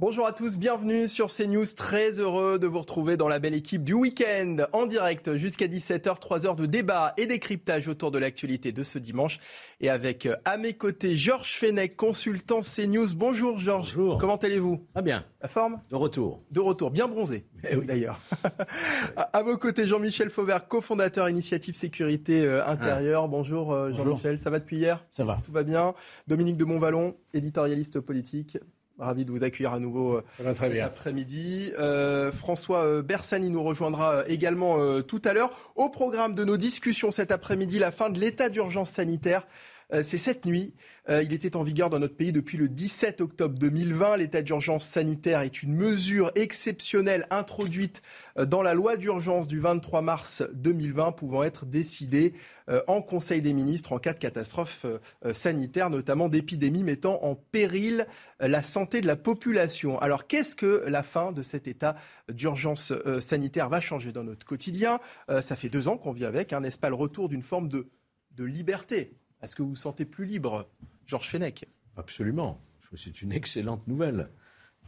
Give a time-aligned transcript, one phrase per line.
[0.00, 1.64] Bonjour à tous, bienvenue sur CNews.
[1.76, 6.20] Très heureux de vous retrouver dans la belle équipe du week-end en direct jusqu'à 17h,
[6.20, 9.40] 3 heures de débat et décryptage autour de l'actualité de ce dimanche.
[9.80, 13.08] Et avec euh, à mes côtés Georges Fenech, consultant CNews.
[13.16, 13.92] Bonjour Georges.
[13.96, 14.18] Bonjour.
[14.18, 14.86] Comment allez-vous?
[14.94, 15.24] Ah bien.
[15.42, 15.80] La forme?
[15.90, 16.44] De retour.
[16.52, 17.84] De retour, bien bronzé Eh oui.
[17.84, 18.20] d'ailleurs.
[19.16, 23.26] à, à vos côtés Jean-Michel Fauvert, cofondateur Initiative Sécurité euh, Intérieure.
[23.26, 24.04] Bonjour euh, Bonjour.
[24.04, 25.04] Jean-Michel, ça va depuis hier?
[25.10, 25.40] Ça va.
[25.44, 25.92] Tout va bien?
[26.28, 28.58] Dominique de Montvalon, éditorialiste politique.
[28.98, 31.72] Ravi de vous accueillir à nouveau euh, très cet après-midi.
[31.78, 35.50] Euh, François euh, Bersani nous rejoindra également euh, tout à l'heure.
[35.76, 39.46] Au programme de nos discussions cet après-midi, la fin de l'état d'urgence sanitaire.
[39.94, 40.74] Euh, C'est cette nuit.
[41.10, 44.18] Euh, il était en vigueur dans notre pays depuis le 17 octobre 2020.
[44.18, 48.02] L'état d'urgence sanitaire est une mesure exceptionnelle introduite
[48.38, 52.34] euh, dans la loi d'urgence du 23 mars 2020 pouvant être décidée
[52.68, 54.84] euh, en Conseil des ministres en cas de catastrophe
[55.32, 58.06] sanitaire, notamment d'épidémie mettant en péril
[58.40, 59.98] la santé de la population.
[60.00, 61.96] Alors qu'est-ce que la fin de cet état
[62.30, 65.00] d'urgence sanitaire va changer dans notre quotidien?
[65.40, 67.88] Ça fait deux ans qu'on vit avec, hein, n'est-ce pas, le retour d'une forme de,
[68.32, 69.12] de liberté?
[69.42, 70.68] Est-ce que vous vous sentez plus libre,
[71.08, 71.64] Georges Fenech,
[71.96, 72.60] Absolument.
[72.96, 74.28] C'est une excellente nouvelle.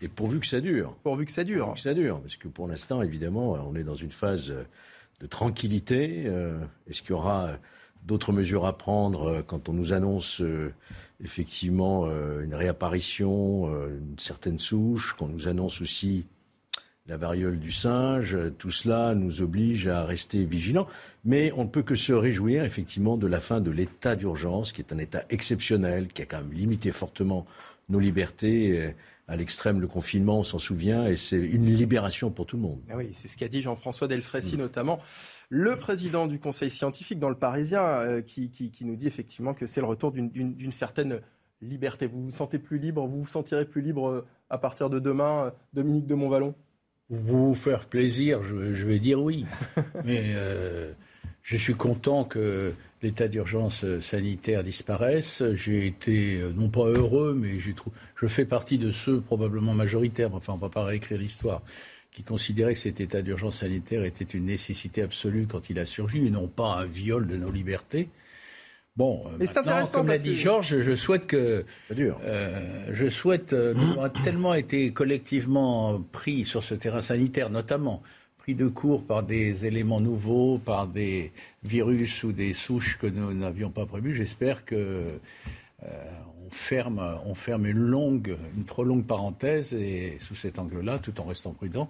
[0.00, 0.94] Et pourvu que ça dure.
[1.02, 2.20] pourvu que ça dure Pourvu que ça dure.
[2.20, 4.62] Parce que pour l'instant, évidemment, on est dans une phase euh,
[5.20, 6.24] de tranquillité.
[6.26, 7.56] Euh, Est-ce qu'il y aura euh,
[8.04, 10.41] d'autres mesures à prendre quand on nous annonce
[11.22, 12.06] effectivement
[12.41, 16.24] une réapparition, une certaine souche, qu'on nous annonce aussi
[17.11, 20.87] la variole du singe, tout cela nous oblige à rester vigilants.
[21.25, 24.81] Mais on ne peut que se réjouir effectivement de la fin de l'état d'urgence, qui
[24.81, 27.47] est un état exceptionnel, qui a quand même limité fortement
[27.88, 28.78] nos libertés.
[28.78, 28.91] euh,
[29.26, 32.81] À l'extrême, le confinement, on s'en souvient, et c'est une libération pour tout le monde.
[32.91, 34.99] Ah oui, c'est ce qu'a dit Jean-François Delfrécy, notamment
[35.50, 39.54] le président du Conseil scientifique dans le Parisien, euh, qui, qui- qui nous dit effectivement
[39.54, 41.20] que c'est le retour d'une- certaine
[41.62, 42.06] liberté.
[42.06, 45.53] Vous vous sentez plus libre, vous vous sentirez plus libre euh, à partir de demain,
[45.75, 46.54] Dominique de Montvalon?
[47.10, 49.44] Pour vous faire plaisir, je, je vais dire oui.
[50.04, 50.93] Mais euh,
[51.43, 52.72] je suis content que
[53.03, 55.43] l'état d'urgence sanitaire disparaisse.
[55.54, 60.32] J'ai été, euh, non pas heureux, mais trou- je fais partie de ceux probablement majoritaires,
[60.34, 61.62] enfin on ne va pas réécrire l'histoire,
[62.12, 66.26] qui considéraient que cet état d'urgence sanitaire était une nécessité absolue quand il a surgi,
[66.26, 68.09] et non pas un viol de nos libertés.
[68.96, 71.94] Bon, euh, Mais c'est maintenant, intéressant comme l'a dit que- Georges, je souhaite que Ça
[71.94, 72.18] dure.
[72.24, 78.02] euh, je souhaite, euh, nous avons tellement été collectivement pris sur ce terrain sanitaire, notamment
[78.38, 81.30] pris de court par des éléments nouveaux, par des
[81.62, 84.14] virus ou des souches que nous n'avions pas prévues.
[84.14, 85.86] J'espère que euh,
[86.46, 91.18] on ferme, on ferme une longue, une trop longue parenthèse et sous cet angle-là, tout
[91.20, 91.88] en restant prudent.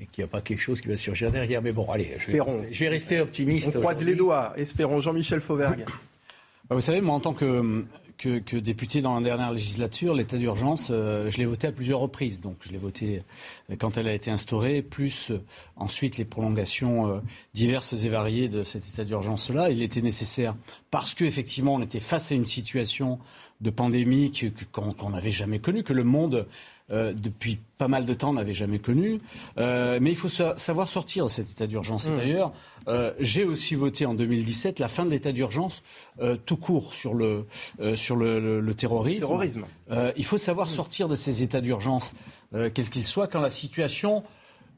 [0.00, 1.60] Et qu'il n'y a pas quelque chose qui va surgir derrière.
[1.60, 2.38] Mais bon, allez, je vais,
[2.72, 3.76] je vais rester optimiste.
[3.76, 5.00] On croise les doigts, espérons.
[5.02, 5.84] Jean-Michel Fauvergue.
[6.72, 7.84] Bah, Vous savez, moi, en tant que,
[8.16, 12.40] que, député dans la dernière législature, l'état d'urgence, euh, je l'ai voté à plusieurs reprises.
[12.40, 13.20] Donc, je l'ai voté
[13.70, 15.42] euh, quand elle a été instaurée, plus euh,
[15.76, 17.22] ensuite les prolongations
[17.52, 19.68] diverses et variées de cet état d'urgence-là.
[19.68, 20.56] Il était nécessaire
[20.90, 23.18] parce qu'effectivement, on était face à une situation
[23.60, 24.32] de pandémie
[24.72, 26.46] qu'on n'avait jamais connue, que le monde
[26.92, 29.20] euh, depuis pas mal de temps n'avait jamais connu.
[29.58, 32.08] Euh, mais il faut sa- savoir sortir de cet état d'urgence.
[32.08, 32.52] Et D'ailleurs,
[32.88, 35.82] euh, j'ai aussi voté en 2017 la fin de l'état d'urgence
[36.20, 37.46] euh, tout court sur le,
[37.96, 39.26] sur le, le- le terrorisme.
[39.26, 39.64] Terrorisme.
[40.16, 42.14] Il faut savoir sortir de ces états d'urgence,
[42.52, 44.22] quels qu'ils soient, quand la situation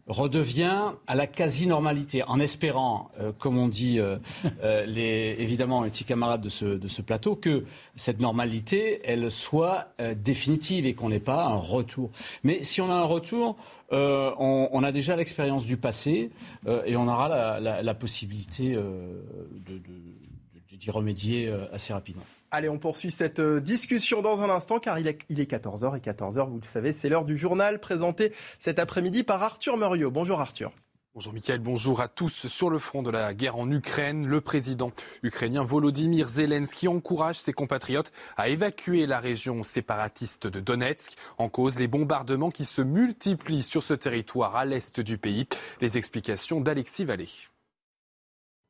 [0.06, 4.18] redevient à la quasi-normalité, en espérant, euh, comme on dit euh,
[4.62, 7.64] euh, les, évidemment mes petits camarades de ce, de ce plateau, que
[7.96, 12.10] cette normalité, elle soit euh, définitive et qu'on n'ait pas un retour.
[12.42, 13.56] Mais si on a un retour,
[13.92, 16.30] euh, on, on a déjà l'expérience du passé
[16.66, 19.20] euh, et on aura la, la- la possibilité euh,
[19.66, 22.24] de- de- de- d'y remédier euh, assez rapidement.
[22.56, 25.96] Allez, on poursuit cette euh, discussion dans un instant car il est, il est 14h
[25.96, 30.12] et 14h, vous le savez, c'est l'heure du journal présenté cet après-midi par Arthur Muriot.
[30.12, 30.70] Bonjour Arthur.
[31.14, 32.46] Bonjour Mickaël, bonjour à tous.
[32.46, 34.92] Sur le front de la guerre en Ukraine, le président
[35.24, 41.14] ukrainien Volodymyr Zelensky encourage ses compatriotes à évacuer la région séparatiste de Donetsk.
[41.38, 45.48] En cause, les bombardements qui se multiplient sur ce territoire à l'est du pays.
[45.80, 47.30] Les explications d'Alexis Vallée.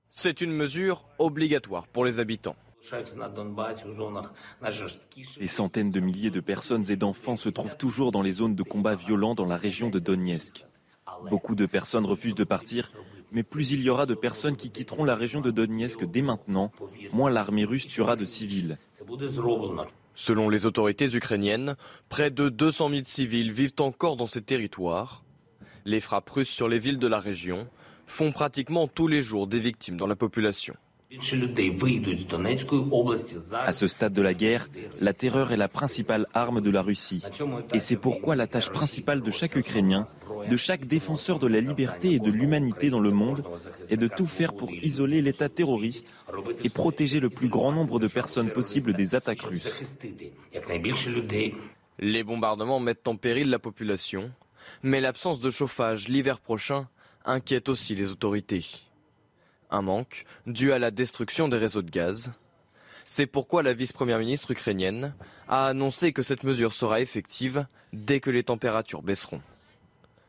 [0.08, 2.56] C'est une mesure obligatoire pour les habitants.
[5.38, 8.62] Des centaines de milliers de personnes et d'enfants se trouvent toujours dans les zones de
[8.62, 10.66] combat violents dans la région de Donetsk.
[11.30, 12.92] Beaucoup de personnes refusent de partir,
[13.32, 16.72] mais plus il y aura de personnes qui quitteront la région de Donetsk dès maintenant,
[17.12, 18.78] moins l'armée russe tuera de civils.
[20.14, 21.76] Selon les autorités ukrainiennes,
[22.08, 25.24] près de 200 000 civils vivent encore dans ces territoires.
[25.84, 27.68] Les frappes russes sur les villes de la région
[28.06, 30.74] font pratiquement tous les jours des victimes dans la population.
[33.66, 34.68] À ce stade de la guerre,
[35.00, 37.24] la terreur est la principale arme de la Russie.
[37.72, 40.06] Et c'est pourquoi la tâche principale de chaque Ukrainien,
[40.50, 43.44] de chaque défenseur de la liberté et de l'humanité dans le monde,
[43.90, 46.14] est de tout faire pour isoler l'État terroriste
[46.62, 49.82] et protéger le plus grand nombre de personnes possible des attaques russes.
[51.98, 54.32] Les bombardements mettent en péril la population,
[54.82, 56.88] mais l'absence de chauffage l'hiver prochain
[57.24, 58.64] inquiète aussi les autorités
[59.74, 62.32] un manque dû à la destruction des réseaux de gaz.
[63.04, 65.14] C'est pourquoi la vice-première ministre ukrainienne
[65.48, 69.42] a annoncé que cette mesure sera effective dès que les températures baisseront.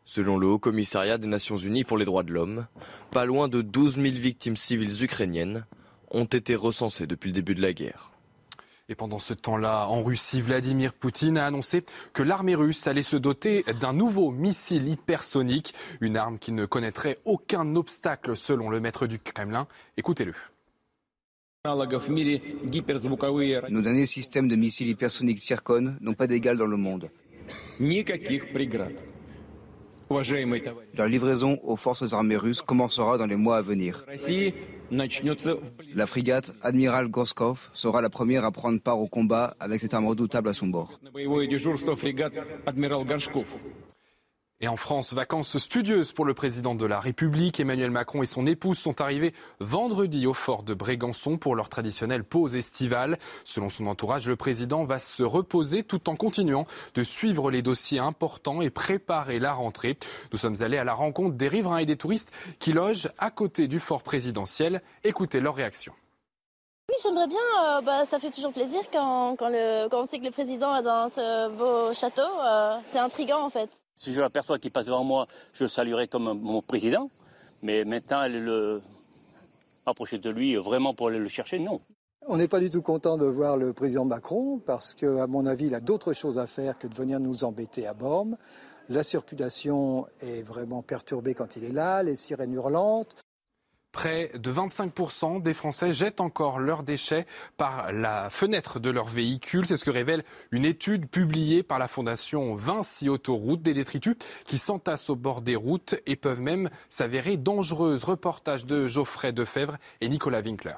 [0.03, 2.67] Selon le Haut Commissariat des Nations Unies pour les droits de l'homme,
[3.11, 5.65] pas loin de 12 000 victimes civiles ukrainiennes
[6.11, 8.11] ont été recensées depuis le début de la guerre.
[8.87, 11.83] Et pendant ce temps-là, en Russie, Vladimir Poutine a annoncé
[12.13, 17.17] que l'armée russe allait se doter d'un nouveau missile hypersonique, une arme qui ne connaîtrait
[17.25, 19.67] aucun obstacle selon le maître du Kremlin.
[19.97, 20.33] Écoutez-le.
[23.69, 27.09] Nos derniers systèmes de missiles hypersoniques Zircon n'ont pas d'égal dans le monde.
[30.95, 34.05] La livraison aux forces armées russes commencera dans les mois à venir.
[34.91, 40.07] La frégate Admiral Gorskov sera la première à prendre part au combat avec cette arme
[40.07, 40.99] redoutable à son bord.
[44.61, 47.59] Et en France, vacances studieuses pour le président de la République.
[47.59, 52.23] Emmanuel Macron et son épouse sont arrivés vendredi au fort de Brégançon pour leur traditionnelle
[52.23, 53.19] pause estivale.
[53.43, 57.99] Selon son entourage, le président va se reposer tout en continuant de suivre les dossiers
[57.99, 59.97] importants et préparer la rentrée.
[60.31, 63.67] Nous sommes allés à la rencontre des riverains et des touristes qui logent à côté
[63.67, 64.81] du fort présidentiel.
[65.03, 65.91] Écoutez leur réaction.
[66.87, 67.37] Oui, j'aimerais bien.
[67.65, 71.49] Euh, bah, ça fait toujours plaisir quand, on sait que le président est dans ce
[71.49, 72.21] beau château.
[72.21, 73.69] Euh, c'est intriguant en fait.
[73.95, 77.09] Si je l'aperçois qui passe devant moi, je le saluerai comme mon président.
[77.63, 78.81] Mais maintenant, aller le
[79.85, 81.79] approcher de lui vraiment pour aller le chercher, non.
[82.27, 85.67] On n'est pas du tout content de voir le président Macron parce qu'à mon avis,
[85.67, 88.35] il a d'autres choses à faire que de venir nous embêter à Bormes.
[88.89, 93.15] La circulation est vraiment perturbée quand il est là, les sirènes hurlantes.
[93.95, 97.25] Près de 25% des Français jettent encore leurs déchets
[97.55, 99.65] par la fenêtre de leur véhicule.
[99.65, 103.61] C'est ce que révèle une étude publiée par la fondation Vinci Autoroute.
[103.61, 108.03] Des détritus qui s'entassent au bord des routes et peuvent même s'avérer dangereuses.
[108.03, 110.75] Reportage de Geoffrey Defebvre et Nicolas Winkler.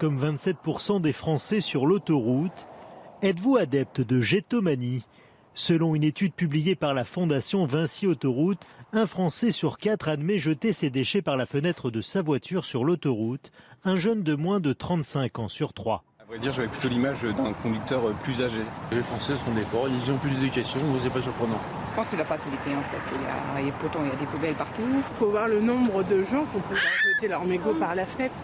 [0.00, 2.66] Comme 27% des Français sur l'autoroute,
[3.22, 5.06] êtes-vous adepte de jetomanie
[5.58, 10.72] Selon une étude publiée par la fondation Vinci Autoroute, un Français sur quatre admet jeter
[10.72, 13.52] ses déchets par la fenêtre de sa voiture sur l'autoroute,
[13.84, 16.04] un jeune de moins de 35 ans sur trois.
[16.18, 18.60] À vrai dire, j'avais plutôt l'image d'un conducteur plus âgé.
[18.92, 21.60] Les Français sont des porcs, ils ont plus d'éducation, c'est pas surprenant.
[21.90, 22.98] Je pense que c'est la facilité en fait.
[23.14, 24.82] Il y a, il y a des poubelles partout.
[24.86, 28.34] Il faut voir le nombre de gens qui peut jeter leur mégot par la fenêtre.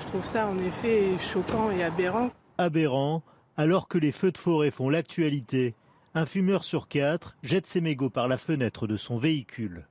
[0.00, 2.30] Je trouve ça en effet choquant et aberrant.
[2.58, 3.22] Aberrant,
[3.56, 5.74] alors que les feux de forêt font l'actualité
[6.14, 9.86] un fumeur sur quatre jette ses mégots par la fenêtre de son véhicule.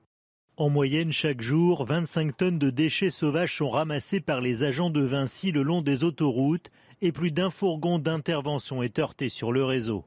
[0.57, 5.01] En moyenne, chaque jour, 25 tonnes de déchets sauvages sont ramassés par les agents de
[5.01, 6.69] Vinci le long des autoroutes
[7.01, 10.05] et plus d'un fourgon d'intervention est heurté sur le réseau.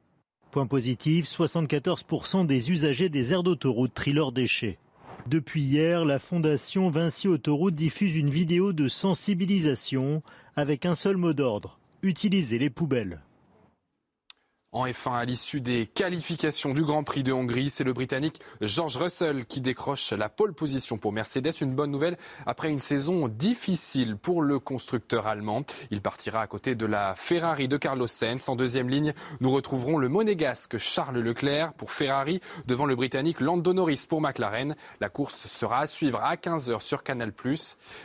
[0.53, 4.79] Point positif, 74% des usagers des aires d'autoroute trient leurs déchets.
[5.27, 10.23] Depuis hier, la fondation Vinci Autoroute diffuse une vidéo de sensibilisation
[10.55, 13.21] avec un seul mot d'ordre, utiliser les poubelles.
[14.75, 18.97] En F1, à l'issue des qualifications du Grand Prix de Hongrie, c'est le Britannique George
[18.97, 21.53] Russell qui décroche la pole position pour Mercedes.
[21.61, 25.63] Une bonne nouvelle après une saison difficile pour le constructeur allemand.
[25.93, 28.49] Il partira à côté de la Ferrari de Carlos Sainz.
[28.49, 33.75] En deuxième ligne, nous retrouverons le monégasque Charles Leclerc pour Ferrari devant le Britannique Lando
[33.75, 34.75] Norris pour McLaren.
[35.01, 37.33] La course sera à suivre à 15h sur Canal+.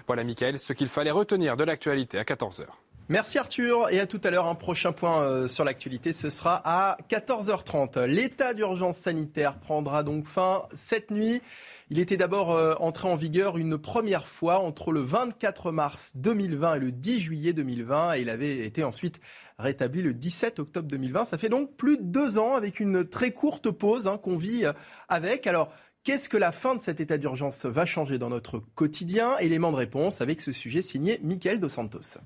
[0.06, 2.68] Voilà, Michael, ce qu'il fallait retenir de l'actualité à 14h.
[3.12, 4.46] Merci Arthur et à tout à l'heure.
[4.46, 8.04] Un prochain point euh, sur l'actualité, ce sera à 14h30.
[8.04, 11.42] L'état d'urgence sanitaire prendra donc fin cette nuit.
[11.90, 16.76] Il était d'abord euh, entré en vigueur une première fois entre le 24 mars 2020
[16.76, 19.20] et le 10 juillet 2020 et il avait été ensuite
[19.58, 21.26] rétabli le 17 octobre 2020.
[21.26, 24.66] Ça fait donc plus de deux ans avec une très courte pause hein, qu'on vit
[24.66, 24.74] euh,
[25.08, 25.48] avec.
[25.48, 25.74] Alors,
[26.06, 29.38] Qu'est-ce que la fin de cet état d'urgence va changer dans notre quotidien?
[29.40, 32.20] Élément de réponse avec ce sujet signé Mickaël Dos Santos.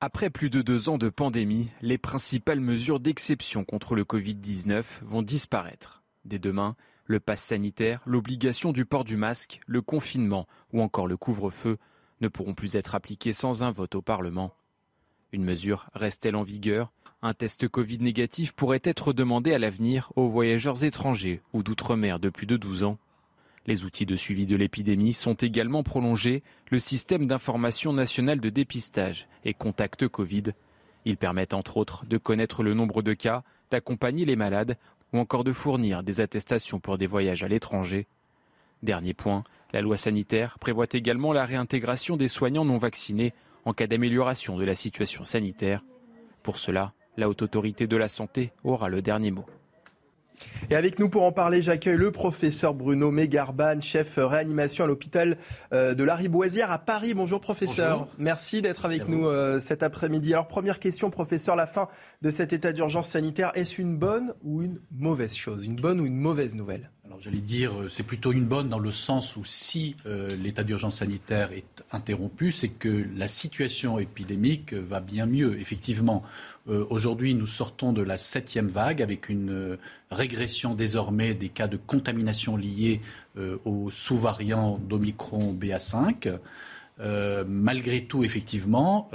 [0.00, 5.22] Après plus de deux ans de pandémie, les principales mesures d'exception contre le Covid-19 vont
[5.22, 6.02] disparaître.
[6.24, 11.16] Dès demain, le pass sanitaire, l'obligation du port du masque, le confinement ou encore le
[11.16, 11.78] couvre-feu
[12.20, 14.54] ne pourront plus être appliqués sans un vote au Parlement.
[15.32, 16.92] Une mesure reste-t-elle en vigueur?
[17.22, 22.28] Un test Covid négatif pourrait être demandé à l'avenir aux voyageurs étrangers ou d'outre-mer de
[22.28, 22.98] plus de 12 ans.
[23.66, 29.26] Les outils de suivi de l'épidémie sont également prolongés, le système d'information nationale de dépistage
[29.44, 30.52] et contact Covid.
[31.06, 34.76] Ils permettent entre autres de connaître le nombre de cas, d'accompagner les malades
[35.12, 38.06] ou encore de fournir des attestations pour des voyages à l'étranger.
[38.82, 43.32] Dernier point, la loi sanitaire prévoit également la réintégration des soignants non vaccinés
[43.64, 45.82] en cas d'amélioration de la situation sanitaire.
[46.42, 49.46] Pour cela, la haute autorité de la santé aura le dernier mot.
[50.70, 55.38] Et avec nous pour en parler, j'accueille le professeur Bruno Mégarban, chef réanimation à l'hôpital
[55.72, 57.14] euh, de la Riboisière à Paris.
[57.14, 60.32] Bonjour professeur, merci d'être avec nous euh, cet après-midi.
[60.32, 61.88] Alors première question professeur, la fin
[62.22, 65.66] de cet état d'urgence sanitaire, est-ce une bonne ou une mauvaise chose?
[65.66, 66.90] Une bonne ou une mauvaise nouvelle?
[67.20, 69.96] J'allais dire, euh, c'est plutôt une bonne dans le sens où si
[70.42, 75.58] l'état d'urgence sanitaire est interrompu, c'est que la situation épidémique va bien mieux.
[75.60, 76.22] Effectivement,
[76.68, 79.76] euh, aujourd'hui, nous sortons de la septième vague avec une euh,
[80.10, 83.02] régression désormais des cas de contamination liés
[83.36, 86.38] euh, aux sous-variants d'Omicron BA5.
[86.98, 89.10] Malgré tout, effectivement,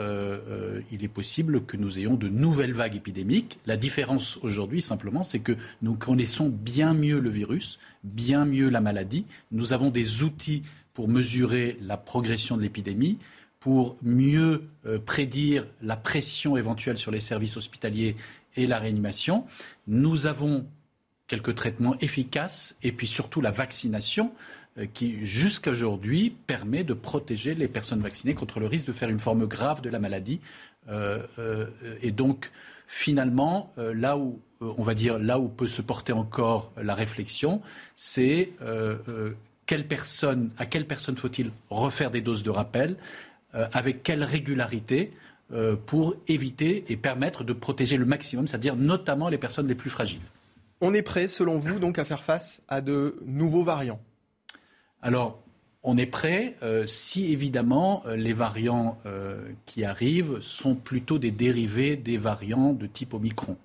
[0.92, 3.60] il est possible que nous ayons de nouvelles vagues épidémiques.
[3.66, 8.82] La différence aujourd'hui, simplement, c'est que nous connaissons bien mieux le virus, bien mieux la
[8.82, 9.26] maladie.
[9.52, 13.18] Nous avons des outils pour mesurer la progression de l'épidémie
[13.60, 18.16] pour mieux euh, prédire la pression éventuelle sur les services hospitaliers
[18.56, 19.46] et la réanimation.
[19.88, 20.66] Nous avons
[21.28, 24.59] quelques traitements efficaces et puis surtout la vaccination euh,
[24.94, 29.20] qui, jusqu'à aujourd'hui, permet de protéger les personnes vaccinées contre le risque de faire une
[29.20, 30.40] forme grave de la maladie.
[30.90, 31.68] Euh,
[32.02, 32.52] et donc,
[32.88, 37.62] finalement, là où on va dire là où peut se porter encore la réflexion,
[37.96, 38.52] c'est
[39.70, 42.98] quelle personne, à quelle personne faut-il refaire des doses de rappel
[43.56, 45.12] euh, avec quelle régularité
[45.52, 49.90] euh, pour éviter et permettre de protéger le maximum, c'est-à-dire notamment les personnes les plus
[49.90, 50.22] fragiles.
[50.82, 54.00] On est prêt, selon vous, donc à faire face à de nouveaux variants?
[55.02, 55.42] Alors,
[55.82, 58.98] on est prêt euh, si évidemment les variants
[59.66, 63.58] qui arrivent sont plutôt des dérivés des variants de type Omicron.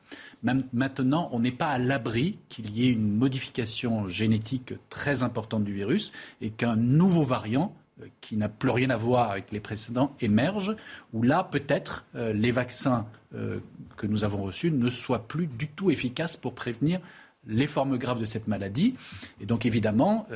[0.72, 5.72] Maintenant, on n'est pas à l'abri qu'il y ait une modification génétique très importante du
[5.72, 10.16] virus et qu'un nouveau variant euh, qui n'a plus rien à voir avec les précédents
[10.20, 10.74] émerge,
[11.12, 13.60] où là, peut-être, euh, les vaccins euh,
[13.96, 17.00] que nous avons reçus ne soient plus du tout efficaces pour prévenir
[17.46, 18.96] les formes graves de cette maladie.
[19.40, 20.26] Et donc, évidemment,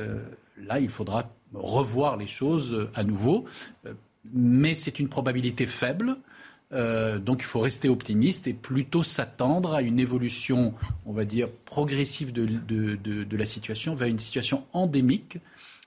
[0.65, 3.45] là, il faudra revoir les choses à nouveau.
[4.33, 6.17] mais c'est une probabilité faible.
[6.71, 10.73] donc il faut rester optimiste et plutôt s'attendre à une évolution,
[11.05, 15.39] on va dire, progressive de la situation vers une situation endémique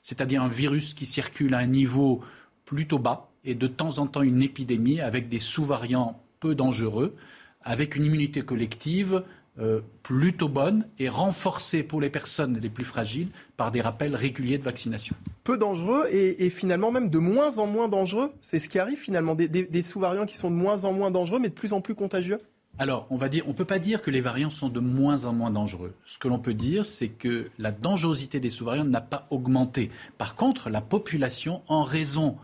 [0.03, 2.21] c'est-à-dire un virus qui circule à un niveau
[2.65, 7.17] plutôt bas et de temps en temps une épidémie avec des sous-variants peu dangereux,
[7.63, 9.23] avec une immunité collective
[9.59, 14.59] euh, plutôt bonne et renforcée pour les personnes les plus fragiles par des rappels réguliers
[14.59, 15.15] de vaccination.
[15.45, 18.33] Peu dangereux et, finalement même de moins en moins dangereux.
[18.41, 21.49] C'est ce qui arrive finalement, des sous-variants qui sont de moins en moins dangereux mais
[21.49, 22.41] de plus en plus contagieux
[22.79, 25.95] alors, on ne peut pas dire que les variants sont de moins en moins dangereux.
[26.07, 29.91] Ce que l'on peut dire, c'est que la dangerosité des sous-variants n'a pas augmenté.
[30.17, 32.39] Par contre, la population, en raison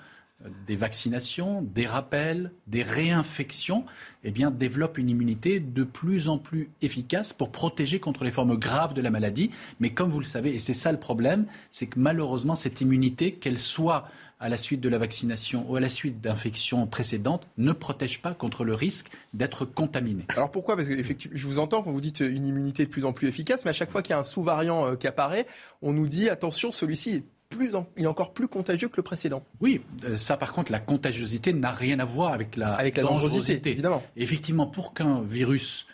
[0.66, 3.84] des vaccinations, des rappels, des réinfections,
[4.22, 8.56] eh bien, développe une immunité de plus en plus efficace pour protéger contre les formes
[8.56, 9.50] graves de la maladie.
[9.80, 13.32] Mais comme vous le savez, et c'est ça le problème, c'est que malheureusement, cette immunité,
[13.32, 14.08] qu'elle soit
[14.40, 18.34] à la suite de la vaccination ou à la suite d'infections précédentes ne protège pas
[18.34, 20.24] contre le risque d'être contaminé.
[20.28, 20.76] Alors pourquoi?
[20.76, 20.94] Parce que
[21.32, 23.74] je vous entends quand vous dites une immunité de plus en plus efficace, mais à
[23.74, 25.46] chaque fois qu'il y a un sous-variant euh, qui apparaît,
[25.82, 29.42] on nous dit attention, celui-ci est plus il est encore plus contagieux que le précédent.
[29.60, 33.04] Oui, euh, ça par contre, la contagiosité n'a rien à voir avec la, avec la
[33.04, 34.02] dangerosité, évidemment.
[34.16, 35.86] Effectivement, pour qu'un virus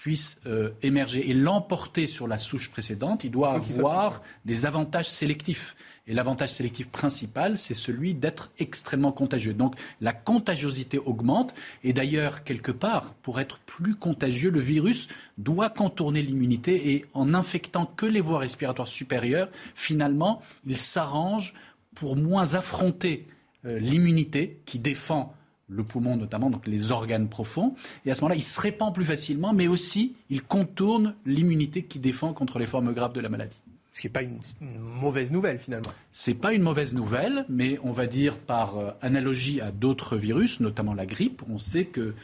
[0.00, 5.76] puisse euh, émerger et l'emporter sur la souche précédente, il doit avoir des avantages sélectifs.
[6.06, 9.52] Et l'avantage sélectif principal, c'est celui d'être extrêmement contagieux.
[9.52, 11.52] Donc la contagiosité augmente.
[11.84, 16.94] Et d'ailleurs, quelque part, pour être plus contagieux, le virus doit contourner l'immunité.
[16.94, 21.52] Et en infectant que les voies respiratoires supérieures, finalement, il s'arrange
[21.94, 23.26] pour moins affronter
[23.66, 25.34] euh, l'immunité qui défend
[25.70, 27.74] le poumon notamment, donc les organes profonds.
[28.04, 31.98] Et à ce moment-là, il se répand plus facilement, mais aussi il contourne l'immunité qui
[31.98, 33.56] défend contre les formes graves de la maladie.
[33.92, 34.38] Ce qui n'est pas une,
[34.78, 35.90] mauvaise nouvelle finalement.
[36.12, 40.60] C'est pas une mauvaise nouvelle, mais on va dire par euh, analogie à d'autres virus,
[40.60, 42.14] notamment la grippe, on sait que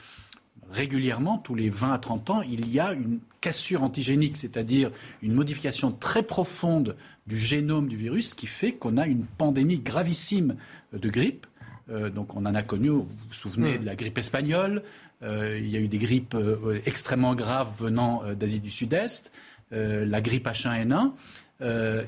[0.71, 4.91] régulièrement, tous les 20 à 30 ans, il y a une cassure antigénique, c'est-à-dire
[5.23, 10.57] une modification très profonde du génome du virus qui fait qu'on a une pandémie gravissime
[10.93, 11.47] de grippe.
[11.91, 13.81] Euh, donc on en a connu, vous vous souvenez hmm.
[13.81, 14.83] de la grippe espagnole,
[15.23, 19.31] euh, il y a eu des grippes euh, extrêmement graves venant d'Asie du Sud-Est,
[19.71, 21.13] la grippe H1N1.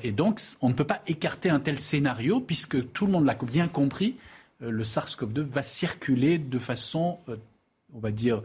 [0.03, 3.35] et donc on ne peut pas écarter un tel scénario puisque tout le monde l'a
[3.35, 4.15] bien compris,
[4.61, 7.17] le SARS-CoV-2 va circuler de façon,
[7.93, 8.43] on va dire,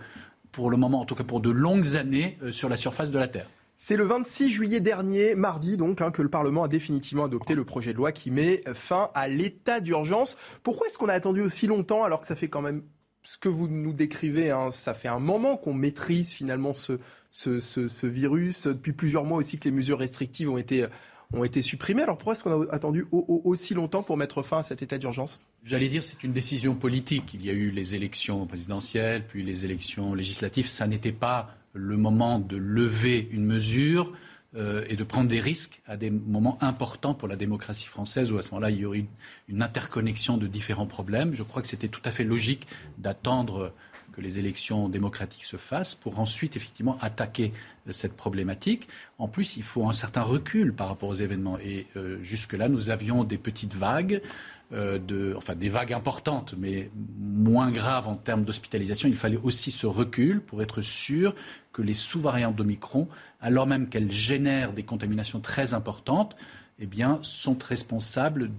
[0.50, 3.28] pour le moment, en tout cas pour de longues années, sur la surface de la
[3.28, 3.48] Terre.
[3.76, 7.64] C'est le 26 juillet dernier, mardi donc, hein, que le Parlement a définitivement adopté le
[7.64, 10.36] projet de loi qui met fin à l'état d'urgence.
[10.62, 12.82] Pourquoi est-ce qu'on a attendu aussi longtemps alors que ça fait quand même
[13.24, 18.66] ce que vous nous décrivez, hein, ça fait un moment qu'on maîtrise finalement ce, virus,
[18.66, 20.86] depuis plusieurs mois aussi que les mesures restrictives ont été,
[21.32, 22.02] ont été supprimées.
[22.02, 25.42] Alors pourquoi est-ce qu'on a attendu aussi longtemps pour mettre fin à cet état d'urgence?
[25.64, 27.32] J'allais dire c'est une décision politique.
[27.34, 30.68] Il y a eu les élections présidentielles, puis les élections législatives.
[30.68, 34.12] Ça n'était pas le moment de lever une mesure
[34.56, 38.38] euh, et de prendre des risques à des moments importants pour la démocratie française, où
[38.38, 39.04] à ce moment-là, il y aurait
[39.48, 41.34] une, interconnexion de différents problèmes.
[41.34, 43.72] Je crois que c'était tout à fait logique d'attendre
[44.12, 47.52] que les élections démocratiques se fassent pour ensuite effectivement attaquer
[47.90, 48.86] cette problématique.
[49.18, 51.58] En plus, il faut un certain recul par rapport aux événements.
[51.58, 54.28] Et euh, jusque-là, nous avions des petites vagues euh,
[54.74, 59.08] de, enfin des vagues importantes, mais moins graves en termes d'hospitalisation.
[59.08, 61.34] Il fallait aussi ce recul pour être sûr
[61.72, 63.08] que les sous-variantes d'Omicron,
[63.40, 66.36] alors même qu'elles génèrent des contaminations très importantes,
[66.78, 68.50] eh bien, sont responsables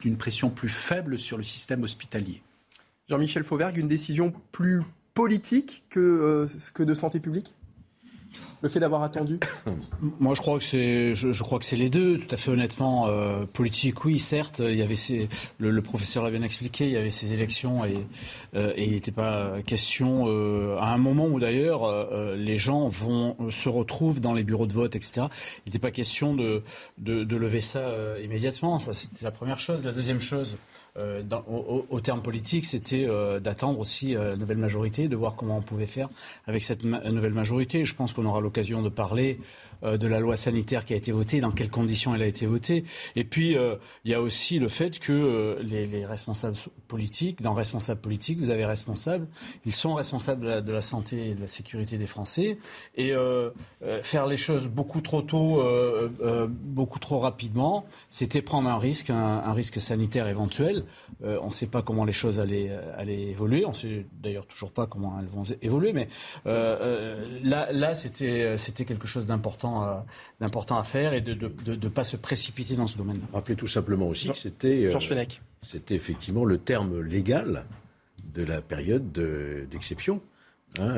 [0.00, 2.42] d'une pression plus faible sur le système hospitalier.
[3.08, 4.82] Jean-Michel Fauvergue, une décision plus
[5.14, 7.54] politique que, euh, que de santé publique?
[8.62, 9.38] Le fait d'avoir attendu
[10.20, 12.18] Moi, je crois que c'est, je, crois que c'est les deux.
[12.18, 14.60] Tout à fait honnêtement, euh, politique, oui, certes.
[14.64, 14.96] Il y avait
[15.58, 16.86] le, professeur l'a bien expliqué.
[16.86, 18.06] Il y avait ces élections et,
[18.54, 21.88] euh, il n'était pas question euh, à un moment où d'ailleurs
[22.34, 25.26] les gens vont se retrouvent dans les bureaux de vote, etc.
[25.64, 26.62] Il n'était pas question de,
[26.98, 28.78] de, de lever ça immédiatement.
[28.78, 29.84] Ça, c'était la première chose.
[29.84, 30.56] La deuxième chose.
[30.98, 31.22] Euh,
[31.90, 35.62] au, terme politique, c'était euh, d'attendre aussi euh, la nouvelle majorité, de voir comment on
[35.62, 36.08] pouvait faire
[36.46, 37.84] avec cette nouvelle majorité.
[37.84, 39.38] Je pense qu'on aura l'occasion de parler
[39.82, 42.84] de la loi sanitaire qui a été votée, dans quelles conditions elle a été votée.
[43.16, 43.56] Et puis,
[44.04, 46.56] il y a aussi le fait que les, responsables
[46.88, 49.26] politiques, dans responsables politiques, vous avez responsables,
[49.64, 52.58] ils sont responsables de la, santé et de la sécurité des Français.
[52.96, 53.12] Et
[54.02, 55.62] faire les choses beaucoup trop tôt,
[56.48, 60.84] beaucoup trop rapidement, c'était prendre un risque, un risque sanitaire éventuel.
[61.24, 63.64] Euh, on ne sait pas comment les choses allaient, euh, évoluer.
[63.64, 65.92] On ne sait d'ailleurs toujours pas comment elles vont évoluer.
[65.92, 66.08] Mais
[66.46, 71.34] euh, là, c'était, quelque chose d'important, à faire et de
[71.66, 73.20] ne pas se précipiter dans ce domaine.
[73.32, 74.88] Rappelez tout simplement aussi que c'était,
[75.62, 77.64] c'était effectivement le terme légal
[78.34, 79.12] de la période
[79.70, 80.20] d'exception.
[80.78, 80.96] Hein,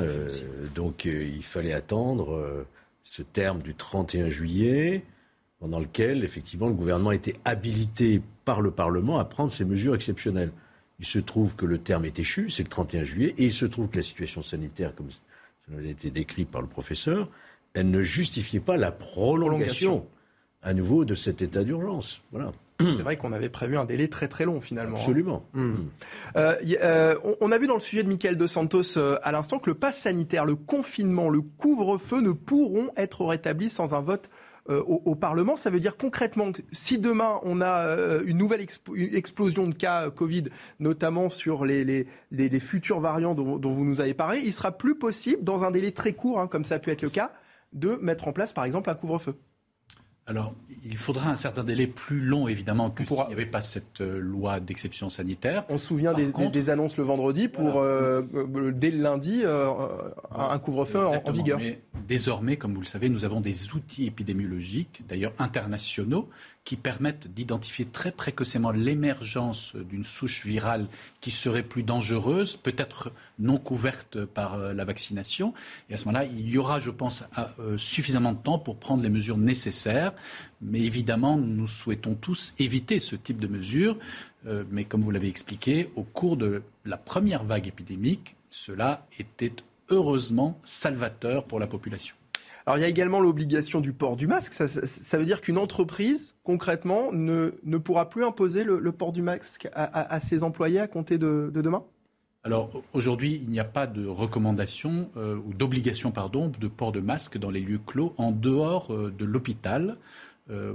[0.75, 2.67] donc il fallait attendre
[3.03, 5.05] ce terme du 31 juillet
[5.61, 10.53] pendant lequel, effectivement, le gouvernement était habilité par le Parlement à prendre ces mesures exceptionnelles.
[10.99, 13.67] Il se trouve que le terme est échu, c'est le 31 juillet, et il se
[13.67, 15.19] trouve que la situation sanitaire, comme ça
[15.79, 17.29] a été décrit par le professeur,
[17.75, 20.07] elle ne justifiait pas la prolongation,
[20.63, 22.23] à nouveau de cet état d'urgence.
[22.33, 22.53] Voilà.
[22.81, 24.97] C'est vrai qu'on avait prévu un délai très très long finalement.
[24.97, 25.01] Hein.
[25.01, 25.45] Absolument.
[25.53, 25.71] Hmm.
[25.71, 25.89] Hmm.
[26.37, 29.59] Euh, euh, on a vu dans le sujet de Michael Dos Santos euh, à l'instant
[29.59, 34.31] que le pass sanitaire, le confinement, le couvre-feu ne pourront être rétablis sans un vote
[34.69, 35.57] au, Parlement.
[35.57, 40.45] Ça veut dire concrètement que si demain on a une nouvelle explosion de cas Covid,
[40.79, 42.07] notamment sur les,
[42.61, 46.13] futurs variants dont, vous nous avez parlé, il sera plus possible, dans un délai très
[46.13, 47.33] court, hein, comme ça a pu être le cas,
[47.73, 49.37] de mettre en place par exemple un couvre-feu.
[50.31, 50.55] Alors,
[50.85, 54.21] il faudra un certain délai plus long, évidemment, que s'il n'y avait pas cette euh,
[54.21, 55.65] loi d'exception sanitaire.
[55.69, 61.05] On se souvient des, annonces le vendredi pour, euh, euh, dès le lundi, un couvre-feu
[61.05, 61.59] en, vigueur.
[61.59, 66.29] Mais désormais, comme vous le savez, nous avons des outils épidémiologiques, d'ailleurs internationaux,
[66.65, 70.89] qui permettent d'identifier très précocement l'émergence d'une souche virale
[71.21, 75.55] qui serait plus dangereuse, peut-être non couverte par euh, la vaccination.
[75.89, 77.25] Et à ce moment-là, il y aura, je pense,
[77.59, 80.13] euh, suffisamment de temps pour prendre les mesures nécessaires.
[80.61, 83.97] Mais évidemment, nous souhaitons tous éviter ce type de mesures.
[84.47, 89.53] Euh, mais comme vous l'avez expliqué, au cours de la première vague épidémique, cela était
[89.89, 92.15] heureusement salvateur pour la population.
[92.71, 94.53] Alors il y a également l'obligation du port du masque.
[94.53, 99.67] Ça, veut dire qu'une entreprise, concrètement, ne, ne, pourra plus imposer le, port du masque
[99.73, 101.83] à, ses employés à compter de, demain?
[102.45, 107.01] Alors aujourd'hui, il n'y a pas de recommandation euh, ou d'obligation pardon de port de
[107.01, 109.97] masque dans les lieux clos en dehors euh, de l'hôpital.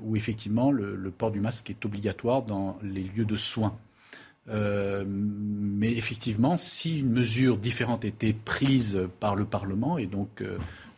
[0.04, 3.78] où effectivement le, port du masque est obligatoire dans les lieux de soins.
[4.48, 10.44] mais effectivement, si une mesure différente était prise par le Parlement et donc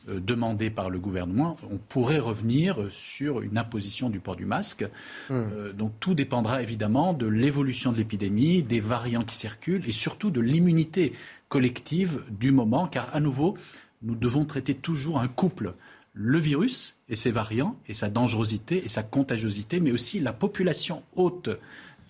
[0.09, 4.83] euh, demandé par le gouvernement, on pourrait revenir sur une imposition du port du masque.
[5.29, 5.33] Hmm.
[5.33, 10.29] Euh, donc tout dépendra évidemment de l'évolution de l'épidémie, des variants qui circulent et surtout
[10.29, 11.13] de l'immunité
[11.49, 13.57] collective du moment, car à nouveau,
[14.01, 15.73] nous devons traiter toujours un couple
[16.13, 21.03] le virus et ses variants et sa dangerosité et sa contagiosité, mais aussi la population
[21.15, 21.49] haute,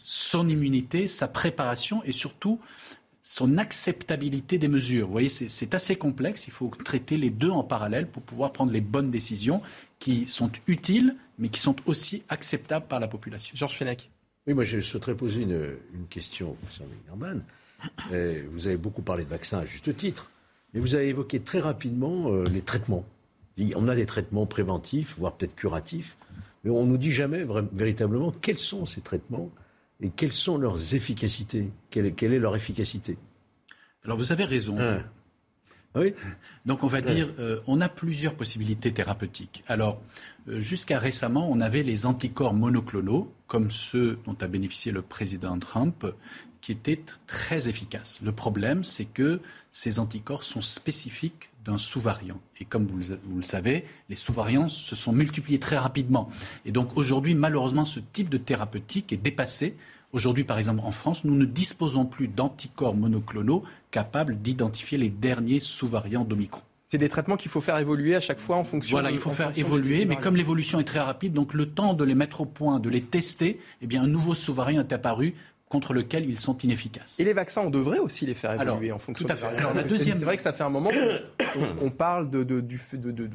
[0.01, 2.59] son immunité, sa préparation et surtout
[3.27, 5.05] son acceptabilité des mesures.
[5.05, 6.47] Vous voyez, c'est assez complexe.
[6.47, 9.61] Il faut traiter les deux en parallèle pour pouvoir prendre les bonnes décisions
[9.99, 13.53] qui sont utiles, mais qui sont aussi acceptables par la population.
[13.53, 14.09] Georges Fenech.
[14.47, 15.75] Oui, moi, je souhaiterais poser une,
[16.09, 17.43] question au professeur German.
[18.53, 20.31] Vous avez beaucoup parlé de vaccins à juste titre,
[20.73, 23.03] mais vous avez évoqué très rapidement euh, les traitements.
[23.75, 26.15] On a des traitements préventifs, voire peut-être curatifs,
[26.63, 29.51] mais on ne nous dit jamais véritablement quels sont ces traitements
[30.01, 31.71] et quelles sont leurs efficacités?
[31.89, 33.17] Quelle est, leur efficacité?
[34.03, 34.77] Alors vous avez raison.
[34.79, 35.03] Hein.
[35.95, 36.13] Oui?
[36.65, 39.63] Donc on va dire, euh, on a plusieurs possibilités thérapeutiques.
[39.67, 40.01] Alors
[40.47, 45.57] euh, jusqu'à récemment, on avait les anticorps monoclonaux, comme ceux dont a bénéficié le président
[45.57, 46.05] Trump,
[46.61, 48.19] qui étaient très efficaces.
[48.21, 49.39] Le problème, c'est que
[49.71, 52.39] ces anticorps sont spécifiques d'un sous-variant.
[52.59, 56.29] Et comme vous le, vous le, savez, les sous-variants se sont multipliés très rapidement.
[56.65, 59.75] Et donc aujourd'hui, malheureusement, ce type de thérapeutique est dépassé
[60.13, 65.59] Aujourd'hui, par exemple, en France, nous ne disposons plus d'anticorps monoclonaux capables d'identifier les derniers
[65.59, 66.61] sous-variants d'Omicron.
[66.89, 68.95] C'est des traitements qu'il faut faire évoluer à chaque fois en fonction.
[68.95, 72.05] Voilà, il faut faire évoluer, mais comme l'évolution est très rapide, donc le temps de
[72.05, 75.35] les mettre au point, de les tester, eh bien un nouveau sous-variant est apparu
[75.69, 77.19] contre lequel ils sont inefficaces.
[77.19, 79.45] Et les vaccins, on devrait aussi les faire évoluer en fonction tout à fait.
[79.47, 80.17] Alors, la deuxième...
[80.17, 80.89] C'est vrai que ça fait un moment
[81.79, 82.79] qu'on parle de, du,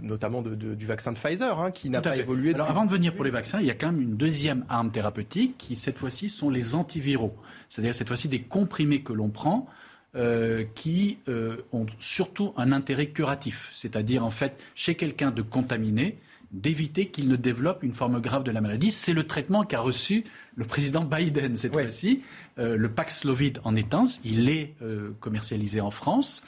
[0.03, 2.55] notamment du vaccin de Pfizer, hein, qui n'a pas évolué.
[2.55, 4.91] Alors avant de venir pour les vaccins, il y a quand même une deuxième arme
[4.91, 7.35] thérapeutique qui, cette fois-ci, sont les antiviraux.
[7.69, 9.67] C'est-à-dire, cette fois-ci, des comprimés que l'on prend
[10.15, 13.71] euh, qui euh, ont surtout un intérêt curatif.
[13.73, 16.19] C'est-à-dire, en fait, chez quelqu'un de contaminé,
[16.53, 18.93] d'éviter qu'il ne développe une forme grave de la maladie.
[18.93, 20.25] C'est le traitement qu'a reçu
[20.57, 22.23] le président Biden cette fois-ci.
[22.59, 26.43] Euh, le Paxlovid en est un, il est euh, commercialisé en France.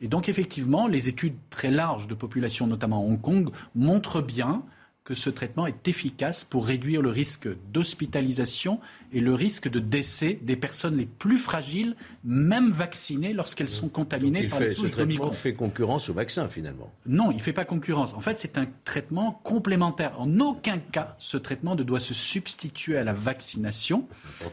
[0.00, 4.62] Et donc effectivement, les études très larges de population, notamment à Hong Kong, montrent bien
[5.10, 8.78] que ce traitement est efficace pour réduire le risque d'hospitalisation
[9.12, 14.46] et le risque de décès des personnes les plus fragiles, même vaccinées lorsqu'elles sont contaminées
[14.46, 16.92] par fait, les souches ce traitement fait concurrence au vaccin finalement.
[17.06, 18.14] Non, il ne fait pas concurrence.
[18.14, 20.12] En fait, c'est un traitement complémentaire.
[20.20, 24.06] En aucun cas, ce traitement ne doit se substituer à la vaccination.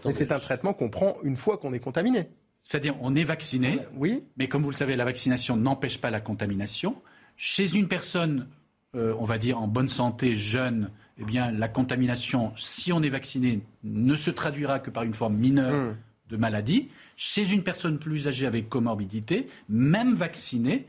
[0.06, 2.30] Mais c'est un traitement qu'on prend une fois qu'on est contaminé.
[2.64, 4.24] C'est-à-dire, on est vacciné, oui.
[4.38, 7.00] mais comme vous le savez, la vaccination n'empêche pas la contamination.
[7.36, 8.48] Chez une personne
[8.96, 13.10] euh, on va dire, en bonne santé, jeune, eh bien, la contamination, si on est
[13.10, 15.96] vacciné, ne se traduira que par une forme mineure hmm.
[16.30, 16.90] de maladie.
[17.16, 20.88] Chez une personne plus âgée avec comorbidité, même vaccinée,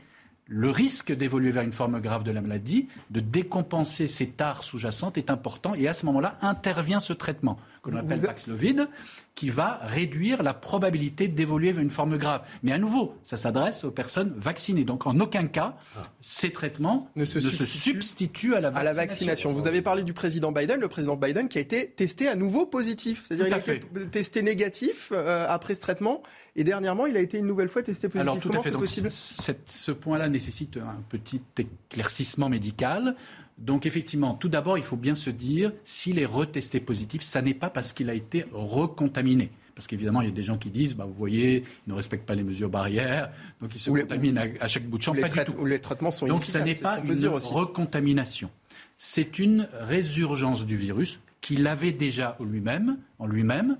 [0.49, 5.17] le risque d'évoluer vers une forme grave de la maladie, de décompenser ces tares sous-jacentes
[5.17, 8.87] est important et à ce moment-là intervient ce traitement que l'on appelle Paxlovid
[9.35, 12.41] qui va réduire la probabilité d'évoluer vers une forme grave.
[12.61, 14.83] Mais à nouveau, ça s'adresse aux personnes vaccinées.
[14.83, 16.01] Donc en aucun cas, ah.
[16.19, 19.53] ces traitements ne se, substituent, à la, à la, vaccination.
[19.53, 22.65] Vous avez parlé du président Biden, le président Biden qui a été testé à nouveau
[22.65, 23.23] positif.
[23.27, 26.21] C'est-à-dire qu'il a été testé négatif euh, après ce traitement
[26.57, 28.29] et dernièrement, il a été une nouvelle fois testé positif.
[28.29, 28.71] Alors tout à fait.
[28.71, 33.15] possible ce point-là nécessite un petit éclaircissement médical.
[33.59, 37.53] Donc effectivement, tout d'abord, il faut bien se dire, s'il est retesté positif, ça n'est
[37.53, 39.51] pas parce qu'il a été recontaminé.
[39.75, 42.25] Parce qu'évidemment, il y a des gens qui disent, bah, vous voyez, il ne respecte
[42.25, 45.13] pas les mesures barrières, donc il se contamine à, chaque bout de champ.
[45.13, 45.65] Pas du tout.
[45.65, 48.49] les traitements sont Donc ça n'est pas une recontamination.
[48.97, 53.77] C'est une résurgence du virus qu'il avait déjà lui-même, en lui-même,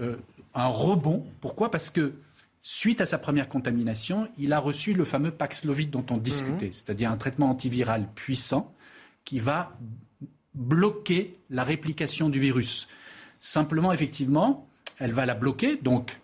[0.00, 0.16] euh,
[0.54, 1.24] un rebond.
[1.40, 1.70] Pourquoi?
[1.70, 2.14] Parce que
[2.62, 6.72] suite à sa première contamination, il a reçu le fameux Paxlovid dont on discutait, mhm.
[6.72, 8.74] c'est-à-dire un traitement antiviral puissant
[9.26, 9.76] qui va
[10.54, 12.88] bloquer la réplication du virus.
[13.38, 14.66] Simplement, effectivement,
[14.98, 16.18] elle va la bloquer, donc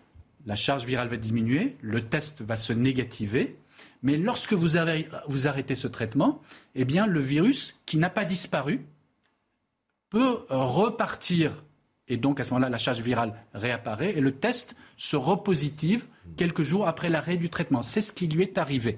[0.47, 3.55] la charge virale va diminuer, le test va se négativer,
[4.01, 6.41] mais lorsque vous, avez, vous arrêtez ce traitement,
[6.73, 8.85] eh bien, le virus qui n'a pas disparu
[10.09, 11.63] peut repartir.
[12.07, 16.63] Et donc, à ce moment-là, la charge virale réapparaît et le test se repositive quelques
[16.63, 17.81] jours après l'arrêt du traitement.
[17.81, 18.97] C'est ce qui lui est arrivé.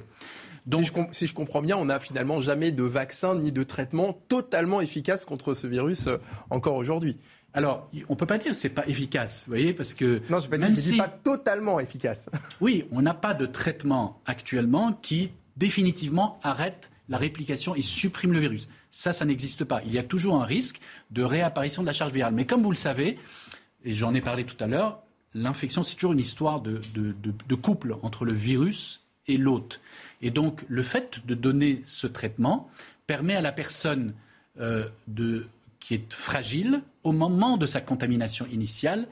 [0.65, 4.81] Donc, si je, comprends bien, on n'a finalement jamais de vaccin ni de traitement totalement
[4.81, 6.17] efficace contre ce virus euh,
[6.49, 7.19] encore aujourd'hui.
[7.53, 10.21] Alors, on ne peut pas dire que ce n'est pas efficace, vous voyez, parce que...
[10.29, 12.29] Non, je ne dis pas totalement efficace.
[12.61, 18.39] Oui, on n'a pas de traitement actuellement qui définitivement arrête la réplication et supprime le
[18.39, 18.67] virus.
[18.91, 19.81] Ça, ça n'existe pas.
[19.85, 20.79] Il y a toujours un risque
[21.11, 22.33] de réapparition de la charge virale.
[22.33, 23.17] Mais comme vous le savez,
[23.83, 26.81] et j'en ai parlé tout à l'heure, l'infection, c'est toujours une histoire de,
[27.61, 29.81] couple entre le virus et l'hôte.
[30.21, 32.69] Et donc, le fait de donner ce traitement
[33.07, 34.13] permet à la personne
[34.59, 34.87] euh,
[35.79, 39.07] qui est fragile, au moment de sa contamination initiale,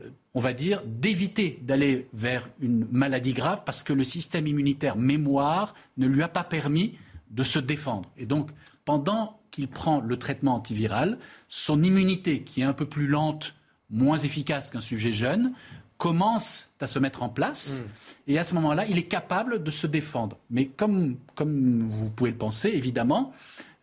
[0.00, 4.96] euh, on va dire, d'éviter d'aller vers une maladie grave parce que le système immunitaire
[4.96, 6.98] mémoire ne lui a pas permis
[7.30, 8.10] de se défendre.
[8.16, 8.50] Et donc,
[8.84, 13.54] pendant qu'il prend le traitement antiviral, son immunité, qui est un peu plus lente,
[13.90, 15.52] moins efficace qu'un sujet jeune,
[15.98, 17.82] commence à se mettre en place.
[17.82, 18.32] Mm.
[18.32, 20.38] Et à ce moment-là, il est capable de se défendre.
[20.48, 23.32] Mais comme, comme vous pouvez le penser, évidemment,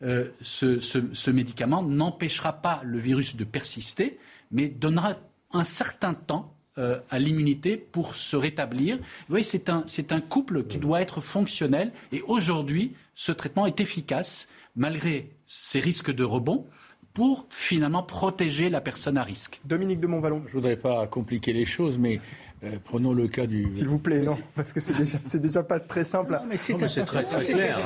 [0.01, 4.17] euh, ce, ce, médicament n'empêchera pas le virus de persister,
[4.51, 5.15] mais donnera
[5.51, 8.97] un certain temps euh, à l'immunité pour se rétablir.
[8.97, 11.91] Vous voyez, c'est un, c'est un couple qui doit être fonctionnel.
[12.11, 16.67] Et aujourd'hui, ce traitement est efficace, malgré ces risques de rebond
[17.15, 19.61] pour finalement protéger la personne à risque.
[19.63, 20.43] Dominique de Montvalon.
[20.43, 22.19] Je ne voudrais pas compliquer les choses, mais
[22.63, 23.69] euh, prenons le cas du.
[23.73, 26.33] S'il vous plaît, non, parce que c'est déjà, déjà pas très simple.
[26.33, 27.79] Non, mais c'est, très, très, clair.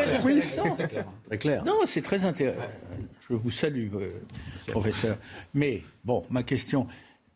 [1.28, 1.63] Très, clair.
[1.63, 2.60] Non, c'est très intéressant.
[3.30, 4.10] Je vous salue, euh,
[4.72, 5.18] professeur.
[5.54, 6.88] Mais bon, ma question.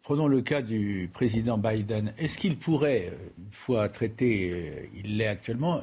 [0.02, 2.12] Prenons le cas du président Biden.
[2.18, 5.82] Est-ce qu'il pourrait, euh, une fois traité, il l'est actuellement,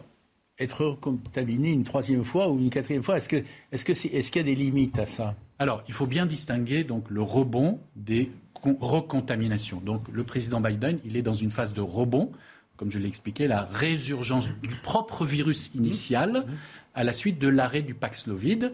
[0.58, 3.16] être contaminé une troisième fois ou une quatrième fois?
[3.16, 5.36] Est-ce qu'il est que est, y a des limites à ça?
[5.60, 8.32] Alors, il faut bien distinguer donc le rebond des
[8.64, 9.82] recontaminations.
[9.84, 12.32] Donc, le président Biden, il est dans une phase de rebond,
[12.78, 16.46] comme je l'ai expliqué, la résurgence du propre virus initial
[16.94, 18.72] à la suite de l'arrêt du Paxlovid.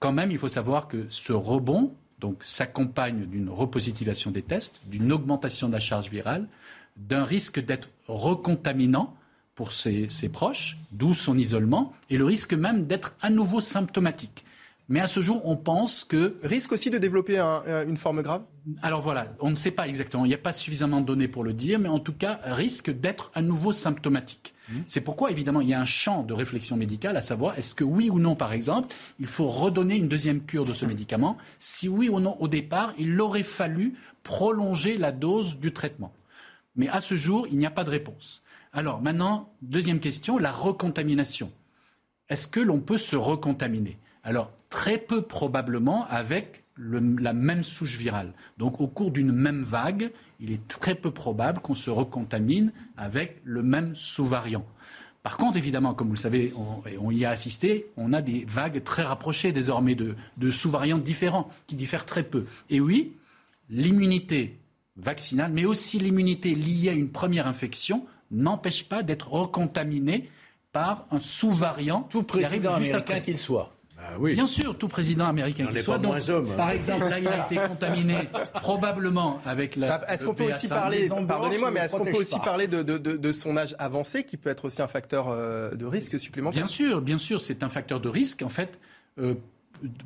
[0.00, 5.12] Quand même, il faut savoir que ce rebond donc s'accompagne d'une repositivation des tests, d'une
[5.12, 6.48] augmentation de la charge virale,
[6.96, 9.14] d'un risque d'être recontaminant
[9.54, 14.43] pour ses, ses proches, d'où son isolement, et le risque même d'être à nouveau symptomatique.
[14.88, 16.36] Mais à ce jour, on pense que...
[16.42, 18.42] Risque aussi de développer une forme grave?
[18.82, 20.26] Alors voilà, on ne sait pas exactement.
[20.26, 22.90] Il n'y a pas suffisamment de données pour le dire, mais en tout cas, risque
[22.90, 24.54] d'être à nouveau symptomatique.
[24.68, 24.74] Mmh.
[24.86, 27.84] C'est pourquoi, évidemment, il y a un champ de réflexion médicale à savoir est-ce que
[27.84, 31.38] oui ou non, par exemple, il faut redonner une deuxième cure de ce médicament?
[31.58, 36.12] Si oui ou non, au départ, il aurait fallu prolonger la dose du traitement.
[36.76, 38.42] Mais à ce jour, il n'y a pas de réponse.
[38.72, 41.50] Alors maintenant, deuxième question, la recontamination.
[42.28, 43.98] Est-ce que l'on peut se recontaminer?
[44.24, 48.32] Alors, très peu probablement avec la même souche virale.
[48.58, 50.10] Donc, au cours d'une même vague,
[50.40, 54.66] il est très peu probable qu'on se recontamine avec le même sous-variant.
[55.22, 56.52] Par contre, évidemment, comme vous le savez,
[57.00, 61.48] on, y a assisté, on a des vagues très rapprochées désormais de, de sous-variants différents,
[61.66, 62.44] qui diffèrent très peu.
[62.68, 63.12] Et oui,
[63.70, 64.58] l'immunité
[64.96, 70.28] vaccinale, mais aussi l'immunité liée à une première infection, n'empêche pas d'être recontaminé
[70.72, 72.02] par un sous-variant.
[72.10, 73.73] Tout président américain qu'il soit.
[74.06, 75.98] Ah Bien sûr, tout président américain qui soit.
[75.98, 76.24] Donc,
[76.56, 79.98] par exemple, là, il a été contaminé probablement avec la.
[79.98, 83.56] Bah, est-ce qu'on peut aussi parler, pardonnez-moi, mais est-ce qu'on peut aussi parler de, son
[83.56, 86.62] âge avancé, qui peut être aussi un facteur euh, de risque supplémentaire?
[86.62, 88.42] Bien sûr, bien sûr, c'est un facteur de risque.
[88.42, 88.78] En fait,
[89.18, 89.34] euh,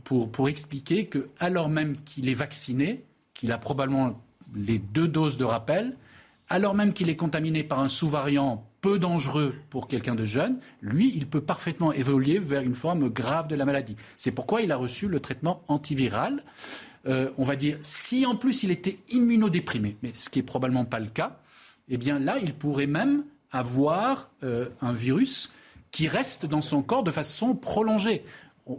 [0.05, 4.21] pour, pour expliquer que, alors même qu'il est vacciné, qu'il a probablement
[4.55, 5.97] les deux doses de rappel,
[6.49, 11.13] alors même qu'il est contaminé par un sous-variant peu dangereux pour quelqu'un de jeune, lui,
[11.15, 13.97] il peut parfaitement évoluer vers une forme grave de la maladie.
[14.17, 16.45] C'est pourquoi il a reçu le traitement antiviral.
[17.07, 20.85] Euh, on va dire, si en plus il était immunodéprimé, mais ce qui est probablement
[20.85, 21.39] pas le cas,
[21.89, 25.51] eh bien là, il pourrait même avoir euh, un virus
[25.91, 28.25] qui reste dans son corps de façon prolongée.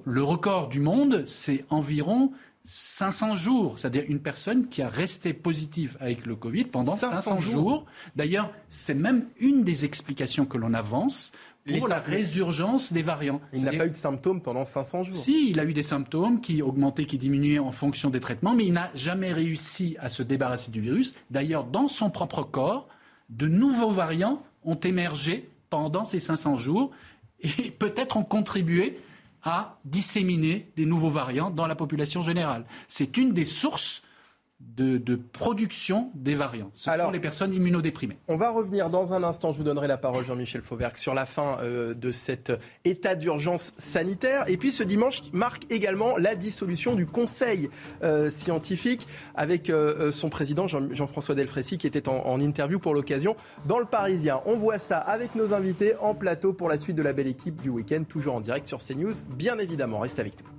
[0.05, 2.31] Le record du monde, c'est environ
[2.71, 7.87] 500 jours, c'est-à-dire une personne qui a resté positive avec le Covid pendant 500, jours.
[8.15, 11.31] D'ailleurs, c'est même une des explications que l'on avance
[11.67, 13.41] pour la résurgence des variants.
[13.53, 15.15] Il n'a pas eu de symptômes pendant 500 jours.
[15.15, 18.67] Si, il a eu des symptômes qui augmentaient, qui diminuaient en fonction des traitements, mais
[18.67, 21.15] il n'a jamais réussi à se débarrasser du virus.
[21.31, 22.87] D'ailleurs, dans son propre corps,
[23.29, 26.91] de nouveaux variants ont émergé pendant ces 500 jours
[27.41, 28.99] et peut-être ont contribué
[29.43, 32.65] à disséminer des nouveaux variants dans la population générale.
[32.87, 34.03] C'est une des sources
[34.59, 36.71] de, production des variants.
[36.73, 38.17] Ce sont les personnes immunodéprimées.
[38.27, 41.25] On va revenir dans un instant, je vous donnerai la parole Jean-Michel Fauvergue, sur la
[41.25, 42.51] fin euh, de cet
[42.85, 44.45] état d'urgence sanitaire.
[44.47, 47.69] Et puis ce dimanche marque également la dissolution du Conseil
[48.03, 53.35] euh, scientifique avec euh, son président Jean-François Delfrécy qui était en, en interview pour l'occasion
[53.65, 54.41] dans le Parisien.
[54.45, 57.61] On voit ça avec nos invités en plateau pour la suite de la belle équipe
[57.61, 59.99] du week-end, toujours en direct sur CNews, bien évidemment.
[59.99, 60.58] Reste avec nous.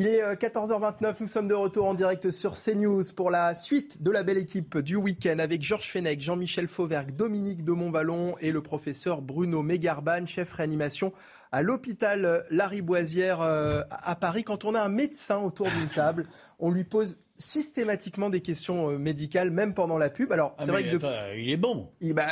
[0.00, 4.02] Il est 14h29, euh, nous sommes de retour en direct sur CNews pour la suite
[4.02, 8.50] de la belle équipe du week-end avec Georges Fenech, Jean-Michel Fauvergue, Dominique de Montballon et
[8.50, 11.12] le professeur Bruno Mégarban, chef réanimation
[11.52, 14.42] à l'hôpital Lariboisière euh, à Paris.
[14.42, 16.24] Quand on a un médecin autour d'une table,
[16.60, 20.30] on lui pose systématiquement des questions euh, médicales, même pendant la pub.
[20.30, 21.88] Alors, c'est ah, vrai que il est bon.
[22.00, 22.26] Il, bah,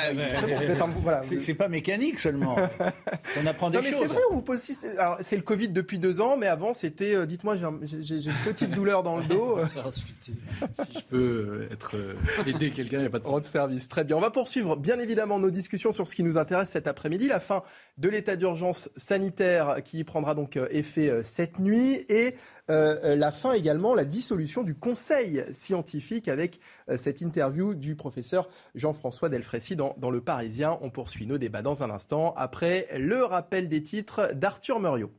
[1.38, 2.56] C'est pas mécanique seulement.
[3.42, 4.02] on apprend des non, mais choses.
[4.02, 4.62] C'est vrai, on vous pose.
[4.98, 7.14] Alors, c'est le Covid depuis deux ans, mais avant, c'était.
[7.14, 9.58] Euh, dites-moi, j'ai une petite douleur dans le dos.
[9.66, 9.78] si
[10.94, 11.96] je peux être
[12.46, 13.42] aider quelqu'un, il n'y a pas de problème.
[13.42, 13.88] de service.
[13.88, 14.16] Très bien.
[14.16, 17.40] On va poursuivre, bien évidemment, nos discussions sur ce qui nous intéresse cet après-midi, la
[17.40, 17.62] fin
[17.98, 22.36] de l'état d'urgence sanitaire qui prendra donc euh, effet euh, cette nuit et
[22.70, 26.60] euh, la fin également, la dissolution du conseil scientifique avec
[26.96, 30.78] cette interview du professeur Jean-François Delfrécy dans, dans Le Parisien.
[30.80, 35.10] On poursuit nos débats dans un instant après le rappel des titres d'Arthur Muriot.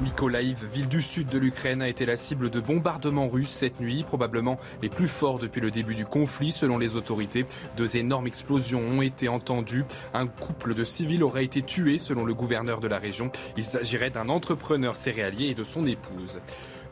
[0.00, 4.02] Mykolaiv, ville du sud de l'Ukraine, a été la cible de bombardements russes cette nuit,
[4.02, 7.44] probablement les plus forts depuis le début du conflit selon les autorités.
[7.76, 9.84] Deux énormes explosions ont été entendues.
[10.14, 13.30] Un couple de civils aurait été tué selon le gouverneur de la région.
[13.58, 16.40] Il s'agirait d'un entrepreneur céréalier et de son épouse.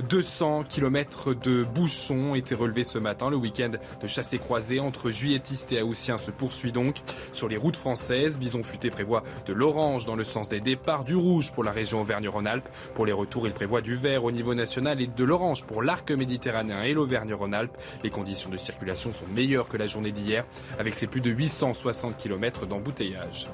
[0.09, 3.31] 200 km de bouchons été relevés ce matin.
[3.31, 6.97] Le week-end de chassé croisé entre juilletistes et haussiens se poursuit donc.
[7.33, 11.17] Sur les routes françaises, Bison Futé prévoit de l'orange dans le sens des départs, du
[11.17, 12.69] rouge pour la région Auvergne-Rhône-Alpes.
[12.95, 16.11] Pour les retours, il prévoit du vert au niveau national et de l'orange pour l'arc
[16.11, 17.77] méditerranéen et l'Auvergne-Rhône-Alpes.
[18.03, 20.45] Les conditions de circulation sont meilleures que la journée d'hier,
[20.79, 23.49] avec ses plus de 860 km d'embouteillage.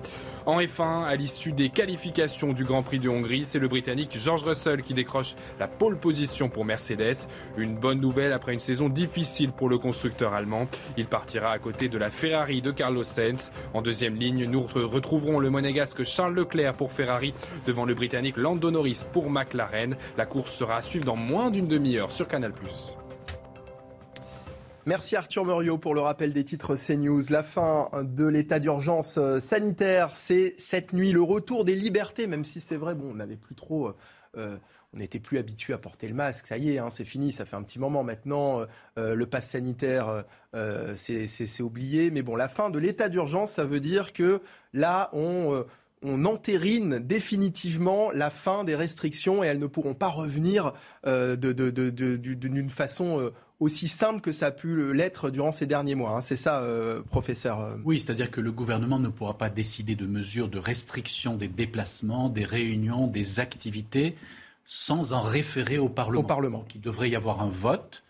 [0.46, 4.42] En F1, à l'issue des qualifications du Grand Prix de Hongrie, c'est le Britannique George
[4.42, 7.26] Russell qui décroche la pole position pour Mercedes.
[7.56, 10.68] Une bonne nouvelle après une saison difficile pour le constructeur allemand.
[10.98, 13.52] Il partira à côté de la Ferrari de Carlos Sainz.
[13.72, 17.32] En deuxième ligne, nous retrouverons le monégasque Charles Leclerc pour Ferrari
[17.66, 19.96] devant le Britannique Lando Norris pour McLaren.
[20.18, 22.52] La course sera à suivre dans moins d'une demi-heure sur Canal+.
[24.86, 27.22] Merci Arthur Muriot pour le rappel des titres CNews.
[27.30, 32.44] La fin de l'état d'urgence euh, sanitaire, c'est cette nuit le retour des libertés, même
[32.44, 33.88] si c'est vrai, bon, on n'avait plus trop.
[33.88, 33.96] Euh,
[34.36, 34.56] euh,
[34.92, 37.46] on n'était plus habitué à porter le masque, ça y est, hein, c'est fini, ça
[37.46, 38.64] fait un petit moment maintenant.
[38.96, 40.24] le pass sanitaire,
[40.94, 42.12] c'est oublié.
[42.12, 44.40] Mais bon, la fin de l'état d'urgence, ça veut dire que
[44.72, 45.64] là, on
[46.06, 53.32] on entérine définitivement la fin des restrictions et elles ne pourront pas revenir d'une façon
[53.60, 56.16] aussi simple que ça a pu l'être durant ces derniers mois.
[56.16, 56.20] Hein.
[56.20, 57.76] C'est ça, euh, professeur euh.
[57.84, 62.28] Oui, c'est-à-dire que le gouvernement ne pourra pas décider de mesures de restriction des déplacements,
[62.28, 64.16] des réunions, des activités
[64.66, 66.20] sans en référer au Parlement.
[66.20, 66.64] Au Parlement.
[66.74, 68.02] il devrait y avoir un vote.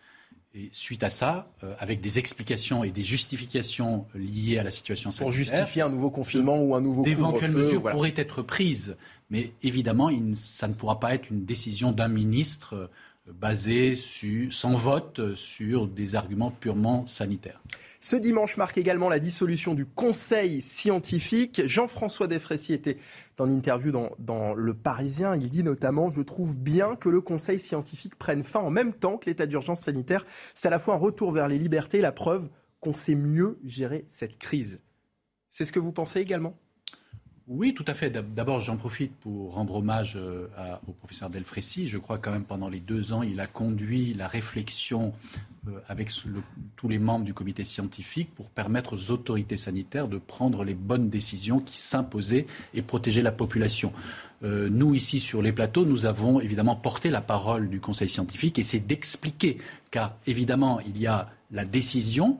[0.56, 5.10] Et suite à ça, euh, avec des explications et des justifications liées à la situation
[5.10, 5.26] sanitaire.
[5.26, 8.96] Pour justifier un nouveau confinement ou un nouveau D'éventuelles mesures pourraient être prises.
[9.30, 12.88] Mais évidemment, ça ne pourra pas être une décision d'un ministre
[13.26, 13.96] basé
[14.50, 17.62] sans vote sur des arguments purement sanitaires.
[18.00, 21.62] Ce dimanche marque également la dissolution du Conseil scientifique.
[21.66, 22.98] Jean-François Desfrécy était
[23.38, 25.34] en interview dans, dans, Le Parisien.
[25.36, 29.16] Il dit notamment Je trouve bien que le Conseil scientifique prenne fin en même temps
[29.16, 30.26] que l'état d'urgence sanitaire.
[30.52, 33.58] C'est à la fois un retour vers les libertés et la preuve qu'on sait mieux
[33.64, 34.80] gérer cette crise.
[35.48, 36.58] C'est ce que vous pensez également?
[37.46, 38.10] Oui, tout à fait.
[38.10, 40.46] D'abord, j'en profite pour rendre hommage euh,
[40.86, 41.88] au professeur Delfrécy.
[41.88, 45.12] Je crois quand même pendant les deux ans, il a conduit la réflexion
[45.68, 46.10] euh, avec
[46.76, 51.10] tous les membres du comité scientifique pour permettre aux autorités sanitaires de prendre les bonnes
[51.10, 53.92] décisions qui s'imposaient et protéger la population.
[54.42, 58.58] Euh, nous, ici, sur les plateaux, nous avons évidemment porté la parole du Conseil scientifique
[58.58, 59.58] et c'est d'expliquer,
[59.90, 62.38] car évidemment, il y a la décision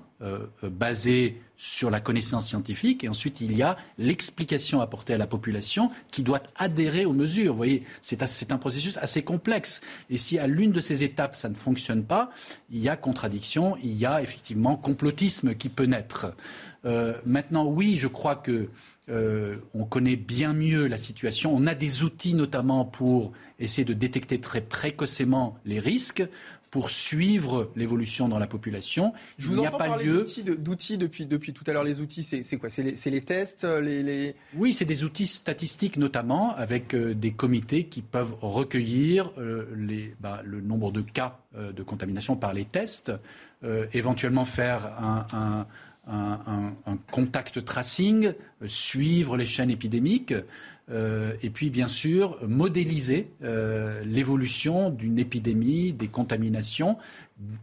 [0.63, 5.91] basée sur la connaissance scientifique et ensuite il y a l'explication apportée à la population
[6.11, 7.53] qui doit adhérer aux mesures.
[7.53, 9.81] Vous voyez, c'est un processus assez complexe.
[10.11, 12.31] Et si à l'une de ces étapes ça ne fonctionne pas,
[12.71, 16.35] il y a contradiction, il y a effectivement complotisme qui peut naître.
[16.85, 18.69] Euh, maintenant, oui, je crois que
[19.11, 21.55] euh, on connaît bien mieux la situation.
[21.55, 26.25] On a des outils notamment pour essayer de détecter très précocement les risques
[26.75, 29.13] pour suivre l'évolution dans la population.
[29.39, 30.25] Je vous Il n'y a pas parler lieu
[30.59, 31.85] d'outils depuis, depuis tout à l'heure.
[31.85, 32.69] Les outils, c'est quoi?
[32.69, 38.03] C'est les, tests les, Oui, c'est des outils statistiques notamment, avec euh, des comités qui
[38.03, 43.13] peuvent recueillir euh, les, bah, le nombre de cas euh, de contamination par les tests,
[43.93, 45.67] éventuellement faire un,
[46.07, 48.33] un, un, contact tracing,
[48.67, 50.35] suivre les chaînes épidémiques.
[50.91, 56.99] Euh, et puis, bien sûr, modéliser euh, l'évolution d'une épidémie, des contaminations,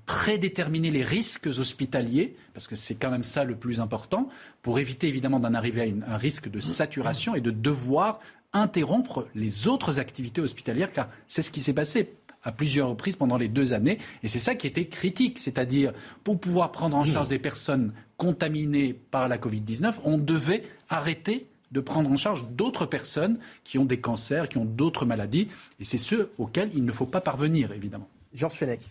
[0.05, 4.29] prédéterminer les risques hospitaliers, parce que c'est quand même ça le plus important,
[4.61, 8.19] pour éviter évidemment d'en arriver à un risque de saturation et de devoir
[8.53, 12.13] interrompre les autres activités hospitalières, car c'est ce qui s'est passé
[12.43, 13.99] à plusieurs reprises pendant les deux années.
[14.23, 15.93] Et c'est ça qui était critique, c'est-à-dire
[16.23, 21.79] pour pouvoir prendre en charge des personnes contaminées par la Covid-19, on devait arrêter de
[21.79, 25.47] prendre en charge d'autres personnes qui ont des cancers, qui ont d'autres maladies.
[25.79, 28.09] Et c'est ceux auxquels il ne faut pas parvenir, évidemment.
[28.33, 28.81] Georges Fenech.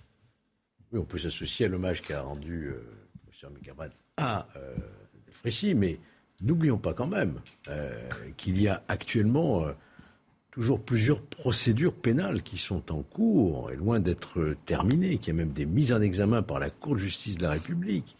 [0.92, 2.82] Oui, on peut s'associer à l'hommage qu'a rendu euh,
[3.42, 3.50] M.
[3.54, 4.74] Megabat à euh,
[5.32, 5.98] Frécy, mais
[6.42, 9.72] n'oublions pas quand même euh, qu'il y a actuellement euh,
[10.50, 15.38] toujours plusieurs procédures pénales qui sont en cours et loin d'être terminées, qu'il y a
[15.38, 18.16] même des mises en examen par la Cour de justice de la République,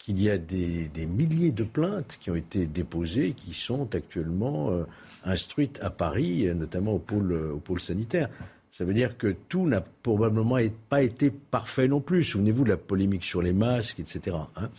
[0.00, 4.84] qu'il y a des, milliers de plaintes qui ont été déposées, qui sont actuellement euh,
[5.24, 8.30] instruites à Paris, notamment au pôle, au pôle sanitaire.
[8.70, 10.56] Ça veut dire que tout n'a probablement
[10.88, 12.24] pas été parfait non plus.
[12.24, 14.36] Souvenez-vous de la polémique sur les masques, etc.
[14.56, 14.70] Hein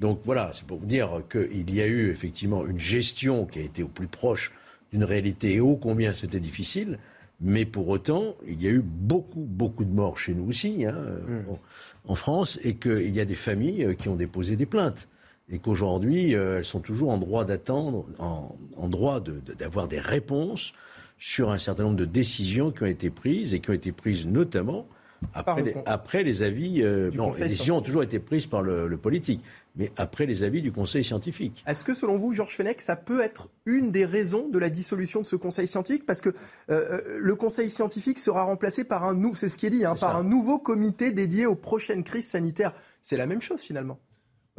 [0.00, 3.62] Donc voilà, c'est pour vous dire qu'il y a eu effectivement une gestion qui a
[3.62, 4.52] été au plus proche
[4.92, 6.98] d'une réalité et ô combien c'était difficile.
[7.40, 10.96] Mais pour autant, il y a eu beaucoup, beaucoup de morts chez nous aussi, hein,
[11.28, 12.10] mmh.
[12.10, 15.08] en France, et qu'il y a des familles qui ont déposé des plaintes.
[15.50, 19.22] Et qu'aujourd'hui, elles sont toujours en droit d'attendre, en, en, droit
[19.58, 20.72] d'avoir de, des réponses
[21.18, 24.26] sur un certain nombre de décisions qui ont été prises et qui ont été prises
[24.26, 24.86] notamment
[25.34, 26.82] après, les, après les, avis.
[26.82, 29.42] Euh, non, les décisions ont toujours été prises par le, le, politique,
[29.78, 31.64] mais après les avis du Conseil scientifique.
[31.66, 35.22] Est-ce que, selon vous, Georges Fenech, ça peut être une des raisons de la dissolution
[35.22, 36.04] de ce Conseil scientifique?
[36.04, 36.34] Parce que
[36.70, 39.94] euh, le Conseil scientifique sera remplacé par un nouveau, c'est ce qui est dit, hein,
[39.98, 42.74] par un nouveau comité dédié aux prochaines crises sanitaires.
[43.02, 43.98] C'est la même chose finalement.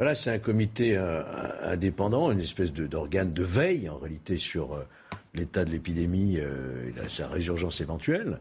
[0.00, 1.22] Voilà, c'est un comité euh,
[1.62, 4.80] indépendant, une espèce d'organe de, de, veille en réalité sur euh,
[5.34, 8.40] l'état de l'épidémie euh, et sa résurgence éventuelle.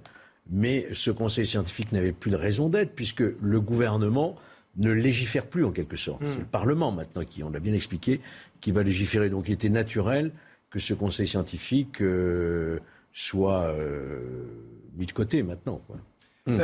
[0.50, 4.38] Mais ce conseil scientifique n'avait plus de raison d'être puisque le gouvernement
[4.78, 6.22] ne légifère plus en quelque sorte.
[6.22, 6.28] Mmh.
[6.32, 8.22] C'est le Parlement maintenant qui, on l'a bien expliqué,
[8.62, 9.30] qui va légiférer.
[9.30, 10.32] Donc il était naturel
[10.70, 12.80] que ce conseil scientifique euh,
[13.14, 14.20] soit euh,
[14.96, 15.82] mis de côté maintenant.
[15.88, 15.98] Quoi.
[16.46, 16.64] Mmh.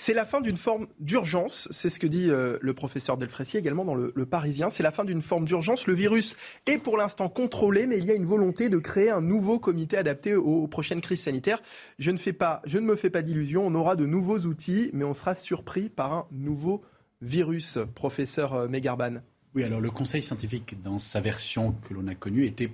[0.00, 3.84] C'est la fin d'une forme d'urgence, c'est ce que dit euh, le professeur Delfrécy également
[3.84, 4.70] dans le, le Parisien.
[4.70, 5.88] C'est la fin d'une forme d'urgence.
[5.88, 6.36] Le virus
[6.66, 9.96] est pour l'instant contrôlé, mais il y a une volonté de créer un nouveau comité
[9.96, 11.60] adapté aux, aux prochaines crises sanitaires.
[11.98, 14.90] Je ne, fais pas, je ne me fais pas d'illusions, on aura de nouveaux outils,
[14.92, 16.84] mais on sera surpris par un nouveau
[17.22, 19.20] virus, professeur Megarban.
[19.54, 22.70] Oui, alors le Conseil scientifique, dans sa version que l'on a connue, était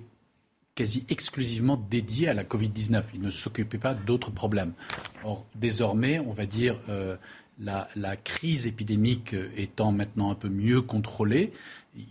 [0.75, 3.03] quasi exclusivement dédié à la Covid-19.
[3.13, 4.73] Il ne s'occupait pas d'autres problèmes.
[5.23, 7.15] Or, désormais, on va dire, euh,
[7.59, 11.53] la, crise épidémique étant maintenant un peu mieux contrôlée,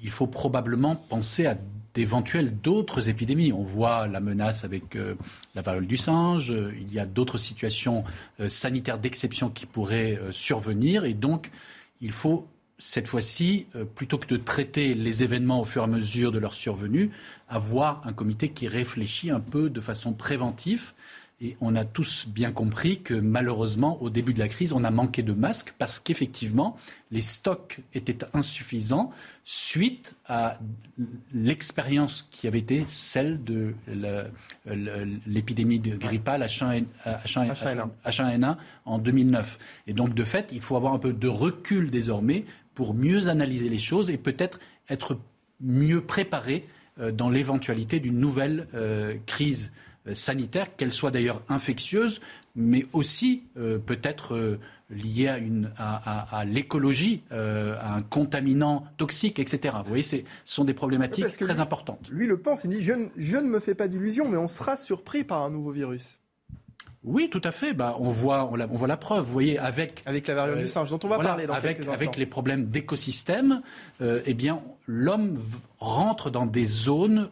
[0.02, 1.58] il faut probablement penser à
[1.94, 3.52] d'éventuelles d'autres épidémies.
[3.52, 5.14] On voit la menace avec euh,
[5.54, 8.02] la variole du singe, il y a d'autres situations
[8.40, 11.52] euh, sanitaires d'exception qui pourraient euh, survenir, et donc
[12.04, 12.46] il faut
[12.78, 16.38] cette fois-ci, euh, plutôt que de traiter les événements au fur et à mesure de
[16.38, 17.10] leur survenue,
[17.48, 20.92] avoir un comité qui réfléchit un peu de façon préventive.
[21.40, 24.90] Et on a tous bien compris que malheureusement, au début de la crise, on a
[24.90, 26.76] manqué de masques parce qu'effectivement,
[27.10, 29.10] les stocks étaient insuffisants
[29.44, 30.58] suite à
[31.32, 33.74] l'expérience qui avait été celle de
[35.26, 36.84] l'épidémie de grippale H1N1
[38.06, 39.58] H1N1 en 2009.
[39.88, 43.68] Et donc, de fait, il faut avoir un peu de recul désormais pour mieux analyser
[43.68, 45.18] les choses et peut-être être
[45.60, 46.66] mieux préparé
[47.00, 49.72] euh, dans l'éventualité d'une nouvelle euh, crise
[50.06, 52.20] euh, sanitaire, qu'elle soit d'ailleurs infectieuse,
[52.56, 58.84] mais aussi euh, peut-être euh, liée à, une, à, à, à l'écologie, à un contaminant
[58.96, 59.74] toxique, etc.
[59.82, 62.06] Vous voyez, ce sont des problématiques très lui, importantes.
[62.10, 64.76] Lui le pense, il dit je, je ne me fais pas d'illusions, mais on sera
[64.76, 66.18] surpris par un nouveau virus.
[67.04, 67.74] Oui, tout à fait.
[67.74, 69.24] Bah, on, voit, on, la, on voit la preuve.
[69.24, 71.52] Vous voyez, avec, avec la variole euh, du singe, dont on va voilà, parler dans
[71.52, 73.60] avec, avec les problèmes d'écosystème,
[74.00, 75.38] euh, eh bien, l'homme
[75.78, 77.28] rentre dans des zones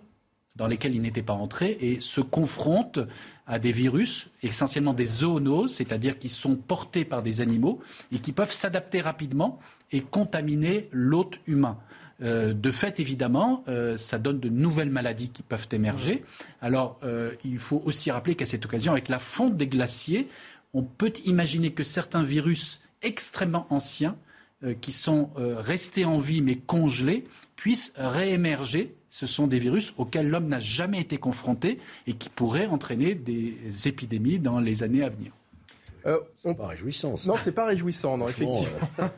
[0.57, 2.98] dans lesquelles il n'était pas entré et se confronte
[3.46, 7.80] à des virus, essentiellement des zoonoses, c'est-à-dire qui sont portés par des animaux
[8.12, 9.59] et qui peuvent s'adapter rapidement
[9.90, 11.78] et contaminer l'hôte humain.
[12.22, 16.24] Euh, de fait, évidemment, euh, ça donne de nouvelles maladies qui peuvent émerger.
[16.61, 20.28] Alors, euh, il faut aussi rappeler qu'à cette occasion, avec la fonte des glaciers,
[20.72, 24.16] on peut imaginer que certains virus extrêmement anciens,
[24.80, 27.24] qui sont restés en vie mais congelés,
[27.57, 28.94] puissent réémerger.
[29.12, 33.54] Ce sont des virus auxquels l'homme n'a jamais été confronté et qui pourraient entraîner des
[33.84, 35.32] épidémies dans les années à venir.
[36.06, 36.54] Euh, on...
[36.54, 37.14] pas réjouissant.
[37.14, 37.28] Ça.
[37.28, 38.78] Non, c'est pas réjouissant, non, effectivement.
[38.98, 39.08] Euh,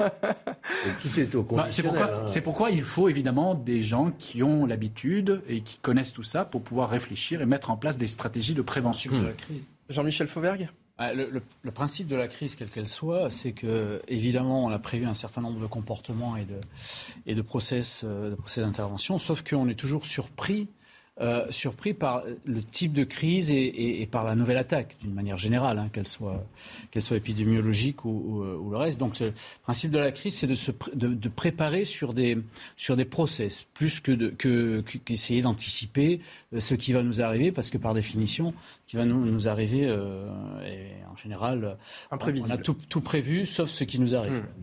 [1.01, 2.26] tout est au bah, c'est, pourquoi, hein.
[2.26, 6.45] c'est pourquoi il faut évidemment des gens qui ont l'habitude et qui connaissent tout ça
[6.45, 9.64] pour pouvoir réfléchir et mettre en place des stratégies de prévention de la crise.
[9.90, 10.70] Jean-Michel Fauvergue?
[10.99, 15.07] Le, le, principe de la crise, quelle qu'elle soit, c'est que évidemment on a prévu
[15.07, 16.61] un certain nombre de comportements et de,
[17.26, 20.68] et process, de process d'intervention, sauf qu'on est toujours surpris
[21.20, 25.78] euh, surpris par le type de crise et, par la nouvelle attaque, d'une manière générale,
[25.78, 26.44] hein, qu'elle soit,
[26.90, 28.98] qu'elle soit épidémiologique ou, le reste.
[28.98, 32.38] Donc, le principe de la crise, c'est de se de, préparer sur des,
[32.76, 36.20] sur des process, plus que, de, que qu'essayer d'anticiper
[36.52, 38.52] euh, ce qui va nous arriver, parce que par définition,
[38.84, 40.28] ce qui va nous, nous arriver, euh,
[41.12, 41.76] en général,
[42.10, 44.38] on a tout, tout, prévu, sauf ce qui nous arrive.
[44.38, 44.62] Hmm.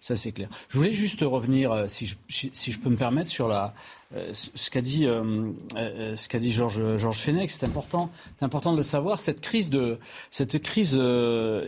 [0.00, 0.48] Ça, c'est, clair.
[0.70, 3.74] Je voulais juste revenir, si je, si je peux me permettre, sur la,
[4.32, 8.72] ce qu'a dit, euh, euh, ce qu'a dit Georges, Georges Fenech, c'est important, c'est important
[8.72, 9.20] de le savoir.
[9.20, 9.98] Cette crise, de,
[10.30, 10.94] cette crise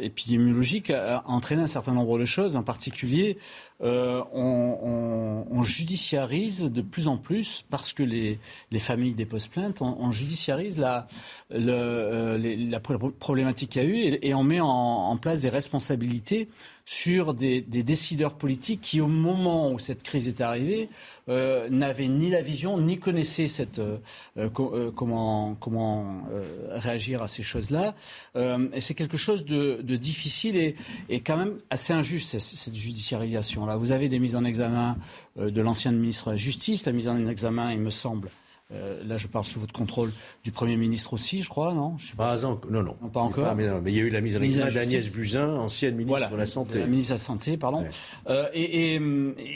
[0.00, 3.36] épidémiologique a entraîné un certain nombre de choses, en particulier
[3.82, 8.38] euh, on, on, judiciarise de plus en plus, parce que les,
[8.70, 11.06] les familles déposent plainte, on, on judiciarise la,
[11.50, 16.48] la problématique qu'il y a eu et, on met en, place des responsabilités
[16.90, 20.88] sur des, des, décideurs politiques qui, au moment où cette crise est arrivée,
[21.28, 23.98] euh, n'avaient ni la vision ni connaissaient cette, euh,
[24.36, 27.94] euh comment, comment euh, réagir à ces choses-là.
[28.34, 30.74] Euh, et c'est quelque chose de, de difficile et,
[31.08, 34.96] et, quand même assez injuste, cette, cette judiciarisation vous avez des mises en examen
[35.38, 38.30] euh, de l'ancien ministre de la Justice, la mise en examen, il me semble,
[38.72, 40.12] euh, là, je parle sous votre contrôle
[40.44, 41.96] du Premier ministre aussi, je crois, non?
[42.16, 43.54] Pas, non, non, Pas encore.
[43.54, 46.46] mais, il y a eu la mise en examen d'Agnès Buzyn, ancienne ministre de la
[46.46, 46.78] Santé.
[46.78, 47.84] La ministre de la Santé, pardon.
[48.28, 49.00] Euh, et,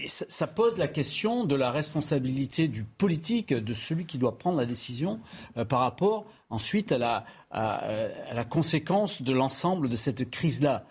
[0.07, 4.67] ça pose la question de la responsabilité du politique, de celui qui doit prendre la
[4.67, 5.21] décision
[5.69, 7.83] par rapport ensuite à la, à,
[8.33, 10.85] la conséquence de l'ensemble de cette crise-là.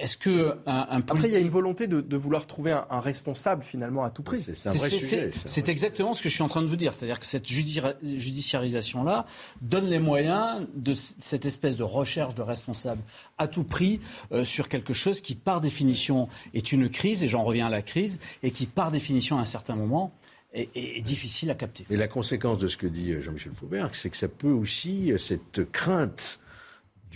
[0.00, 1.10] Est-ce que un, politique...
[1.10, 4.40] Après, il y a une volonté de, vouloir trouver un, responsable finalement à tout prix.
[4.42, 5.30] C'est un vrai sujet.
[5.44, 6.92] C'est exactement ce que je suis en train de vous dire.
[6.92, 9.26] C'est-à-dire que cette judiciarisation-là
[9.60, 13.02] donne les moyens de cette espèce de recherche de responsable
[13.38, 14.00] à tout prix
[14.32, 17.82] euh, sur quelque chose qui, par définition, est une crise, et j'en reviens à la
[17.82, 20.12] crise, et qui, par définition, à un certain moment,
[20.52, 21.86] est, difficile à capter.
[21.90, 25.70] Et la conséquence de ce que dit Jean-Michel Faubert, c'est que ça peut aussi, cette
[25.70, 26.40] crainte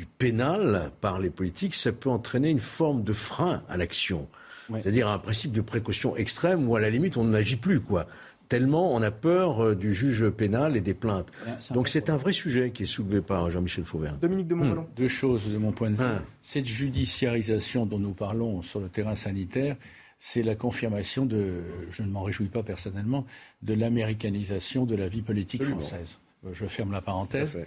[0.01, 4.29] du pénal par les politiques, ça peut entraîner une forme de frein à l'action.
[4.73, 8.07] C'est-à-dire un principe de précaution extrême où à la limite on n'agit plus, quoi.
[8.49, 11.31] Tellement on a peur euh, du juge pénal et des plaintes.
[11.73, 14.17] Donc c'est un vrai sujet qui est soulevé par Jean-Michel Fauvert.
[14.17, 14.87] Dominique de Montvalon.
[14.97, 16.19] Deux choses de mon point de vue.
[16.41, 19.77] Cette judiciarisation dont nous parlons sur le terrain sanitaire,
[20.19, 23.27] c'est la confirmation de, je ne m'en réjouis pas personnellement,
[23.61, 26.19] de l'américanisation de la vie politique française.
[26.51, 27.59] Je ferme la parenthèse.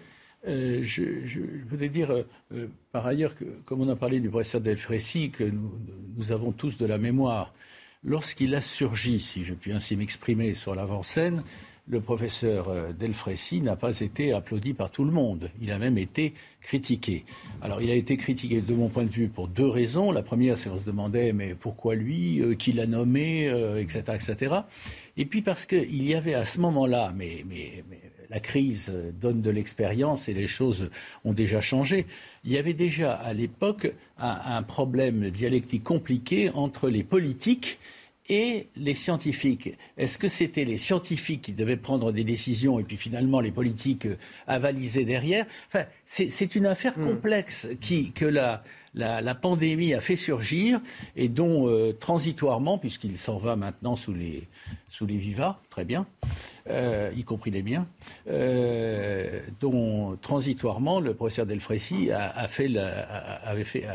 [0.46, 1.40] Euh, je,
[1.70, 2.24] voulais dire, euh,
[2.54, 6.78] euh, par ailleurs, que, comme on a parlé du professeur Delfrécy, que nous, avons tous
[6.78, 7.54] de la mémoire.
[8.04, 11.44] Lorsqu'il a surgi, si je puis ainsi m'exprimer, sur l'avant-scène,
[11.88, 15.50] le professeur Delfrécy n'a pas été applaudi par tout le monde.
[15.62, 17.26] Il a même été critiqué.
[17.62, 20.12] Alors, il a été critiqué de mon point de vue pour deux raisons.
[20.12, 23.48] La première, c'est qu'on se demandait, mais pourquoi lui, qui l'a nommé,
[23.80, 24.56] etc., etc.
[25.18, 28.00] Et puis parce qu'il y avait à ce moment-là, mais, mais, mais
[28.34, 30.90] la crise donne de l'expérience et les choses
[31.24, 32.08] ont déjà changé.
[32.44, 37.78] Il y avait déjà à l'époque un, problème dialectique compliqué entre les politiques
[38.30, 39.78] et les scientifiques.
[39.98, 44.08] Est-ce que c'était les scientifiques qui devaient prendre des décisions et puis finalement les politiques
[44.48, 45.46] avalisaient derrière?
[45.68, 47.06] Enfin, C'est une affaire hmm.
[47.06, 48.64] complexe qui, que la,
[48.96, 50.80] la, pandémie a fait surgir
[51.16, 54.48] et dont euh, transitoirement, puisqu'il s'en va maintenant sous les,
[54.90, 56.08] sous les vivas, très bien,
[56.70, 57.88] euh, y compris les biens,
[58.30, 62.48] euh, dont transitoirement le professeur Delfrécy a,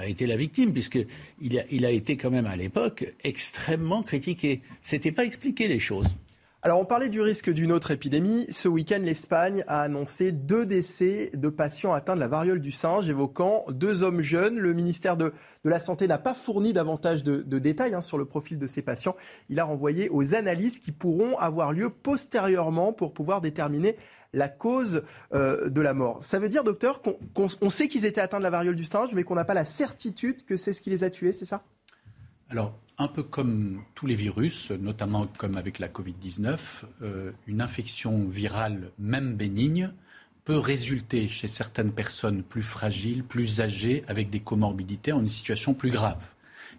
[0.06, 4.60] été la victime, puisqu'il a, il a été quand même à l'époque extrêmement critiqué.
[4.82, 6.14] C'était pas expliquer les choses.
[6.60, 8.48] Alors on parlait du risque d'une autre épidémie.
[8.50, 13.08] Ce week-end, l'Espagne a annoncé deux décès de patients atteints de la variole du singe,
[13.08, 14.58] évoquant deux hommes jeunes.
[14.58, 15.32] Le ministère de,
[15.62, 19.14] la Santé n'a pas fourni davantage de, détails hein, sur le profil de ces patients.
[19.50, 23.96] Il a renvoyé aux analyses qui pourront avoir lieu postérieurement pour pouvoir déterminer
[24.32, 25.04] la cause
[25.34, 26.24] euh, de la mort.
[26.24, 29.22] Ça veut dire, docteur, qu'on sait qu'ils étaient atteints de la variole du singe, mais
[29.22, 31.62] qu'on n'a pas la certitude que c'est ce qui les a tués, c'est ça?
[32.50, 36.58] Alors, un peu comme tous les virus, notamment comme avec la Covid-19,
[37.02, 39.90] euh, une infection virale, même bénigne,
[40.44, 45.74] peut résulter chez certaines personnes plus fragiles, plus âgées, avec des comorbidités, en une situation
[45.74, 46.24] plus grave.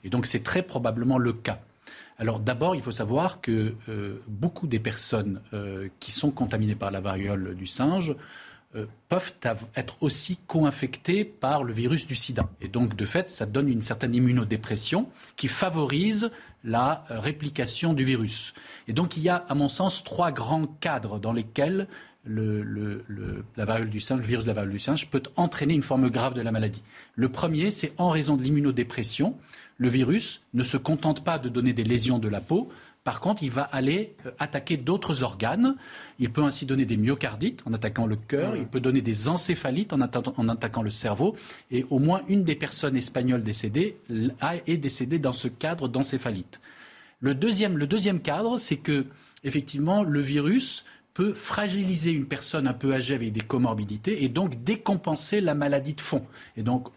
[0.04, 1.62] Et donc c'est très probablement le cas.
[2.18, 6.90] Alors d'abord, il faut savoir que euh, beaucoup des personnes euh, qui sont contaminées par
[6.90, 8.16] la variole du singe
[8.76, 9.34] euh, peuvent
[9.76, 12.48] être aussi co-infectés par le virus du sida.
[12.62, 16.30] Et donc, de fait, ça donne une certaine immunodépression qui favorise
[16.64, 18.54] la euh, réplication du virus.
[18.88, 21.88] Et donc, il y a, à mon sens, trois grands cadres dans lesquels
[22.26, 23.04] le,
[23.58, 26.34] la variole du singe, virus de la variole du singe peut entraîner une forme grave
[26.34, 26.84] de la maladie.
[27.16, 29.36] Le premier, c'est en raison de l'immunodépression.
[29.78, 32.70] Le virus ne se contente pas de donner des lésions de la peau,
[33.04, 35.76] Par contre, il va aller euh, attaquer d'autres organes.
[36.20, 38.56] Il peut ainsi donner des myocardites en attaquant le cœur.
[38.56, 41.36] Il peut donner des encéphalites en, attaquant le cerveau.
[41.72, 43.98] Et au moins une des personnes espagnoles décédées
[44.68, 46.60] est décédée dans ce cadre d'encéphalite.
[47.22, 49.06] Le deuxième, le deuxième cadre, c'est que
[49.44, 50.86] effectivement le virus
[51.20, 55.92] peut fragiliser une personne un peu âgée avec des comorbidités et donc décompenser la maladie
[55.92, 56.26] de fond.
[56.56, 56.88] Et donc,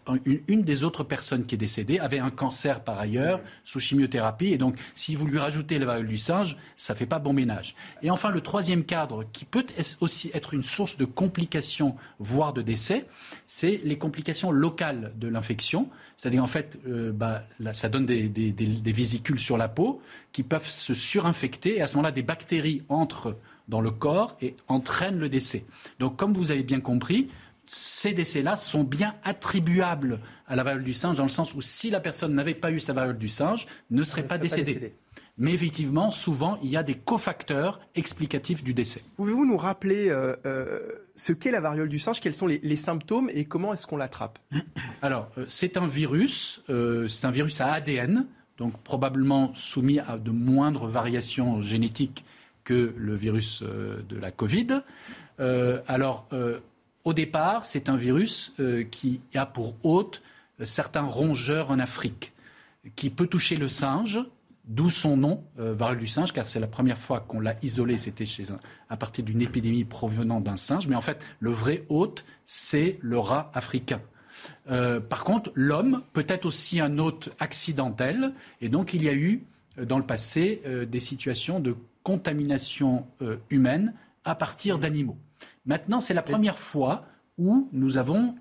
[0.47, 4.53] une, des autres personnes qui est décédée avait un cancer par ailleurs, sous chimiothérapie.
[4.53, 7.33] Et donc, si vous lui rajoutez la variole du singe, ça ne fait pas bon
[7.33, 7.75] ménage.
[8.01, 9.65] Et enfin, le troisième cadre, qui peut
[9.99, 13.07] aussi être une source de complications, voire de décès,
[13.45, 15.89] c'est les complications locales de l'infection.
[16.15, 17.43] C'est-à-dire, en fait, euh, bah,
[17.73, 20.01] ça donne des, des vésicules sur la peau
[20.31, 21.79] qui peuvent se surinfecter.
[21.79, 23.35] Et à ce moment-là, des bactéries entrent
[23.67, 25.65] dans le corps et entraîne le décès.
[25.99, 27.29] Donc, comme vous avez bien compris,
[27.65, 31.89] ces décès-là sont bien attribuables à la variole du singe, dans le sens où si
[31.89, 34.95] la personne n'avait pas eu sa variole du singe, ne serait, pas, décédée.
[35.37, 39.01] Mais effectivement, souvent, il y a des cofacteurs explicatifs du décès.
[39.15, 40.79] Pouvez-vous nous rappeler euh, euh,
[41.15, 44.37] ce qu'est la variole du singe, quels sont les, symptômes et comment est-ce qu'on l'attrape
[45.01, 50.31] Alors, euh, c'est un virus, c'est un virus à ADN, donc probablement soumis à de
[50.31, 52.25] moindres variations génétiques
[52.63, 54.81] que le virus euh, de la Covid.
[55.39, 56.59] Euh, alors, euh,
[57.03, 58.53] au départ, c'est un virus
[58.89, 60.21] qui a pour hôte
[60.61, 62.31] certains rongeurs en Afrique,
[62.95, 64.21] qui peut toucher le singe,
[64.63, 68.23] d'où son nom, variole du singe, car c'est la première fois qu'on l'a isolé, c'était
[68.87, 70.87] à partir d'une épidémie provenant d'un singe.
[70.87, 73.99] Mais en fait, le vrai hôte, c'est le rat africain.
[74.65, 79.43] par contre, l'homme peut être aussi un hôte accidentel, et donc il y a eu
[79.75, 83.93] dans le passé des situations de contamination euh, humaine
[84.25, 85.17] à partir d'animaux.
[85.65, 87.05] Maintenant, c'est la première fois
[87.37, 88.35] où nous avons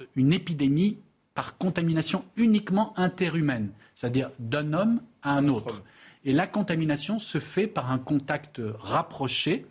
[0.00, 0.98] euh, une épidémie
[1.34, 5.82] par contamination uniquement interhumaine, c'est-à-dire d'un homme à un autre.
[6.24, 9.66] Et la contamination se fait par un contact rapproché,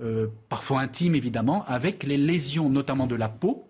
[0.00, 3.66] euh, parfois intime évidemment, avec les lésions notamment de la peau,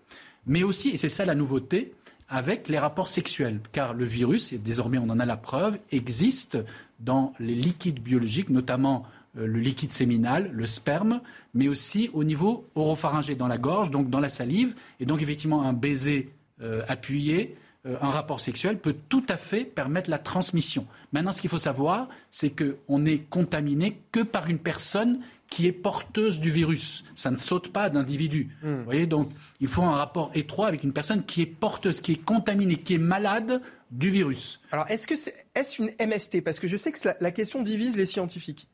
[0.47, 1.95] mais aussi, et c'est ça la nouveauté,
[2.29, 6.59] avec les rapports sexuels, car le virus, et désormais on en a la preuve, existe
[7.01, 9.05] dans les liquides biologiques, notamment
[9.39, 11.21] euh, le liquide séminal, le sperme,
[11.55, 14.75] mais aussi au niveau oropharyngé dans la gorge, donc dans la salive.
[14.99, 16.31] Et donc effectivement, un baiser
[16.63, 20.87] euh, appuyé, euh, un rapport sexuel peut tout à fait permettre la transmission.
[21.13, 25.21] Maintenant, ce qu'il faut savoir, c'est qu'on n'est contaminé que par une personne
[25.51, 27.05] qui est porteuse du virus.
[27.17, 28.57] Ça ne saute pas d'individu.
[28.63, 28.79] Hmm.
[28.79, 29.31] Vous voyez, donc
[29.61, 32.95] il faut un rapport étroit avec une personne qui est porteuse, qui est contaminée, qui
[32.95, 34.61] est malade du virus.
[34.71, 37.97] Alors, est-ce que c'est est-ce une MST Parce que je sais que la, question divise
[37.97, 38.69] les scientifiques.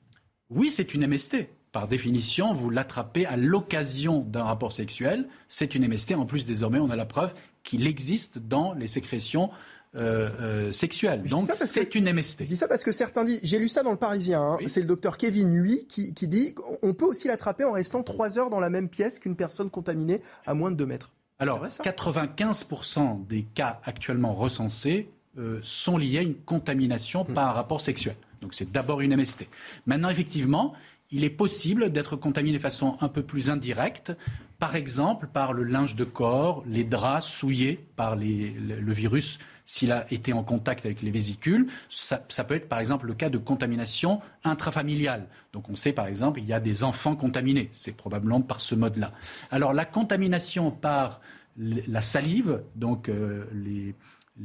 [0.51, 1.49] Oui, c'est une MST.
[1.73, 5.29] Par définition, vous l'attrapez à l'occasion d'un rapport sexuel.
[5.49, 6.13] C'est une MST.
[6.13, 9.51] En plus, désormais, on a la preuve qu'il existe dans les sécrétions
[9.97, 11.23] euh, euh, sexuelles.
[11.23, 12.43] Donc, c'est une MST.
[12.43, 14.59] Je dis ça parce que certains disent, j'ai lu ça dans le Parisien, hein.
[14.67, 18.39] c'est le docteur Kevin Huy qui, qui dit on peut aussi l'attraper en restant trois
[18.39, 21.13] heures dans la même pièce qu'une personne contaminée à moins de 2 mètres.
[21.39, 27.35] Alors, 95% des cas actuellement recensés euh, sont liés à une contamination hmm.
[27.35, 28.17] par un rapport sexuel.
[28.41, 29.49] Donc c'est d'abord une MST.
[29.85, 30.73] Maintenant, effectivement,
[31.11, 34.13] il est possible d'être contaminé de façon un peu plus indirecte,
[34.59, 40.11] par exemple par le linge de corps, les draps souillés par le, virus s'il a
[40.11, 41.67] été en contact avec les vésicules.
[41.91, 45.27] Ça, peut être par exemple le cas de contamination intrafamiliale.
[45.53, 47.69] Donc on sait par exemple il y a des enfants contaminés.
[47.73, 49.13] C'est probablement par ce mode-là.
[49.51, 51.21] Alors la contamination par
[51.59, 53.95] la salive, donc euh, les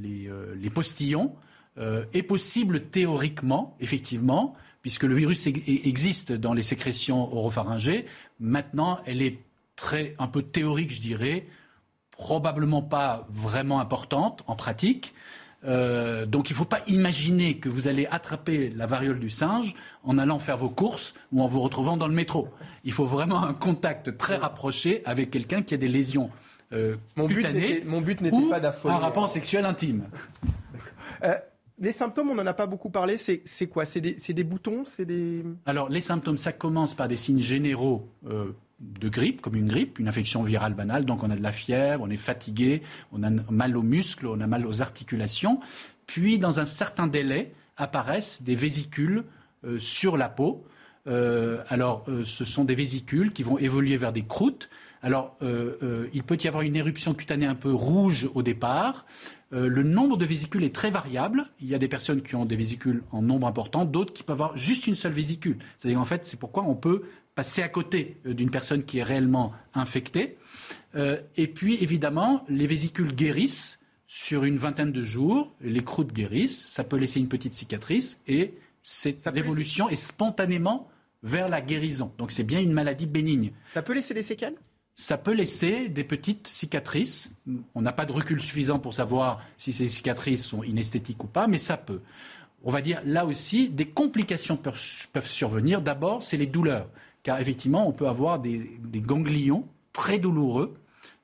[0.05, 1.35] euh, les, postillons
[1.77, 8.05] euh, est possible théoriquement, effectivement, puisque le virus existe dans les sécrétions oropharyngées.
[8.39, 9.39] Maintenant, elle est
[9.75, 11.45] très, un peu théorique, je dirais,
[12.21, 15.15] probablement pas vraiment importante en pratique.
[15.63, 19.73] Euh, donc il ne faut pas imaginer que vous allez attraper la variole du singe
[20.03, 22.47] en allant faire vos courses ou en vous retrouvant dans le métro.
[22.83, 26.29] Il faut vraiment un contact très rapproché avec quelqu'un qui a des lésions
[26.73, 27.43] euh, mon but
[28.21, 28.93] n'était pas d'affoler.
[28.93, 30.03] Un rapport sexuel intime.
[31.23, 31.35] Euh,
[31.79, 33.17] les symptômes, on n'en a pas beaucoup parlé.
[33.17, 33.85] C'est quoi?
[33.85, 34.83] C'est des, boutons?
[34.85, 35.43] C'est des.
[35.65, 38.07] Alors, les symptômes, ça commence par des signes généraux
[38.81, 41.05] de grippe, comme une grippe, une infection virale banale.
[41.05, 44.41] Donc, on a de la fièvre, on est fatigué, on a mal aux muscles, on
[44.41, 45.59] a mal aux articulations.
[46.07, 49.23] Puis, dans un certain délai, apparaissent des vésicules
[49.77, 50.65] sur la peau.
[51.05, 54.69] alors, ce sont des vésicules qui vont évoluer vers des croûtes.
[55.03, 59.05] Alors, euh, euh, il peut y avoir une éruption cutanée un peu rouge au départ.
[59.53, 61.47] Euh, le nombre de vésicules est très variable.
[61.59, 64.35] Il y a des personnes qui ont des vésicules en nombre important, d'autres qui peuvent
[64.35, 65.57] avoir juste une seule vésicule.
[65.77, 67.03] C'est-à-dire, en fait, c'est pourquoi on peut
[67.35, 70.37] passer à côté d'une personne qui est réellement infectée.
[70.95, 75.55] et puis, évidemment, les vésicules guérissent sur une vingtaine de jours.
[75.61, 76.65] Les croûtes guérissent.
[76.67, 78.55] Ça peut laisser une petite cicatrice et
[79.33, 80.89] l'évolution est spontanément
[81.23, 82.11] vers la guérison.
[82.17, 83.51] Donc c'est bien une maladie bénigne.
[83.73, 84.55] Ça peut laisser des séquelles?
[84.95, 87.31] Ça peut laisser des petites cicatrices.
[87.73, 91.47] On n'a pas de recul suffisant pour savoir si ces cicatrices sont inesthétiques ou pas,
[91.47, 92.01] mais ça peut.
[92.63, 95.81] On va dire là aussi, des complications peuvent survenir.
[95.81, 96.89] D'abord, c'est les douleurs,
[97.23, 100.75] car effectivement, on peut avoir des, ganglions très douloureux.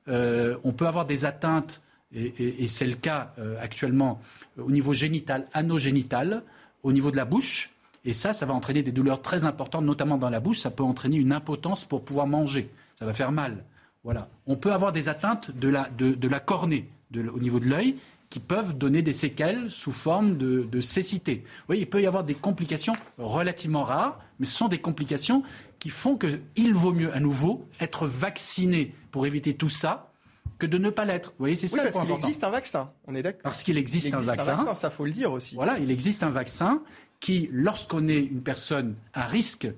[0.07, 1.81] Euh, on peut avoir des atteintes,
[2.13, 4.21] et, c'est le cas euh, actuellement,
[4.57, 6.43] au niveau génital, anogénital,
[6.83, 7.71] au niveau de la bouche.
[8.05, 10.59] Et ça, ça va entraîner des douleurs très importantes, notamment dans la bouche.
[10.59, 13.63] Ça peut entraîner une impotence pour pouvoir manger ça va faire mal.
[14.03, 14.29] Voilà.
[14.45, 17.95] On peut avoir des atteintes de la, de, la cornée, au niveau de l'œil,
[18.29, 21.43] qui peuvent donner des séquelles sous forme de, cécité.
[21.69, 25.43] Oui, il peut y avoir des complications relativement rares, mais ce sont des complications
[25.87, 30.11] qui font qu'il vaut mieux à nouveau être vacciné pour éviter tout ça
[30.59, 31.29] que de ne pas l'être.
[31.29, 33.43] Vous voyez, c'est oui, parce qu'il existe un vaccin, on est d'accord.
[33.43, 34.73] Parce qu'il existe, un, vaccin, un vaccin.
[34.73, 35.55] Ça, faut le dire aussi.
[35.55, 36.83] Voilà, il existe un vaccin
[37.21, 39.69] qui, lorsqu'on est une personne à risque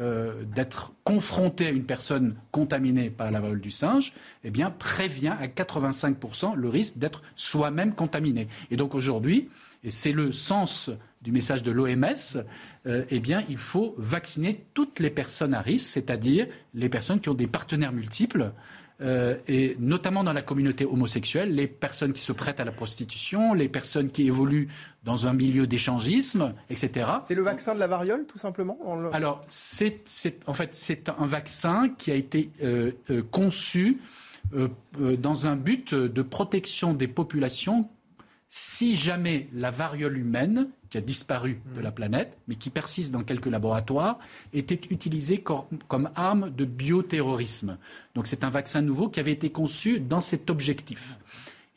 [0.00, 5.36] euh, d'être confronté à une personne contaminée par la variole du singe, eh bien, prévient
[5.40, 8.48] à 85% le risque d'être soi-même contaminé.
[8.72, 9.48] Et donc aujourd'hui,
[9.84, 10.90] et c'est le sens
[11.22, 12.42] du message de l'OMS,
[12.86, 17.28] euh, eh bien, il faut vacciner toutes les personnes à risque, c'est-à-dire les personnes qui
[17.28, 18.52] ont des partenaires multiples,
[19.02, 23.52] euh, et notamment dans la communauté homosexuelle, les personnes qui se prêtent à la prostitution,
[23.52, 24.68] les personnes qui évoluent
[25.02, 27.10] dans un milieu d'échangisme, etc.
[27.26, 28.78] C'est le vaccin de la variole, tout simplement
[29.12, 30.04] Alors, c'est,
[30.46, 33.98] en fait, c'est un vaccin qui a été euh, euh, conçu
[34.92, 37.88] dans un but de protection des populations
[38.54, 43.24] si jamais la variole humaine, qui a disparu de la planète, mais qui persiste dans
[43.24, 44.18] quelques laboratoires,
[44.52, 47.78] était utilisée comme arme de bioterrorisme.
[48.14, 51.18] Donc c'est un vaccin nouveau qui avait été conçu dans cet objectif.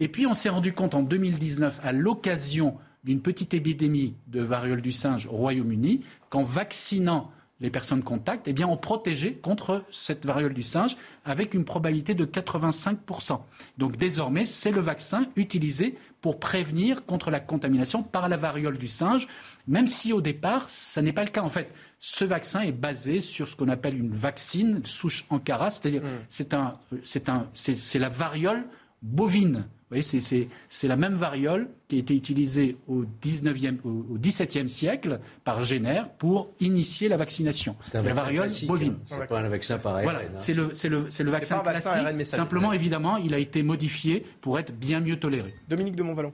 [0.01, 4.81] Et puis on s'est rendu compte en 2019, à l'occasion d'une petite épidémie de variole
[4.81, 10.25] du singe au Royaume-Uni, qu'en vaccinant les personnes contacts, eh bien, on protégeait contre cette
[10.25, 13.39] variole du singe avec une probabilité de 85%.
[13.77, 18.89] Donc désormais, c'est le vaccin utilisé pour prévenir contre la contamination par la variole du
[18.89, 19.27] singe,
[19.67, 21.43] même si au départ, ça n'est pas le cas.
[21.43, 25.71] En fait, ce vaccin est basé sur ce qu'on appelle une vaccine de souche Ankara,
[25.71, 27.49] c'est-à-dire mm.
[27.53, 28.65] c'est la variole
[29.01, 35.19] bovine voyez, c'est la même variole qui a été utilisée au, 19e, au, XVIIe siècle
[35.43, 37.75] par Jenner pour initier la vaccination.
[37.81, 38.97] C'est la variole bovine.
[39.05, 42.25] C'est pas un vaccin par Voilà, c'est le, le, vaccin classique.
[42.25, 45.53] Simplement, évidemment, il a été modifié pour être bien mieux toléré.
[45.69, 46.33] Dominique de Montvalon.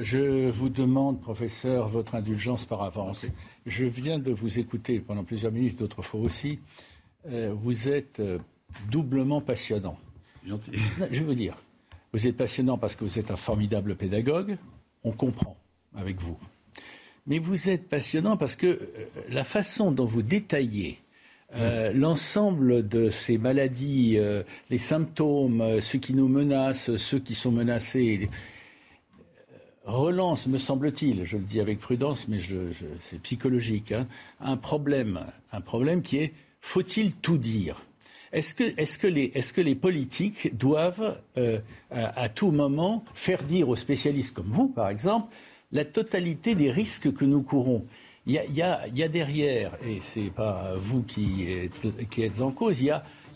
[0.00, 3.26] Je vous demande, professeur, votre indulgence par avance.
[3.66, 6.58] Je viens de vous écouter pendant plusieurs minutes, d'autres fois aussi.
[7.26, 8.38] Euh, vous êtes euh,
[8.90, 9.98] doublement passionnant.
[10.46, 10.72] Gentil.
[11.10, 11.56] Je vais vous dire,
[12.14, 14.56] vous êtes passionnant parce que vous êtes un formidable pédagogue,
[15.02, 15.56] on comprend
[15.96, 16.38] avec vous.
[17.26, 18.86] Mais vous êtes passionnant parce que euh,
[19.30, 21.00] la façon dont vous détaillez
[21.56, 27.50] euh, l'ensemble de ces maladies, euh, les symptômes, ceux qui nous menacent, ceux qui sont
[27.50, 28.30] menacés,
[29.84, 32.38] relance, me semble-t-il, je le dis avec prudence, mais
[33.00, 34.06] c'est psychologique, hein,
[34.40, 37.84] un problème, un problème qui est faut-il tout dire?
[38.34, 38.54] Est-ce
[38.98, 41.60] que, les, politiques doivent, euh,
[41.90, 45.34] à, tout moment, faire dire aux spécialistes comme vous, par exemple,
[45.72, 47.84] la totalité des risques que nous courons?
[48.26, 52.86] Il y, a, derrière, et ce n'est pas vous qui êtes, en cause, il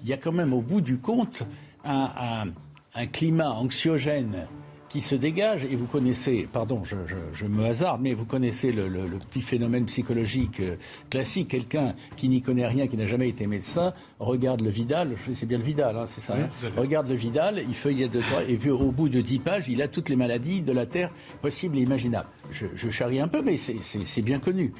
[0.04, 1.44] y a, quand même au bout du compte
[1.84, 4.48] un climat anxiogène
[4.88, 8.88] qui se dégage, et vous connaissez, pardon, je, me hasarde, mais vous connaissez le,
[9.30, 10.76] petit phénomène psychologique euh,
[11.10, 11.48] classique.
[11.48, 15.58] Quelqu'un qui n'y connaît rien, qui n'a jamais été médecin, regarde le Vidal, c'est bien
[15.58, 18.90] le Vidal, hein, c'est ça, hein, regarde le Vidal, il feuillette de et puis au
[18.90, 21.10] bout de dix pages, il a toutes les maladies de la Terre
[21.40, 22.28] possibles et imaginables.
[22.50, 24.72] Je, je charrie un peu, mais c'est bien connu.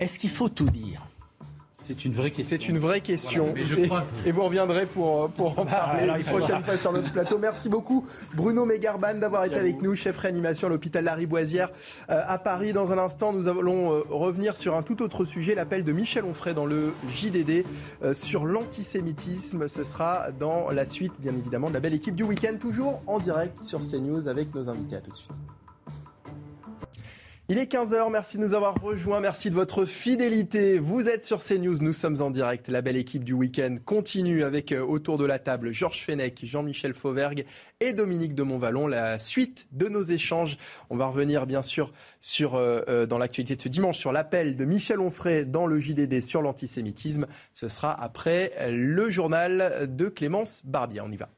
[0.00, 1.00] Est-ce qu'il faut tout dire?
[1.86, 2.56] C'est une vraie question.
[2.58, 3.54] C'est une vraie question.
[4.24, 7.38] et, vous reviendrez pour, pour en bah, parler la prochaine fois sur notre plateau.
[7.38, 11.70] Merci beaucoup, Bruno Megarban, d'avoir été avec nous, chef réanimation à l'hôpital Lariboisière
[12.10, 12.72] euh, à Paris.
[12.72, 16.24] Dans un instant, nous allons euh, revenir sur un tout autre sujet, l'appel de Michel
[16.24, 17.64] Onfray dans le JDD
[18.02, 19.68] euh, sur l'antisémitisme.
[19.68, 23.20] Ce sera dans la suite, bien évidemment, de la belle équipe du week-end, toujours en
[23.20, 24.96] direct sur CNews avec nos invités.
[24.96, 25.30] À tout de suite.
[27.48, 30.80] Il est 15h, merci de nous avoir rejoints, merci de votre fidélité.
[30.80, 32.68] Vous êtes sur CNews, nous sommes en direct.
[32.68, 36.92] La belle équipe du week-end continue avec euh, autour de la table Georges Fenech, Jean-Michel
[36.92, 37.46] Fauvergue
[37.78, 38.88] et Dominique de Montvalon.
[38.88, 40.56] La suite de nos échanges,
[40.90, 44.56] on va revenir bien sûr sur, euh, euh, dans l'actualité de ce dimanche sur l'appel
[44.56, 47.28] de Michel Onfray dans le JDD sur l'antisémitisme.
[47.52, 51.00] Ce sera après le journal de Clémence Barbier.
[51.00, 51.28] On y va.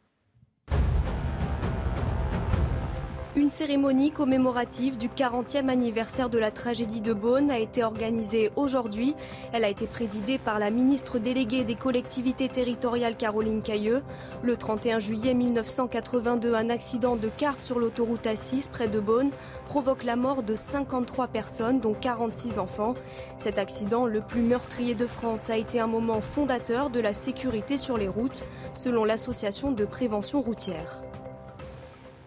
[3.38, 9.14] Une cérémonie commémorative du 40e anniversaire de la tragédie de Beaune a été organisée aujourd'hui.
[9.52, 14.02] Elle a été présidée par la ministre déléguée des collectivités territoriales Caroline Cailleux.
[14.42, 19.30] Le 31 juillet 1982, un accident de car sur l'autoroute A6 près de Beaune
[19.68, 22.94] provoque la mort de 53 personnes, dont 46 enfants.
[23.38, 27.78] Cet accident, le plus meurtrier de France, a été un moment fondateur de la sécurité
[27.78, 28.42] sur les routes,
[28.74, 31.02] selon l'association de prévention routière.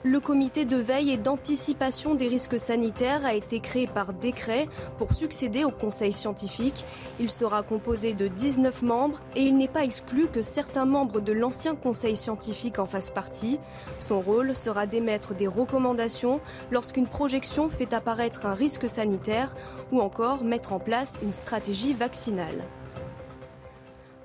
[0.03, 5.13] Le comité de veille et d'anticipation des risques sanitaires a été créé par décret pour
[5.13, 6.85] succéder au conseil scientifique.
[7.19, 11.33] Il sera composé de 19 membres et il n'est pas exclu que certains membres de
[11.33, 13.59] l'ancien conseil scientifique en fassent partie.
[13.99, 16.41] Son rôle sera d'émettre des recommandations
[16.71, 19.53] lorsqu'une projection fait apparaître un risque sanitaire
[19.91, 22.65] ou encore mettre en place une stratégie vaccinale.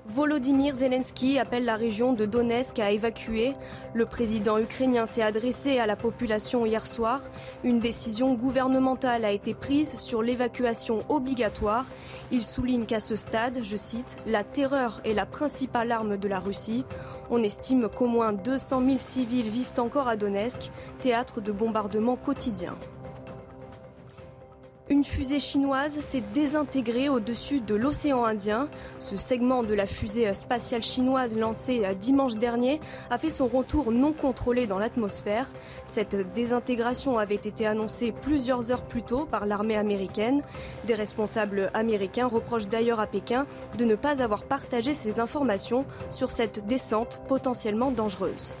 [0.09, 3.53] Volodymyr Zelensky appelle la région de Donetsk à évacuer.
[3.93, 7.19] Le président ukrainien s'est adressé à la population hier soir.
[7.65, 11.85] Une décision gouvernementale a été prise sur l'évacuation obligatoire.
[12.31, 16.39] Il souligne qu'à ce stade, je cite, la terreur est la principale arme de la
[16.39, 16.85] Russie.
[17.29, 22.77] On estime qu'au moins 200 000 civils vivent encore à Donetsk, théâtre de bombardements quotidiens.
[24.89, 28.69] Une fusée chinoise s'est désintégrée au-dessus de l'océan Indien.
[28.99, 32.79] Ce segment de la fusée spatiale chinoise lancée dimanche dernier
[33.09, 35.45] a fait son retour non contrôlé dans l'atmosphère.
[35.85, 40.41] Cette désintégration avait été annoncée plusieurs heures plus tôt par l'armée américaine.
[40.85, 43.45] Des responsables américains reprochent d'ailleurs à Pékin
[43.77, 48.55] de ne pas avoir partagé ces informations sur cette descente potentiellement dangereuse.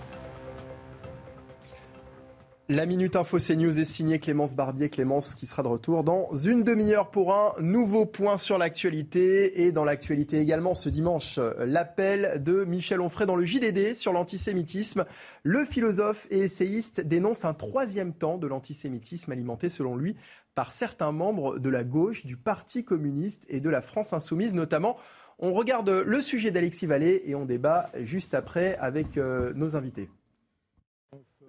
[2.69, 4.89] La Minute Info CNews est signée Clémence Barbier.
[4.89, 9.61] Clémence qui sera de retour dans une demi-heure pour un nouveau point sur l'actualité.
[9.61, 15.05] Et dans l'actualité également ce dimanche, l'appel de Michel Onfray dans le JDD sur l'antisémitisme.
[15.43, 20.17] Le philosophe et essayiste dénonce un troisième temps de l'antisémitisme alimenté selon lui
[20.53, 24.97] par certains membres de la gauche, du Parti communiste et de la France insoumise notamment.
[25.39, 30.09] On regarde le sujet d'Alexis Vallée et on débat juste après avec euh, nos invités.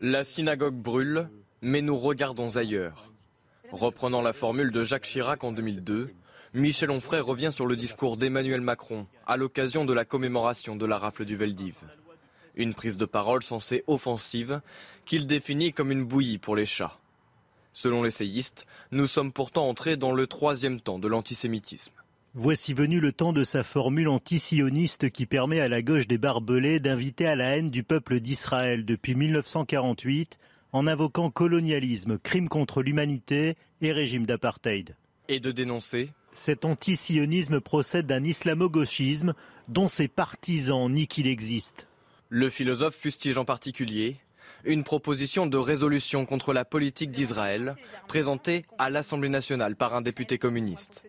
[0.00, 1.28] La synagogue brûle,
[1.60, 3.12] mais nous regardons ailleurs.
[3.72, 6.14] Reprenant la formule de Jacques Chirac en 2002,
[6.54, 10.98] Michel Onfray revient sur le discours d'Emmanuel Macron à l'occasion de la commémoration de la
[10.98, 11.74] rafle du Veldiv.
[12.54, 14.60] Une prise de parole censée offensive
[15.04, 16.96] qu'il définit comme une bouillie pour les chats.
[17.72, 21.97] Selon l'essayiste, nous sommes pourtant entrés dans le troisième temps de l'antisémitisme.
[22.40, 26.78] Voici venu le temps de sa formule antisioniste qui permet à la gauche des barbelés
[26.78, 30.38] d'inviter à la haine du peuple d'Israël depuis 1948
[30.70, 34.94] en invoquant colonialisme, crime contre l'humanité et régime d'apartheid.
[35.26, 39.34] Et de dénoncer Cet antisionisme procède d'un islamo-gauchisme
[39.66, 41.88] dont ses partisans nient qu'il existe.
[42.28, 44.18] Le philosophe fustige en particulier
[44.64, 47.74] une proposition de résolution contre la politique d'Israël
[48.06, 51.08] présentée à l'Assemblée nationale par un député communiste.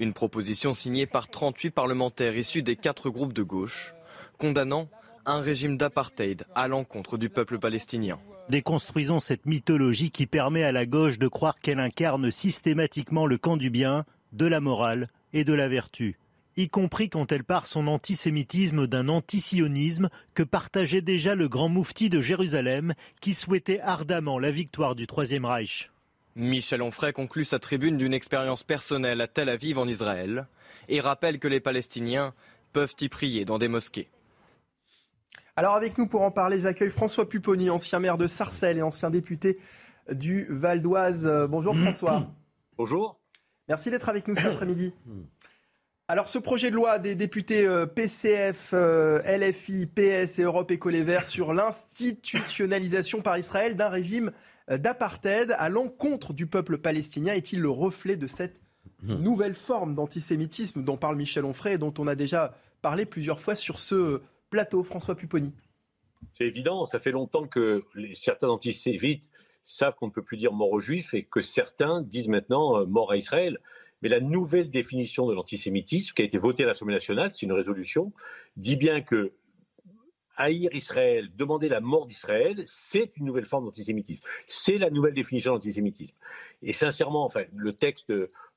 [0.00, 3.92] Une proposition signée par 38 parlementaires issus des quatre groupes de gauche,
[4.38, 4.88] condamnant
[5.26, 8.18] un régime d'apartheid à l'encontre du peuple palestinien.
[8.48, 13.58] Déconstruisons cette mythologie qui permet à la gauche de croire qu'elle incarne systématiquement le camp
[13.58, 16.18] du bien, de la morale et de la vertu,
[16.56, 22.08] y compris quand elle part son antisémitisme d'un antisionisme que partageait déjà le grand moufti
[22.08, 25.89] de Jérusalem qui souhaitait ardemment la victoire du Troisième Reich.
[26.36, 30.46] Michel Onfray conclut sa tribune d'une expérience personnelle à Tel Aviv en Israël
[30.88, 32.34] et rappelle que les Palestiniens
[32.72, 34.08] peuvent y prier dans des mosquées.
[35.56, 39.10] Alors avec nous pour en parler, j'accueille François Pupponi, ancien maire de Sarcelles et ancien
[39.10, 39.58] député
[40.10, 41.30] du Val d'Oise.
[41.50, 42.28] Bonjour François.
[42.78, 43.20] Bonjour.
[43.68, 44.94] Merci d'être avec nous cet après-midi.
[46.08, 50.88] Alors ce projet de loi des députés euh, PCF, euh, LFI, PS et Europe Éco
[50.88, 54.32] Les Verts sur l'institutionnalisation par Israël d'un régime
[54.70, 57.34] d'apartheid à l'encontre du peuple palestinien.
[57.34, 58.60] Est-il le reflet de cette
[59.02, 63.54] nouvelle forme d'antisémitisme dont parle Michel Onfray et dont on a déjà parlé plusieurs fois
[63.54, 65.52] sur ce plateau, François Pupponi?
[66.34, 69.30] C'est évident, ça fait longtemps que les, certains antisémites
[69.64, 72.86] savent qu'on ne peut plus dire mort aux juifs et que certains disent maintenant euh,
[72.86, 73.58] mort à Israël.
[74.02, 77.52] Mais la nouvelle définition de l'antisémitisme qui a été votée à l'Assemblée nationale, c'est une
[77.52, 78.12] résolution,
[78.56, 79.32] dit bien que
[80.40, 84.22] haïr Israël, demander la mort d'Israël, c'est une nouvelle forme d'antisémitisme.
[84.46, 86.16] C'est la nouvelle définition d'antisémitisme.
[86.62, 88.12] Et sincèrement, enfin, le texte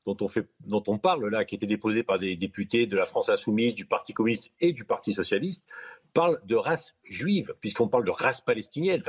[0.06, 3.76] dont on, parle là, qui a été déposé par des députés de la France insoumise,
[3.76, 5.66] du Parti communiste et du Parti socialiste,
[6.14, 9.04] parle de race juive, puisqu'on parle de race palestinienne.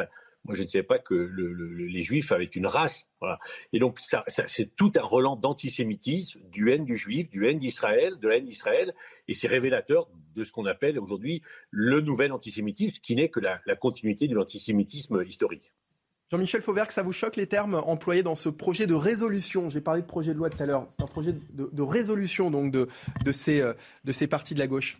[0.45, 3.09] Moi, je ne savais pas que les Juifs avaient une race.
[3.73, 8.19] Et donc, ça, c'est tout un relan d'antisémitisme, du haine du Juif, du haine d'Israël,
[8.21, 8.95] de la haine d'Israël.
[9.27, 13.59] Et c'est révélateur de ce qu'on appelle aujourd'hui le nouvel antisémitisme, qui n'est que la,
[13.77, 15.73] continuité de l'antisémitisme historique.
[16.31, 19.71] Jean-Michel Fauvergue, ça vous choque les termes employés dans ce projet de résolution?
[19.71, 20.89] J'ai parlé de projet de loi tout à l'heure.
[20.91, 22.89] C'est un projet de, résolution donc de,
[23.25, 23.73] de, ces, euh,
[24.05, 24.99] de ces partis de la gauche.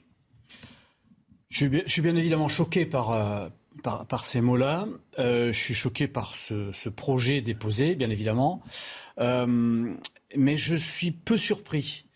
[1.51, 3.49] Je suis bien, je suis bien évidemment choqué par, euh,
[3.83, 4.87] par, par, ces mots-là.
[5.19, 8.63] Euh, je suis choqué par ce, ce, projet déposé, bien évidemment.
[9.19, 12.07] mais je suis peu surpris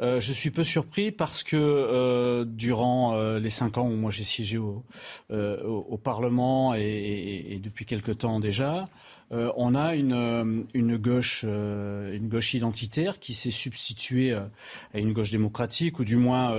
[0.00, 4.10] euh, je suis peu surpris parce que euh, durant euh, les cinq ans où moi
[4.10, 4.84] j'ai siégé au,
[5.30, 8.88] au, Parlement et, et, depuis quelque temps déjà,
[9.32, 15.12] euh, on a une, euh, gauche, euh, une gauche identitaire qui s'est substituée à une
[15.12, 16.54] gauche démocratique, ou du moins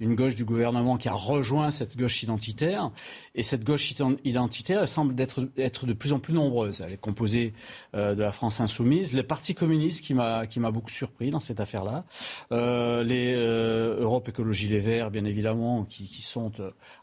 [0.00, 2.90] une gauche du gouvernement qui a rejoint cette gauche identitaire.
[3.34, 3.92] Et cette gauche
[4.24, 6.82] identitaire elle semble être, de plus en plus nombreuse.
[6.84, 7.52] Elle est composée
[7.94, 12.04] de la France insoumise, le Parti communiste qui m'a beaucoup surpris dans cette affaire-là,
[12.50, 16.52] les Europe Écologie Les Verts, bien évidemment, qui, sont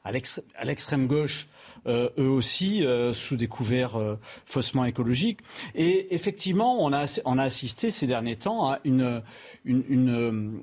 [0.03, 1.47] à l'extrême gauche
[1.87, 5.39] eux aussi, sous des couverts faussement écologiques.
[5.75, 9.21] Et effectivement, on a, assisté ces derniers temps à une,
[9.65, 10.61] une,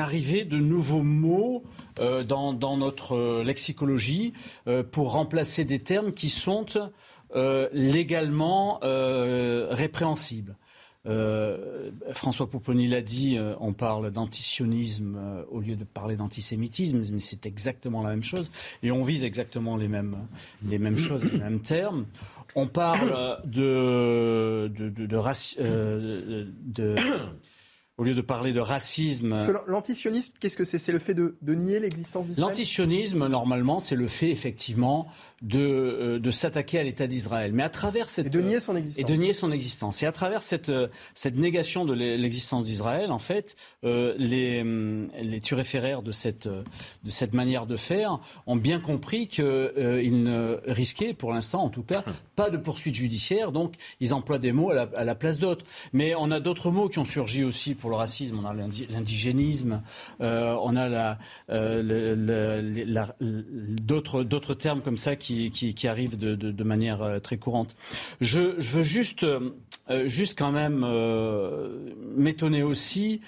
[0.00, 1.64] arrivée de nouveaux mots
[2.00, 4.32] euh, dans, notre lexicologie
[4.66, 6.66] euh, pour remplacer des termes qui sont
[7.34, 10.56] euh, légalement répréhensibles.
[11.04, 17.00] Euh, François Pouponi l'a dit, euh, on parle d'antisionisme euh, au lieu de parler d'antisémitisme,
[17.12, 18.52] mais c'est exactement la même chose.
[18.84, 20.16] Et on vise exactement les mêmes,
[20.64, 22.06] les mêmes choses, les mêmes termes.
[22.54, 26.94] On parle de, de, de, de, de
[27.98, 29.36] au lieu de parler de racisme.
[29.66, 30.78] L'antisionisme, qu'est-ce que c'est?
[30.78, 32.48] C'est le fait de, de nier l'existence d'Israël?
[32.48, 35.08] L'antisionisme, normalement, c'est le fait, effectivement,
[35.42, 37.52] de, euh, de s'attaquer à l'État d'Israël.
[37.52, 38.28] Mais à travers cette...
[38.28, 39.10] Et de nier son existence.
[39.10, 40.02] Et de nier son existence.
[40.02, 44.62] Et à travers cette, euh, cette négation de l'existence d'Israël, en fait, euh, les,
[45.22, 50.60] les turéféraires de cette, de cette manière de faire ont bien compris qu'ils euh, ne
[50.66, 52.14] risquaient, pour l'instant en tout cas, hum.
[52.36, 53.52] pas de poursuite judiciaire.
[53.52, 55.64] Donc, ils emploient des mots à la, à la place d'autres.
[55.92, 58.38] Mais on a d'autres mots qui ont surgi aussi pour le racisme.
[58.38, 59.82] On a l'indigénisme,
[60.20, 61.18] euh, on a la,
[61.50, 62.16] euh,
[63.80, 67.76] d'autres termes comme ça qui qui, arrive de, manière euh, très courante.
[68.20, 69.50] Je, veux juste, euh,
[70.06, 73.20] juste quand même euh, m'étonner aussi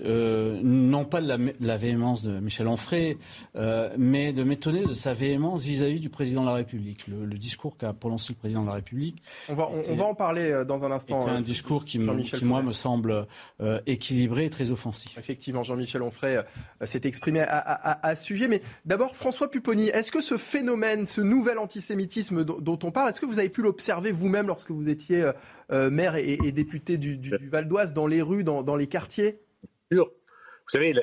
[0.00, 3.18] euh, non pas de la, véhémence de Michel Onfray,
[3.56, 7.06] euh, mais de m'étonner de sa véhémence vis-à-vis du président de la République.
[7.08, 9.22] Le, discours qu'a prononcé le président de la République.
[9.50, 11.22] On va, on, va en parler euh, dans un instant.
[11.22, 13.26] C'est un discours qui, moi, me semble
[13.86, 15.18] équilibré et très offensif.
[15.18, 16.38] Effectivement, Jean-Michel Onfray
[16.84, 18.48] s'est exprimé à, ce sujet.
[18.48, 23.20] Mais d'abord, François Pupponi, est-ce que ce phénomène, ce nouvel antisémitisme dont, on parle, est-ce
[23.20, 25.30] que vous avez pu l'observer vous-même lorsque vous étiez
[25.70, 27.20] maire et, député du,
[27.50, 29.38] Val d'Oise, dans les rues, dans les quartiers?
[30.00, 30.94] Vous savez,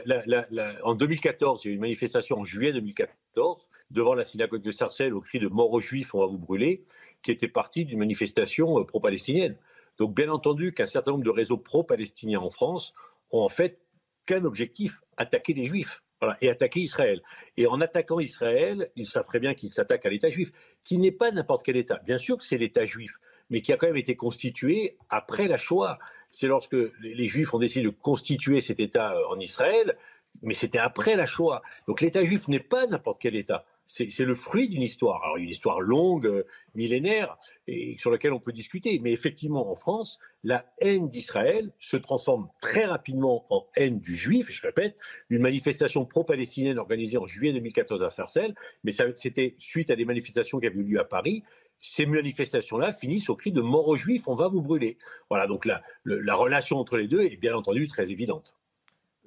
[0.83, 4.71] en 2014, il y a eu une manifestation en juillet 2014 devant la synagogue de
[4.71, 6.85] Sarcelles au cri de mort aux juifs, on va vous brûler,
[7.23, 9.57] qui était partie d'une manifestation euh, pro-palestinienne.
[9.97, 12.93] Donc, bien entendu, qu'un certain nombre de réseaux pro-palestiniens en France
[13.31, 13.79] ont en fait
[14.25, 16.01] qu'un objectif attaquer les juifs.
[16.41, 17.21] et attaquer Israël.
[17.55, 20.51] Et en attaquant Israël, ils savent très bien qu'ils s'attaquent à l'État juif,
[20.83, 21.99] qui n'est pas n'importe quel État.
[22.05, 23.13] Bien sûr que c'est l'État juif,
[23.49, 25.97] mais qui a quand même été constitué après la Shoah.
[26.30, 29.97] C'est lorsque les Juifs ont décidé de constituer cet État euh, en Israël,
[30.41, 31.61] mais c'était après la Shoah.
[31.88, 33.65] Donc l'État juif n'est pas n'importe quel État.
[33.88, 35.23] C'est le fruit d'une histoire.
[35.23, 38.99] Alors une histoire longue, euh, millénaire, et sur laquelle on peut discuter.
[38.99, 44.47] Mais effectivement, en France, la haine d'Israël se transforme très rapidement en haine du juif.
[44.51, 44.95] Et je répète,
[45.32, 48.53] une manifestation pro-palestinienne organisée en juillet 2014 à Sarcelles,
[48.84, 51.43] mais c'était suite à des manifestations qui avaient eu lieu à Paris
[51.80, 54.97] ces manifestations-là finissent au cri de mort aux juifs, on va vous brûler.
[55.30, 58.53] Voilà, donc la, la relation entre les deux est bien entendu très évidente.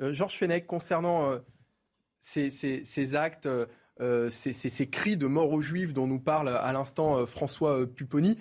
[0.00, 1.38] Euh, Georges Fenech, concernant euh,
[2.20, 3.48] ces, actes,
[4.00, 8.38] euh, ces, cris de mort aux juifs dont nous parle à l'instant François Pupponi,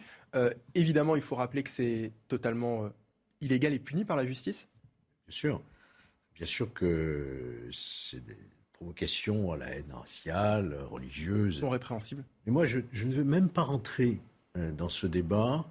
[0.76, 2.90] évidemment, il faut rappeler que c'est totalement
[3.42, 4.70] illégal et puni par la justice?
[5.28, 5.62] Bien sûr.
[6.36, 8.38] Bien sûr que c'est des
[8.82, 11.60] provocation à la haine raciale, religieuse.
[11.60, 12.24] sont répréhensibles.
[12.46, 14.20] Mais moi, je, ne veux même pas rentrer
[14.58, 15.66] euh, dans ce débat.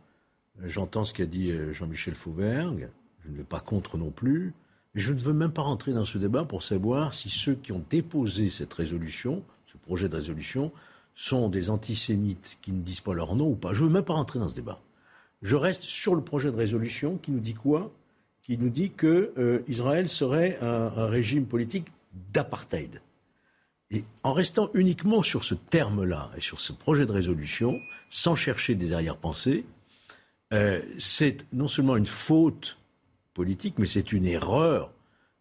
[0.62, 2.88] Euh, j'entends ce qu'a dit euh, Jean-Michel Fauvergue.
[3.24, 4.54] Je ne vais pas contre non plus.
[4.94, 7.72] Mais je ne veux même pas rentrer dans ce débat pour savoir si ceux qui
[7.72, 10.70] ont déposé cette résolution, ce projet de résolution,
[11.16, 13.72] sont des antisémites qui ne disent pas leur nom ou pas.
[13.72, 14.80] Je ne veux même pas rentrer dans ce débat.
[15.42, 17.90] Je reste sur le projet de résolution qui nous dit quoi?
[18.42, 23.00] Qui nous dit que Israël serait un régime politique d'apartheid.
[23.90, 27.78] Et en restant uniquement sur ce terme-là et sur ce projet de résolution,
[28.10, 29.64] sans chercher des arrière-pensées,
[30.52, 32.78] euh, c'est non seulement une faute
[33.34, 34.92] politique, mais c'est une erreur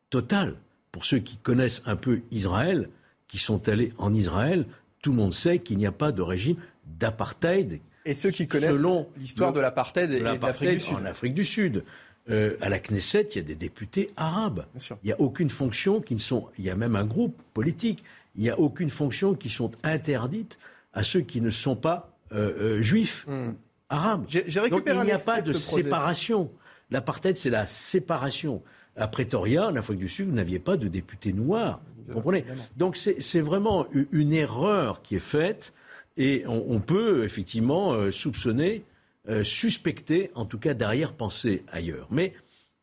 [0.10, 0.56] totale
[0.92, 2.90] pour ceux qui connaissent un peu Israël,
[3.28, 4.66] qui sont allés en Israël
[5.02, 7.80] tout le monde sait qu'il n'y a pas de régime d'apartheid.
[8.06, 8.82] Et ceux qui connaissent
[9.18, 11.84] l'histoire de l'apartheid et, en Afrique du Sud.
[12.30, 14.66] Euh, à la Knesset, il y a des députés arabes.
[15.04, 16.48] Il n'y a aucune fonction qui ne sont.
[16.58, 18.04] Il y a même un groupe politique.
[18.36, 20.60] Il n'y a aucune fonction qui sont interdites
[20.94, 23.54] à ceux qui ne sont pas euh, euh, juifs hmm.
[23.90, 24.26] arabes.
[24.28, 26.50] J'ai récupéré Donc, il n'y a pas de, séparation.
[26.92, 28.62] L'apartheid, c'est la séparation.
[28.96, 31.80] À Pretoria, en Afrique du Sud, vous n'aviez pas de députés noirs.
[32.08, 32.44] Vous comprenez
[32.76, 35.74] Donc c'est vraiment une erreur qui est faite
[36.18, 38.84] et on, peut effectivement soupçonner
[39.30, 42.08] euh, suspecter, en tout cas derrière penser ailleurs.
[42.10, 42.34] Mais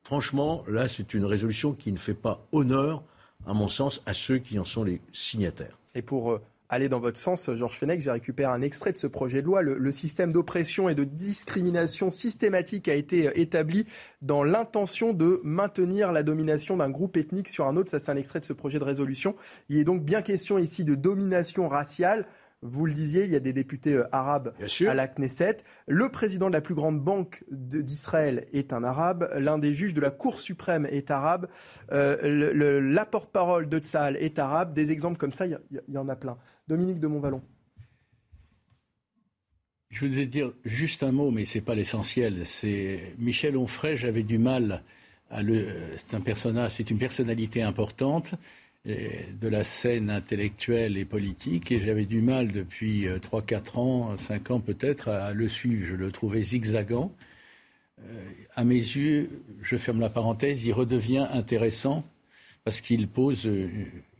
[0.05, 3.03] franchement, là, c'est une résolution qui ne fait pas honneur,
[3.47, 5.77] à mon sens, à ceux qui en sont les signataires.
[5.97, 9.07] Et pour euh, aller dans votre sens, Georges Fenech, j'ai récupéré un extrait de ce
[9.07, 9.63] projet de loi.
[9.63, 13.87] Le, système d'oppression et de discrimination systématique a été euh, établi
[14.23, 17.91] dans l'intention de maintenir la domination d'un groupe ethnique sur un autre.
[17.91, 19.35] Ça, c'est un extrait de ce projet de résolution.
[19.69, 22.27] Il est donc bien question ici de domination raciale.
[22.63, 24.55] Vous le disiez, il y a des députés euh, arabes
[24.89, 25.59] à la Knesset.
[25.87, 29.31] Le président de la plus grande banque d'Israël est un arabe.
[29.37, 31.49] L'un des juges de la Cour suprême est arabe.
[31.93, 34.73] Euh, la porte-parole de Tzahal est arabe.
[34.73, 36.39] Des exemples comme ça, il y, en a plein.
[36.67, 37.43] Dominique de Montvalon.
[39.91, 42.47] Je voudrais dire juste un mot, mais ce n'est pas l'essentiel.
[42.47, 44.83] C'est Michel Onfray, j'avais du mal
[45.31, 45.67] à le.
[45.99, 48.35] C'est un personnage, c'est une personnalité importante
[48.87, 54.51] de la scène intellectuelle et politique et j'avais du mal depuis 3-4 euh, ans, 5
[54.53, 55.87] ans peut-être, à le suivre.
[55.87, 57.13] Je le trouvais zigzagant.
[58.01, 62.05] Euh, à mes yeux, je ferme la parenthèse, il redevient intéressant
[62.65, 63.69] parce qu'il pose, euh,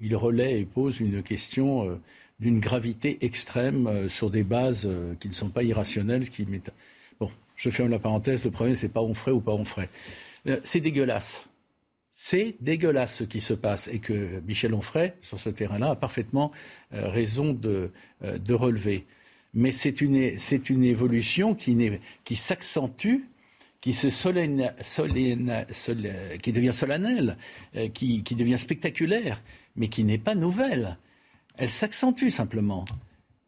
[0.01, 2.01] il relaie et pose une question
[2.41, 4.89] d'une gravité extrême sur des bases
[5.21, 6.29] qui ne sont pas irrationnelles.
[6.29, 6.45] Qui
[7.21, 8.45] bon, je ferme la parenthèse.
[8.45, 9.89] Le premier, c'est pas on ferait ou pas on ferait.
[10.65, 11.47] C'est dégueulasse.
[12.29, 16.51] C'est dégueulasse ce qui se passe et que Michel Onfray, sur ce terrain-là, a parfaitement
[16.93, 17.93] euh, raison de,
[18.25, 19.07] euh, de, relever.
[19.55, 21.77] Mais c'est une, c'est une évolution qui,
[22.35, 23.19] s'accentue,
[23.81, 24.75] qui, se solenne,
[26.43, 27.37] qui devient solennelle,
[27.77, 29.41] euh, qui, qui devient spectaculaire,
[29.77, 30.99] mais qui n'est pas nouvelle.
[31.59, 32.87] Elle s'accentue simplement.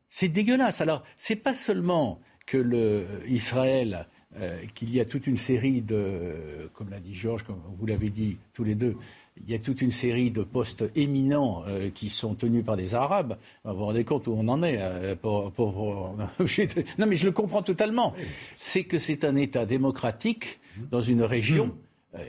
[0.08, 0.80] C'est dégueulasse.
[0.80, 4.06] Alors, c'est pas seulement que le, Israël
[4.40, 8.10] euh, qu'il y a toute une série de, comme l'a dit Georges, comme vous l'avez
[8.10, 8.96] dit tous les deux,
[9.44, 12.94] il y a toute une série de postes éminents euh, qui sont tenus par des
[12.94, 13.36] Arabes.
[13.64, 15.14] Vous vous rendez compte où on en est euh,
[16.98, 18.14] Non, mais je le comprends totalement.
[18.56, 20.60] C'est que c'est un État démocratique
[20.90, 21.74] dans une région.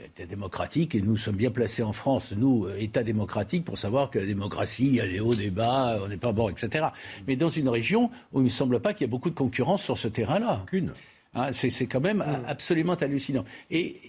[0.04, 4.18] État démocratique, et nous sommes bien placés en France, nous, État démocratique, pour savoir que
[4.18, 6.88] la démocratie, il y a des hauts, des bas, on n'est pas bon, etc.
[7.26, 9.34] Mais dans une région où il ne me semble pas qu'il y ait beaucoup de
[9.34, 10.60] concurrence sur ce terrain-là.
[10.64, 10.92] Aucune.
[11.34, 12.44] Hein, c'est quand même mm.
[12.46, 13.44] absolument hallucinant.
[13.70, 14.00] Et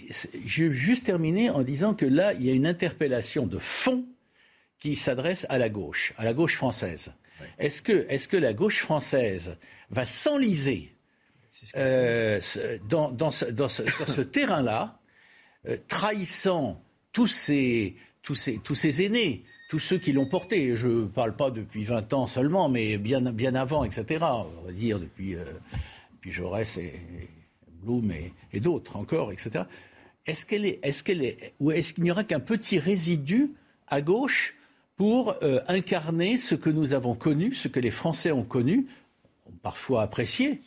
[0.45, 4.05] je vais juste terminer en disant que là, il y a une interpellation de fond
[4.79, 7.11] qui s'adresse à la gauche, à la gauche française.
[7.59, 9.55] Est-ce que, est que, la gauche française
[9.89, 10.95] va s'enliser
[11.75, 12.39] euh,
[12.87, 14.99] dans, dans, ce, sur ce terrain-là,
[15.67, 20.75] euh, trahissant tous ces, tous, ces, tous ces aînés tous ceux qui l'ont porté.
[20.75, 24.19] Je ne parle pas depuis 20 ans seulement, mais bien, bien avant, etc.
[24.21, 25.45] On va dire depuis euh,
[26.21, 26.93] puis Jaurès et,
[27.83, 28.11] Blum
[28.53, 29.65] et, d'autres encore, etc.
[30.25, 33.51] Est-ce qu'elle est, est-ce qu'elle est, ou est-ce qu'il n'y aura qu'un petit résidu
[33.87, 34.55] à gauche
[34.95, 38.85] pour euh, incarner ce que nous avons connu, ce que les Français ont connu,
[39.47, 40.61] ont parfois apprécié,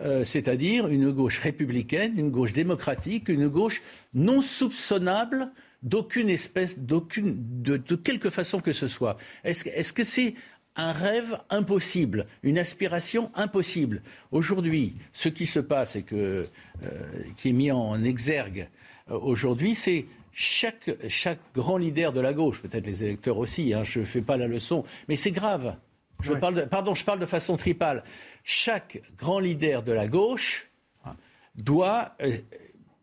[0.00, 3.80] euh, c'est-à-dire une gauche républicaine, une gauche démocratique, une gauche
[4.12, 5.50] non soupçonnable
[5.82, 9.16] d'aucune espèce, d'aucune, de, quelque façon que ce soit?
[9.44, 10.34] Est-ce, est-ce que c'est
[10.80, 14.02] un rêve impossible, une aspiration impossible.
[14.32, 16.48] Aujourd'hui, ce qui se passe et que,
[16.82, 16.88] euh,
[17.36, 18.68] qui est mis en exergue
[19.10, 23.84] euh, aujourd'hui, c'est chaque, chaque grand leader de la gauche, peut-être les électeurs aussi, hein,
[23.84, 25.76] je ne fais pas la leçon, mais c'est grave.
[26.22, 28.04] Je parle pardon, je parle de façon tripale.
[28.44, 30.68] Chaque grand leader de la gauche
[31.04, 31.16] hein,
[31.56, 32.36] doit euh,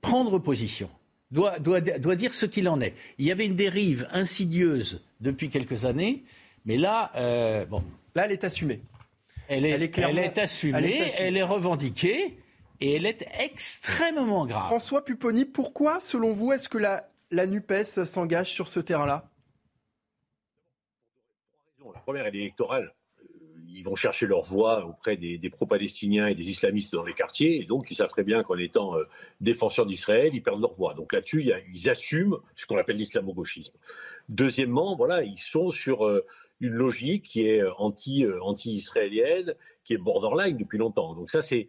[0.01, 0.89] prendre position,
[1.31, 2.95] doit, doit, doit dire ce qu'il en est.
[3.17, 6.23] Il y avait une dérive insidieuse depuis quelques années
[6.67, 7.81] mais là, euh, bon.
[8.13, 8.81] Là, elle est assumée.
[9.47, 9.83] Elle est, elle
[10.19, 12.37] est, assumée, elle est, revendiquée
[12.81, 14.65] et elle est extrêmement grave.
[14.65, 19.29] François Pupponi, pourquoi, selon vous, est-ce que la, la NUPES s'engage sur ce terrain-là?
[21.93, 22.93] La première, elle est électorale.
[23.21, 23.27] Euh,
[23.69, 27.63] ils vont chercher leur voix auprès des, pro-palestiniens et des islamistes dans les quartiers, et
[27.63, 29.05] donc ils savent très bien qu'en étant euh,
[29.39, 30.93] défenseurs d'Israël, ils perdent leur voix.
[30.95, 33.77] Donc là-dessus, ils assument ce qu'on appelle l'islamo-gauchisme.
[34.27, 36.03] Deuxièmement, voilà, ils sont sur
[36.59, 41.13] une logique qui est euh, anti, euh, anti-israélienne, qui est borderline depuis longtemps.
[41.13, 41.67] Donc ça, c'est.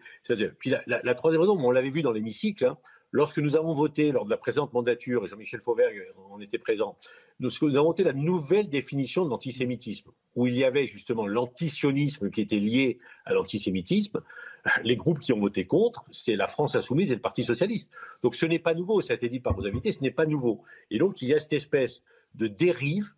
[0.59, 2.79] Puis la, troisième raison, on l'avait vu dans l'hémicycle, hein,
[3.13, 6.97] lorsque nous avons voté lors de la présente mandature, et Jean-Michel Fauvergue en était présent,
[7.41, 12.41] nous, avons inventé la nouvelle définition de l'antisémitisme, où il y avait justement l'antisionisme qui
[12.41, 14.23] était lié à l'antisémitisme.
[14.83, 17.91] Les groupes qui ont voté contre, c'est la France insoumise et le Parti socialiste.
[18.23, 20.27] Donc ce n'est pas nouveau, ça a été dit par vos invités, ce n'est pas
[20.27, 20.63] nouveau.
[20.91, 22.03] Et donc il y a cette espèce
[22.35, 23.13] de dérive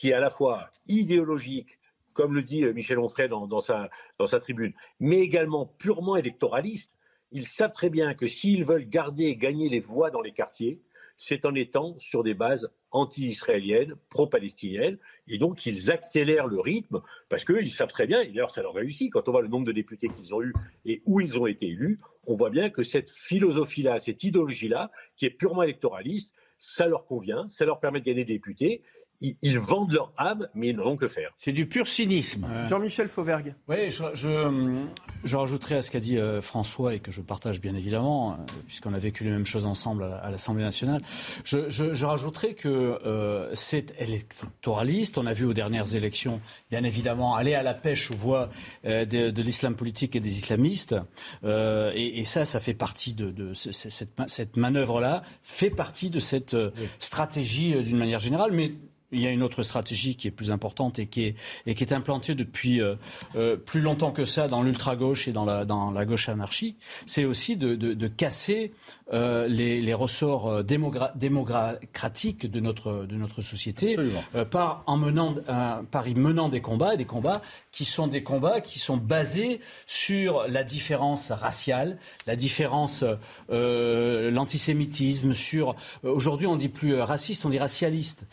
[0.00, 1.78] qui est à la fois idéologique,
[2.14, 6.90] comme le dit euh, Michel Onfray dans, sa, tribune, mais également purement électoraliste.
[7.32, 10.80] Ils savent très bien que s'ils veulent garder et gagner les voix dans les quartiers,
[11.18, 14.96] c'est en étant sur des bases anti-israéliennes, pro-palestiniennes,
[15.28, 18.72] et donc ils accélèrent le rythme, parce qu'ils savent très bien, et d'ailleurs ça leur
[18.72, 20.54] réussit, quand on voit le nombre de députés qu'ils ont eus
[20.86, 25.26] et où ils ont été élus, on voit bien que cette philosophie-là, cette idéologie-là, qui
[25.26, 28.82] est purement électoraliste, ça leur convient, ça leur permet de gagner des députés,
[29.20, 31.30] ils, vendent leur âme, mais ils n'ont que faire.
[31.36, 32.46] C'est du pur cynisme.
[32.68, 33.54] Jean-Michel Fauvergue.
[33.68, 37.74] Oui, je, je, rajouterai à ce qu'a dit euh, François et que je partage bien
[37.74, 38.36] évidemment, euh,
[38.66, 41.02] puisqu'on a vécu les mêmes choses ensemble à, l'Assemblée nationale.
[41.44, 45.18] Je, je rajouterai que euh, c'est électoraliste.
[45.18, 46.40] On a vu aux dernières élections,
[46.70, 48.48] bien évidemment, aller à la pêche aux voix
[48.84, 50.96] de, l'islam politique et des islamistes.
[51.44, 56.56] Et, ça, ça fait partie de, de cette, cette manœuvre-là, fait partie de cette
[56.98, 58.52] stratégie d'une manière générale.
[58.52, 58.72] Mais
[59.12, 61.34] il y a une autre stratégie qui est plus importante et qui est,
[61.66, 62.94] et qui est implantée depuis euh,
[63.36, 66.76] euh, plus longtemps que ça dans l'ultra-gauche et dans la, dans la gauche anarchique,
[67.06, 68.72] c'est aussi de, de, de casser
[69.12, 73.96] euh, les, les, ressorts démocratiques de notre, de notre société
[74.50, 75.34] par, en menant,
[75.90, 77.42] par y menant des combats, des combats
[77.72, 83.04] qui sont des combats qui sont basés sur la différence raciale, la différence,
[83.48, 85.74] l'antisémitisme, sur
[86.04, 88.26] aujourd'hui on dit plus raciste, on dit racialiste,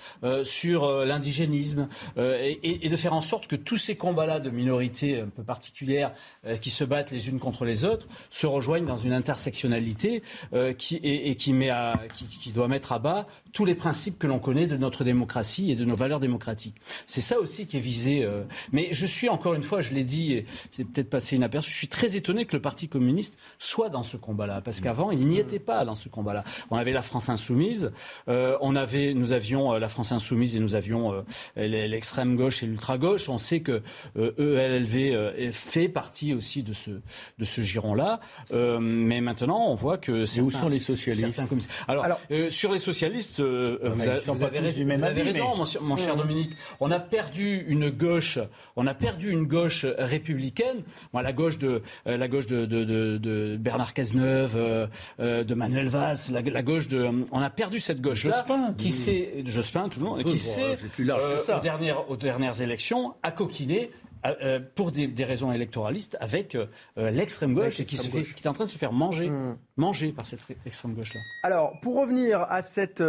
[0.43, 1.87] sur l'indigénisme,
[2.17, 6.13] et, et, de faire en sorte que tous ces combats-là de minorités un peu particulières
[6.61, 10.23] qui se battent les unes contre les autres se rejoignent dans une intersectionnalité
[10.53, 11.99] euh, qui, met à,
[12.41, 13.27] qui, doit mettre à bas
[13.57, 16.75] tous les principes que l'on connaît de notre démocratie et de nos valeurs démocratiques.
[17.07, 18.23] C'est ça aussi qui est visé.
[18.23, 21.75] Euh, mais je suis, encore une fois, je l'ai dit, c'est peut-être passé inaperçu, je
[21.75, 25.39] suis très étonné que le Parti communiste soit dans ce combat-là, parce qu'avant, il n'y
[25.39, 26.43] était pas dans ce combat-là.
[26.69, 27.91] On avait la France insoumise,
[28.27, 31.25] euh, on avait, nous avions la France insoumise et nous avions
[31.55, 33.27] l'extrême gauche et l'ultra-gauche.
[33.27, 33.81] On sait que
[34.15, 38.19] ELLV fait partie aussi de ce, de ce giron-là.
[38.51, 41.41] mais maintenant, on voit que c'est où sont les socialistes?
[41.87, 46.51] Alors, euh, sur les socialistes, euh, vous, avez, raison, mon, cher Dominique.
[46.79, 48.39] On a perdu une gauche,
[48.75, 50.83] on a perdu une gauche républicaine.
[51.13, 52.83] Moi, la gauche de euh, la gauche de, de,
[53.17, 58.45] de, Bernard Cazeneuve, de Manuel Valls, la, gauche de, on a perdu cette gauche-là,
[58.77, 63.91] qui s'est, Jospin, tout le monde, qui s'est, aux dernières, aux dernières élections, à coquiner
[64.25, 66.65] euh, euh, pour des, raisons électoralistes avec euh,
[66.95, 69.57] l'extrême gauche et qui, qui, est en train de se faire manger, mmh.
[69.77, 71.19] manger par cette extrême gauche-là.
[71.43, 73.03] Alors, pour revenir à cette,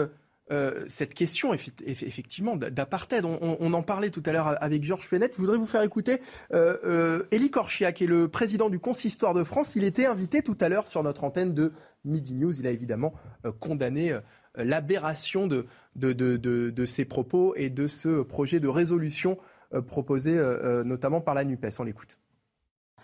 [0.87, 5.33] cette question, effectivement, d'apartheid, on, en parlait tout à l'heure avec Georges Fenech.
[5.35, 6.21] Je voudrais vous faire écouter
[6.53, 9.77] euh, Élie Korchia, qui est le président du Consistoire de France.
[9.77, 11.73] Il était invité tout à l'heure sur notre antenne de
[12.05, 12.59] Midi News.
[12.59, 13.13] Il a évidemment
[13.61, 14.19] condamné
[14.57, 15.67] l'aberration de,
[15.97, 19.39] de, ses propos et de ce projet de résolution
[19.75, 21.79] euh, proposé euh, euh, notamment par la NUPES.
[21.79, 22.19] On l'écoute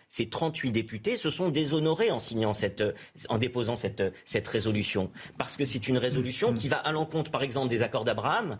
[0.09, 2.83] ces 38 députés se sont déshonorés en signant cette,
[3.29, 5.11] en déposant cette, cette résolution.
[5.39, 8.59] Parce que c'est une résolution qui va à l'encontre, par exemple, des accords d'Abraham,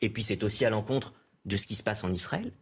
[0.00, 1.14] et puis c'est aussi à l'encontre
[1.44, 2.52] de ce qui se passe en Israël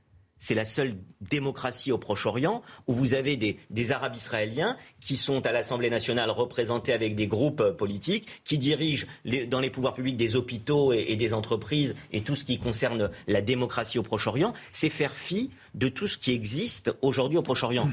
[0.40, 5.52] c'est la seule démocratie au Proche-Orient où vous avez des, Arabes israéliens qui sont à
[5.52, 9.06] l'Assemblée nationale représentés avec des groupes euh, politiques, qui dirigent
[9.48, 13.42] dans les pouvoirs publics des hôpitaux et, des entreprises et tout ce qui concerne la
[13.42, 14.54] démocratie au Proche-Orient.
[14.72, 17.90] C'est faire fi de tout ce qui existe aujourd'hui au Proche-Orient.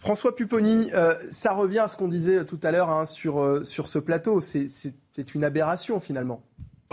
[0.00, 3.64] François Pupponi, euh, ça revient à ce qu'on disait tout à l'heure hein, sur, euh,
[3.64, 4.40] sur ce plateau.
[4.40, 6.42] C'est une aberration finalement.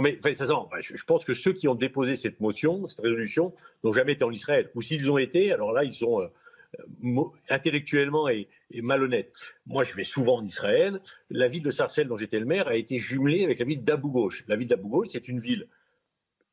[0.02, 3.54] Mais je, pense que ceux qui ont déposé cette motion, cette résolution,
[3.84, 4.70] n'ont jamais été en Israël.
[4.76, 9.32] Ou s'ils ont été, alors là, ils sont euh, intellectuellement et, malhonnêtes.
[9.68, 11.00] Moi, je vais souvent en Israël.
[11.30, 14.10] La ville de Sarcelles, dont j'étais le maire, a été jumelée avec la ville d'Abu
[14.10, 14.44] Ghosh.
[14.48, 15.68] La ville d'Abu Ghosh, c'est une ville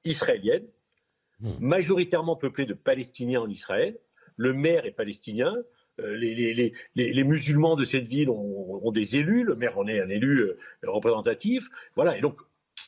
[0.05, 0.67] israélienne,
[1.41, 1.53] hmm.
[1.59, 3.99] majoritairement peuplée de Palestiniens en Israël.
[4.37, 5.55] Le maire est palestinien.
[6.03, 9.45] Euh, les, musulmans de cette ville ont, des élus.
[9.45, 11.69] Le maire en est un élu euh, représentatif.
[11.97, 12.17] Voilà.
[12.19, 12.41] Et donc,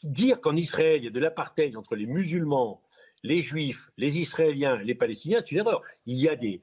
[0.03, 2.83] dire qu'en Israël, il y a de l'apartheid entre les musulmans,
[3.23, 5.83] les juifs, les israéliens, les palestiniens, c'est une erreur.
[6.07, 6.61] Il y a des,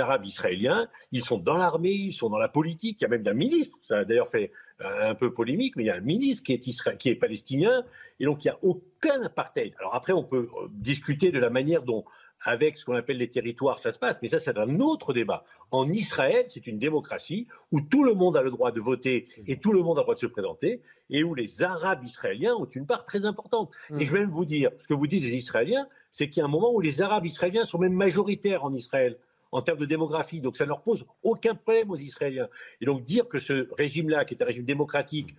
[0.00, 3.26] Arabes israéliens, ils sont dans l'armée, ils sont dans la politique, il y a même
[3.26, 4.50] un ministre, ça a d'ailleurs fait
[4.80, 7.84] un peu polémique, mais il y a un ministre qui est, qui est palestinien,
[8.20, 9.74] et donc il n'y a aucun apartheid.
[9.78, 12.04] Alors après, on peut euh, discuter de la manière dont
[12.44, 15.44] avec ce qu'on appelle les territoires, ça se passe, mais ça, c'est un autre débat.
[15.70, 19.58] En Israël, c'est une démocratie où tout le monde a le droit de voter et
[19.58, 22.66] tout le monde a le droit de se présenter, et où les Arabes israéliens ont
[22.66, 23.70] une part très importante.
[23.98, 26.42] Et je vais même vous dire, ce que vous dites des Israéliens, c'est qu'il y
[26.42, 29.18] a un moment où les Arabes israéliens sont même majoritaires en Israël
[29.50, 30.40] en termes de démographie.
[30.40, 32.48] Donc ça ne leur pose aucun problème aux Israéliens.
[32.80, 35.34] Et donc dire que ce régime-là, qui est un régime démocratique,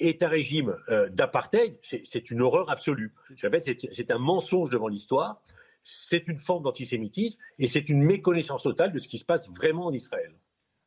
[0.00, 3.14] est un régime euh, d'apartheid, c'est une horreur absolue.
[3.36, 5.40] Je répète, c'est un mensonge devant l'histoire,
[5.82, 9.86] c'est une forme d'antisémitisme et c'est une méconnaissance totale de ce qui se passe vraiment
[9.86, 10.32] en Israël.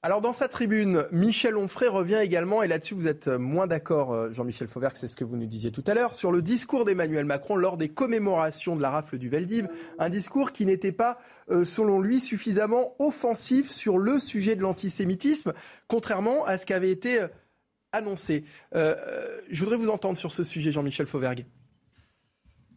[0.05, 4.31] Alors dans sa tribune, Michel Onfray revient également, et là-dessus vous êtes moins d'accord, euh,
[4.33, 7.23] Jean-Michel Fauvergue, c'est ce que vous nous disiez tout à l'heure, sur le discours d'Emmanuel
[7.23, 11.19] Macron lors des commémorations de la rafle du Veldiv, un discours qui n'était pas,
[11.51, 15.53] euh, selon lui, suffisamment offensif sur le sujet de l'antisémitisme,
[15.87, 17.27] contrairement à ce qui avait été euh,
[17.93, 18.43] annoncé.
[18.73, 21.45] je voudrais vous entendre sur ce sujet, Jean-Michel Fauvergue.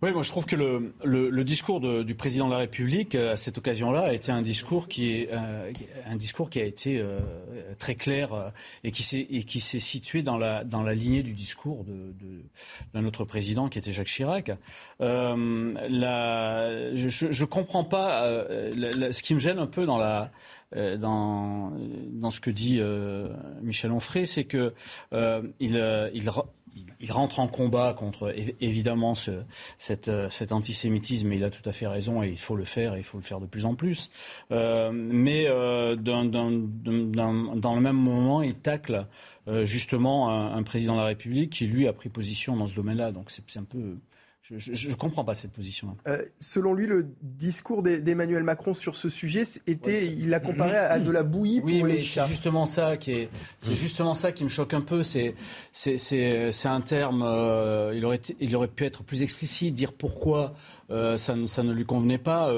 [0.03, 3.57] Oui, moi je trouve que le, discours du président de la République euh, à cette
[3.57, 5.73] occasion-là a été un discours qui est euh,
[6.07, 7.19] un discours qui a été euh,
[7.79, 8.53] très clair
[8.85, 12.43] et qui s'est situé dans la lignée du discours de, de
[12.93, 14.51] d'un autre président qui était Jacques Chirac.
[15.01, 15.47] Je,
[17.31, 20.29] je comprends pas ce qui me gêne un peu dans
[20.75, 22.83] ce que dit
[23.63, 24.75] Michel Onfray, c'est que
[25.59, 25.77] il
[27.01, 29.43] il rentre en combat contre évidemment ce,
[30.09, 32.95] euh, cet antisémitisme, et il a tout à fait raison, et il faut le faire,
[32.95, 34.11] et il faut le faire de plus en plus.
[34.53, 39.07] Euh, mais euh, dans, le même moment, il tacle
[39.63, 43.13] justement un, un, président de la République qui, lui, a pris position dans ce domaine-là.
[43.13, 43.97] Donc c'est un peu
[44.51, 45.97] je ne comprends pas cette position.
[46.07, 51.01] Euh, selon lui, le discours d'Emmanuel Macron sur ce sujet était, il l'a comparé à,
[51.01, 53.29] de la bouillie oui, pour mais les C'est justement ça qui est,
[53.59, 55.03] c'est justement ça qui me choque un peu.
[55.03, 55.35] C'est,
[55.73, 57.23] c'est, un terme.
[57.25, 60.55] Euh, il aurait, il aurait pu être plus explicite, dire pourquoi
[60.91, 62.53] euh, ça, ça, ne lui convenait pas.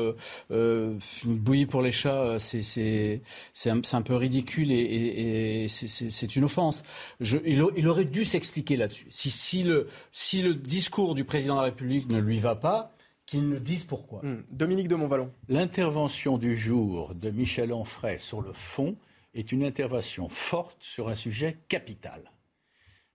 [0.50, 6.44] une bouillie pour les chats, c'est, c'est, un, un, peu ridicule et, et c'est, une
[6.44, 6.82] offense.
[7.20, 9.06] Je, il, il, aurait dû s'expliquer là-dessus.
[9.10, 12.92] Si, si le, si le discours du président de la République ne lui va pas,
[13.28, 14.20] qu'il nous dise pourquoi.
[14.22, 14.42] Hmm.
[14.50, 15.30] Dominique de Montvalon.
[15.48, 18.96] L'intervention du jour de Michel Onfray sur le fond
[19.34, 22.32] est une intervention forte sur un sujet capital.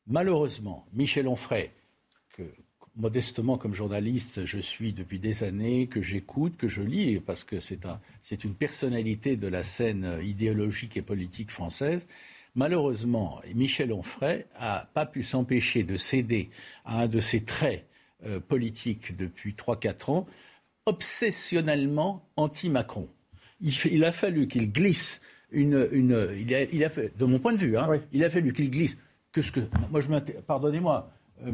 [0.06, 1.72] Malheureusement, Michel Onfray,
[2.34, 2.44] que
[2.95, 7.60] modestement comme journaliste je suis depuis des années, que j'écoute, que je lis, parce que
[7.60, 7.99] c'est un,
[8.44, 12.07] une personnalité de la scène idéologique et politique française,
[12.56, 16.49] Malheureusement, Michel Onfray n'a pas pu s'empêcher de céder
[16.86, 17.88] à un de ses traits
[18.26, 20.28] euh, politique depuis 3-4 ans,
[20.86, 23.10] obsessionnellement anti-Macron.
[23.60, 25.22] Il, a fallu qu'il glisse
[25.52, 25.88] une.
[25.91, 28.98] une il, a, fait, de mon point de vue, hein, il a fallu qu'il glisse.
[29.32, 30.10] Que ce que, moi, je
[30.45, 31.11] Pardonnez-moi.
[31.44, 31.52] Euh,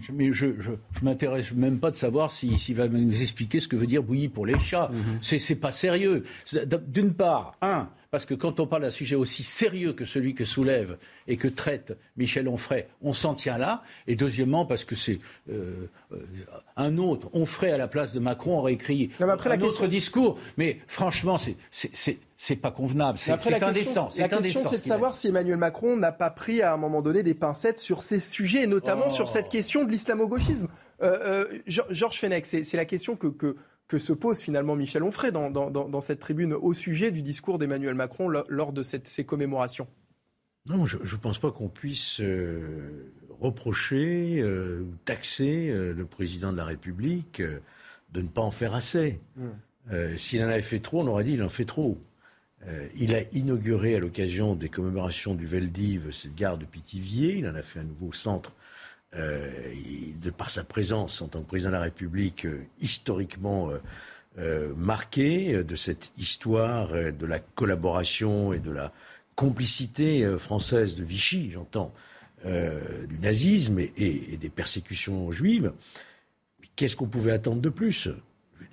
[0.00, 0.70] je, mais je, je,
[1.02, 4.28] m'intéresse même pas de savoir s'il si, va nous expliquer ce que veut dire bouillie
[4.28, 4.90] pour les chats.
[5.22, 5.38] Mm-hmm.
[5.38, 6.24] C'est pas sérieux.
[6.86, 10.44] D'une part, un, parce que quand on parle d'un sujet aussi sérieux que celui que
[10.44, 13.82] soulève et que traite Michel Onfray, on s'en tient là.
[14.06, 15.18] Et deuxièmement, parce que c'est
[15.50, 16.18] euh, euh,
[16.76, 20.38] un autre, Onfray à la place de Macron aurait écrit un autre discours.
[20.58, 21.38] Mais franchement,
[21.70, 24.10] c'est pas convenable, c'est indécent.
[24.18, 27.22] La question, c'est de savoir si Emmanuel Macron n'a pas pris à un moment donné
[27.22, 29.52] des pincettes sur ces sujets, et notamment sur cette oh.
[29.52, 30.68] question de l'islamo-gauchisme.
[31.02, 33.56] Euh, Georges Fenech, c'est la question que, que,
[33.92, 37.94] que se pose finalement Michel Onfray dans, dans, cette tribune au sujet du discours d'Emmanuel
[37.94, 39.86] Macron lors de cette, ces commémorations
[40.66, 46.52] Non, je ne pense pas qu'on puisse euh, reprocher ou euh, taxer euh, le président
[46.52, 49.20] de la République de ne pas en faire assez.
[49.36, 50.16] Hmm.
[50.16, 51.98] S'il en avait fait trop, on aurait dit il en fait trop.
[52.96, 57.34] il a inauguré à l'occasion des commémorations du Veldiv cette gare de Pithiviers.
[57.34, 58.54] Il en a fait un nouveau centre
[59.14, 63.70] de par sa présence en tant que président de la République, euh, historiquement
[64.38, 68.92] euh, marqué de cette histoire de la collaboration et de la
[69.34, 71.92] complicité française de Vichy, j'entends,
[72.44, 75.72] du nazisme et, des persécutions juives.
[76.76, 78.08] Qu'est-ce qu'on pouvait attendre de plus?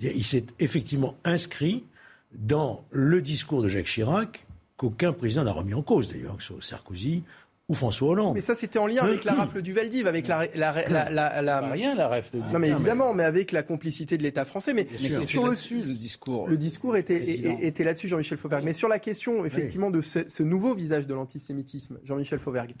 [0.00, 1.84] Il s'est effectivement inscrit
[2.32, 4.46] dans le discours de Jacques Chirac
[4.76, 7.22] qu'aucun président n'a remis en cause, d'ailleurs, que ce soit Sarkozy
[7.70, 8.34] ou François Hollande.
[8.34, 12.08] Mais ça, c'était en lien avec la rafle du Veldiv, avec la, la, rien la
[12.08, 12.38] rafle.
[12.52, 13.22] Non, mais évidemment, mais...
[13.22, 14.74] avec la complicité de l'État français.
[14.74, 16.48] Mais, sur le, le discours.
[16.48, 17.22] Le discours était,
[17.64, 18.64] était là-dessus, Jean-Michel Fauvergue.
[18.64, 22.74] Mais sur la question, effectivement, de ce, nouveau visage de l'antisémitisme, Jean-Michel Fauvergue.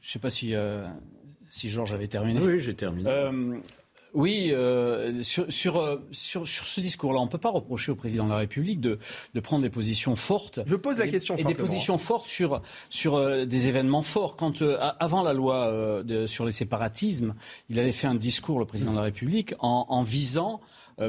[0.00, 0.84] Je ne sais pas si, euh,
[1.48, 2.40] si Georges avait terminé.
[2.40, 3.08] Oui, j'ai terminé.
[3.08, 3.58] Euh,
[4.14, 8.30] Oui, euh, sur, sur, sur, ce discours-là, on ne peut pas reprocher au président de
[8.30, 8.98] la République de,
[9.34, 10.60] de prendre des positions fortes.
[10.66, 14.36] Je pose la question Et des positions fortes sur, sur des événements forts.
[14.36, 14.62] Quand,
[14.98, 17.34] avant la loi de, sur les séparatismes,
[17.68, 20.60] il avait fait un discours, le président de la République, en, en visant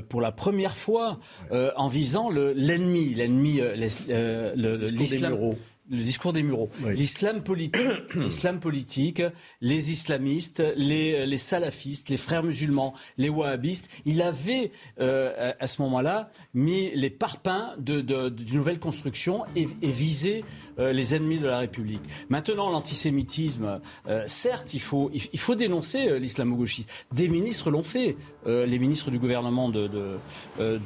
[0.07, 1.19] pour la première fois
[1.51, 5.55] en visant l'ennemi, l'ennemi, l'islam
[5.91, 6.69] le discours des mureaux.
[6.87, 7.81] L'islam politique,
[8.15, 9.21] l'islam politique,
[9.59, 15.81] les islamistes, les, les, salafistes, les frères musulmans, les wahhabistes, il avait euh, à ce
[15.81, 20.43] moment-là mis les parpaings d'une de, de, nouvelle construction et, et visé
[20.79, 22.01] euh, les ennemis de la République.
[22.29, 26.87] Maintenant, l'antisémitisme, euh, certes, il faut, il, faut dénoncer euh, l'islamo-gauchisme.
[27.11, 28.15] Des ministres l'ont fait.
[28.45, 30.17] les ministres du gouvernement de, de,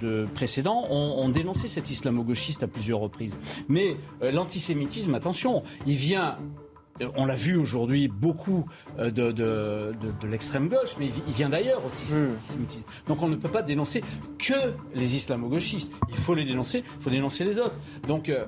[0.01, 3.37] de précédent ont, ont, dénoncé cet islamo-gauchiste à plusieurs reprises.
[3.69, 6.37] Mais l'antisémitisme attention, il vient
[7.01, 8.65] euh, on l'a vu aujourd'hui beaucoup
[8.99, 9.93] euh, de, de,
[10.27, 12.13] l'extrême gauche, mais il vient d'ailleurs aussi.
[12.13, 12.35] Hmm.
[13.07, 14.01] Donc on ne peut pas dénoncer
[14.37, 14.53] que
[14.93, 15.91] les islamo-gauchistes.
[16.09, 17.75] Il faut les dénoncer, il faut dénoncer les autres.
[18.07, 18.45] Donc euh,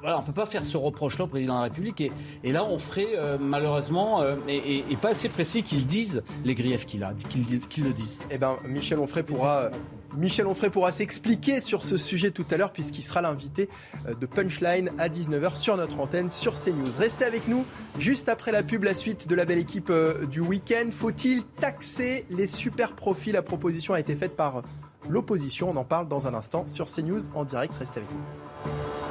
[0.00, 2.00] voilà, on ne peut pas faire ce reproche-là au président de la République.
[2.42, 3.08] Et, là, on ferait
[3.40, 8.18] malheureusement, et, pas assez précis, qu'ils disent les griefs qu'il a, qu'ils le disent.
[8.30, 9.70] Eh bien, Michel Onfray pourra
[10.16, 13.68] Michel Onfray pourra s'expliquer sur ce sujet tout à l'heure puisqu'il sera l'invité
[14.08, 16.98] euh, de Punchline à 19h sur notre antenne sur CNews.
[16.98, 17.64] Restez avec nous
[17.98, 20.90] juste après la pub, la suite de la belle équipe euh, du week-end.
[20.92, 23.32] Faut-il taxer les super profits?
[23.32, 24.62] La proposition a été faite par
[25.08, 25.70] l'opposition.
[25.70, 27.74] On en parle dans un instant sur CNews en direct.
[27.74, 29.03] Restez avec nous.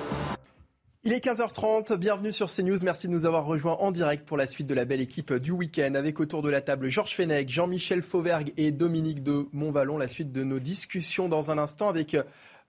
[1.05, 4.47] Il est 15h30, bienvenue sur CNews, merci de nous avoir rejoints en direct pour la
[4.47, 8.01] suite de la belle équipe du week-end avec autour de la table Georges Fenech, Jean-Michel
[8.01, 9.97] Fauvergue et Dominique de Montvalon.
[9.97, 12.15] La suite de nos discussions dans un instant avec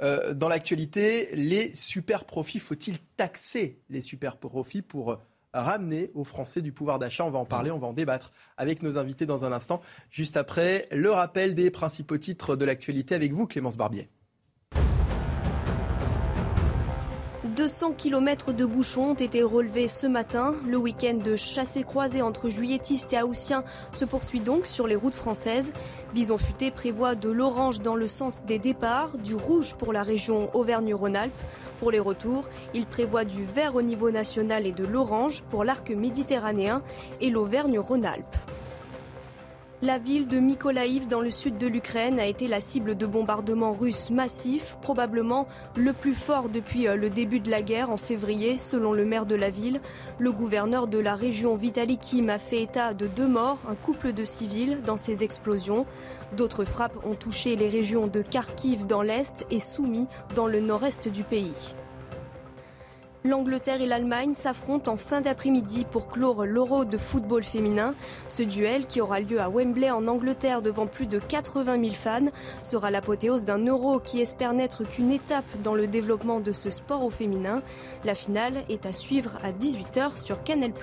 [0.02, 2.59] euh, dans l'actualité les super profits.
[2.59, 5.20] Faut-il taxer les super profits pour
[5.52, 7.24] ramener aux Français du pouvoir d'achat?
[7.24, 9.81] On va en parler, on va en débattre avec nos invités dans un instant,
[10.11, 14.09] juste après le rappel des principaux titres de l'actualité avec vous Clémence Barbier.
[17.65, 20.55] 200 km de bouchons ont été relevés ce matin.
[20.69, 25.73] Le week-end de chassé-croisé entre juilletistes et haussiens se poursuit donc sur les routes françaises.
[26.12, 30.55] Bison Futé prévoit de l'orange dans le sens des départs, du rouge pour la région
[30.55, 31.32] Auvergne-Rhône-Alpes.
[31.81, 35.89] Pour les retours, il prévoit du vert au niveau national et de l'orange pour l'arc
[35.89, 36.82] méditerranéen
[37.23, 38.36] et l'Auvergne-Rhône-Alpes.
[39.85, 43.74] La ville de Mykolaïv dans le sud de l'Ukraine a été la cible de bombardements
[43.74, 45.47] russes massifs, probablement
[45.77, 49.27] le plus fort depuis euh, le début de la guerre en février, selon le maire
[49.27, 49.82] de la ville.
[50.19, 54.15] Le gouverneur de la région Vitaly Kim a fait état de deux morts, un couple
[54.15, 55.85] de civils dans ces explosions.
[56.35, 61.09] D'autres frappes ont touché les régions de Kharkiv dans l'est et Soumy dans le nord-est
[61.09, 61.74] du pays.
[63.27, 67.95] L'Angleterre et l'Allemagne s'affrontent en fin d'après-midi pour clore l'Euro de football féminin.
[68.29, 72.31] Ce duel, qui aura lieu à Wembley en Angleterre devant plus de 80 000 fans,
[72.63, 77.03] sera l'apothéose d'un Euro qui espère n'être qu'une étape dans le développement de ce sport
[77.03, 77.63] au féminin.
[78.05, 80.75] La finale est à suivre à 18h sur Canal+.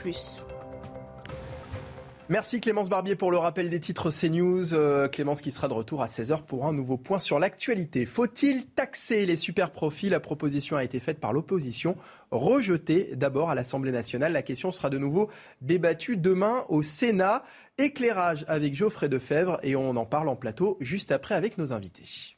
[2.32, 4.74] Merci Clémence Barbier pour le rappel des titres CNews.
[4.74, 8.06] Euh, Clémence qui sera de retour à 16h pour un nouveau point sur l'actualité.
[8.06, 10.08] Faut-il taxer les super profits?
[10.08, 11.98] La proposition a été faite par l'opposition,
[12.32, 14.32] rejetée d'abord à l'Assemblée nationale.
[14.32, 15.30] La question sera de nouveau
[15.60, 17.44] débattue demain au Sénat.
[17.78, 22.38] Éclairage avec Geoffrey Defebvre et on en parle en plateau juste après avec nos invités.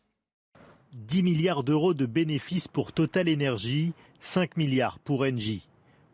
[0.93, 5.67] 10 milliards d'euros de bénéfices pour Total Energy, 5 milliards pour Engie.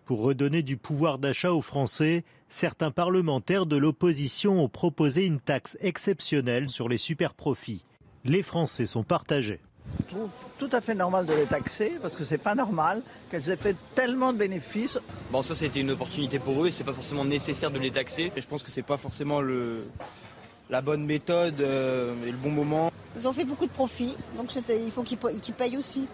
[0.04, 5.78] Pour redonner du pouvoir d'achat aux Français, certains parlementaires de l'opposition ont proposé une taxe
[5.82, 7.84] exceptionnelle sur les superprofits.
[8.26, 9.62] Les Français sont partagés.
[10.00, 13.02] Je trouve tout à fait normal de les taxer parce que c'est pas normal
[13.32, 15.00] qu'elles aient fait tellement de bénéfices.
[15.32, 18.32] Bon, ça c'était une opportunité pour eux et c'est pas forcément nécessaire de les taxer.
[18.36, 19.88] Et je pense que c'est pas forcément le,
[20.70, 22.92] la bonne méthode euh, et le bon moment.
[23.16, 26.06] Ils ont fait beaucoup de profits, donc il faut qu'ils payent aussi.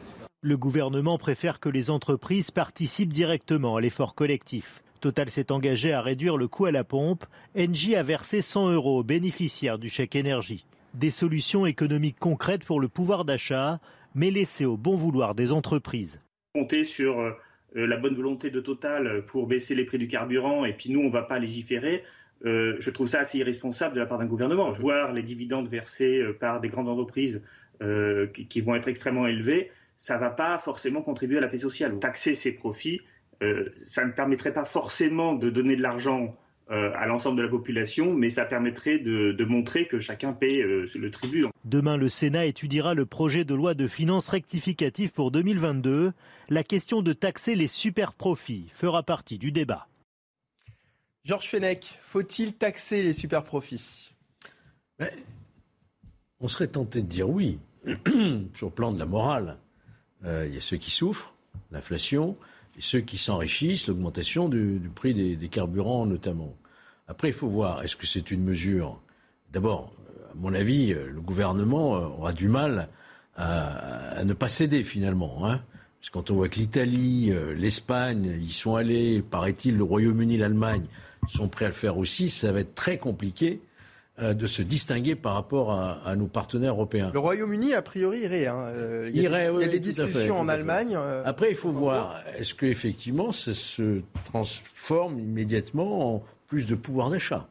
[0.41, 4.81] Le gouvernement préfère que les entreprises participent directement à l'effort collectif.
[5.05, 7.25] Total s'est engagé à réduire le coût à la pompe.
[7.55, 10.65] Engie a versé 100 euros aux bénéficiaires du chèque énergie.
[10.95, 13.79] Des solutions économiques concrètes pour le pouvoir d'achat,
[14.15, 16.21] mais laissées au bon vouloir des entreprises.
[16.55, 17.33] Compter sur euh,
[17.75, 21.05] la bonne volonté de Total pour baisser les prix du carburant et puis nous, on
[21.05, 22.03] ne va pas légiférer.
[22.43, 24.71] Euh, je trouve ça assez irresponsable de la part d'un gouvernement.
[24.71, 27.43] Voir les dividendes versés euh, par des grandes entreprises
[28.49, 31.99] qui, vont être extrêmement élevés, ça ne va pas forcément contribuer à la paix sociale.
[31.99, 33.01] Taxer ces profits,
[33.85, 36.35] ça ne permettrait pas forcément de donner de l'argent
[36.71, 40.87] euh, à l'ensemble de la population, mais ça permettrait de, montrer que chacun paie euh,
[40.95, 41.45] le tribut.
[41.63, 46.11] Demain, le Sénat étudiera le projet de loi de finances rectificative pour 2022.
[46.49, 49.87] La question de taxer les super profits fera partie du débat.
[51.23, 54.15] Georges Fenech, faut-il taxer les super profits
[56.39, 57.59] On serait tenté de dire oui,
[58.55, 59.57] sur le plan de la morale.
[60.23, 61.35] Euh, il y a ceux qui souffrent,
[61.69, 62.35] l'inflation,
[62.77, 66.55] et ceux qui s'enrichissent, l'augmentation du, prix des, carburants notamment.
[67.07, 68.99] Après, il faut voir, est-ce que c'est une mesure
[69.51, 69.93] D'abord,
[70.31, 72.89] à mon avis, euh, le gouvernement euh, aura du mal
[73.37, 75.45] à, ne pas céder finalement.
[75.45, 75.61] Hein.
[75.99, 80.85] Parce que quand on voit que l'Italie, l'Espagne, y sont allés, paraît-il, le Royaume-Uni, l'Allemagne
[81.27, 83.74] sont prêts à le faire aussi, ça va être très compliqué euh,
[84.17, 87.11] de se distinguer par rapport à, nos partenaires européens.
[87.13, 88.47] Le Royaume-Uni, a priori, irait.
[88.47, 88.59] Hein.
[88.69, 90.95] Euh, il y a, des, discussions en Allemagne.
[90.95, 97.09] Euh, Après, il faut voir, est-ce qu'effectivement, ça se transforme immédiatement en plus de pouvoir
[97.09, 97.49] d'achat?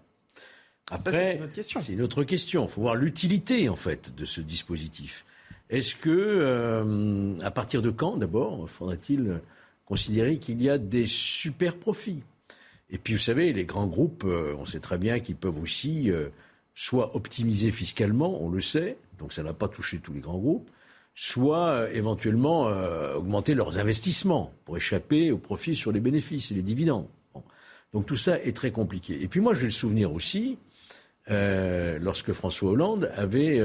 [0.91, 1.81] Après, c'est une autre question.
[1.81, 2.65] C'est une autre question.
[2.65, 5.27] Il faut voir l'utilité, en fait, de ce dispositif.
[5.69, 9.41] Est-ce que, à partir de quand, d'abord, faudra-t-il
[9.85, 12.23] considérer qu'il y a des super profits?
[12.91, 16.11] Et puis, vous savez, les grands groupes, on sait très bien qu'ils peuvent aussi
[16.75, 20.71] soit optimiser fiscalement, on le sait, donc ça n'a pas touché tous les grands groupes,
[21.15, 26.55] soit euh, éventuellement euh, augmenter leurs investissements pour échapper aux profits sur les bénéfices et
[26.55, 27.07] les dividendes.
[27.93, 29.23] Donc tout ça est très compliqué.
[29.23, 30.59] Et puis moi, j'ai le souvenir aussi,
[31.31, 33.61] euh, lorsque François Hollande avait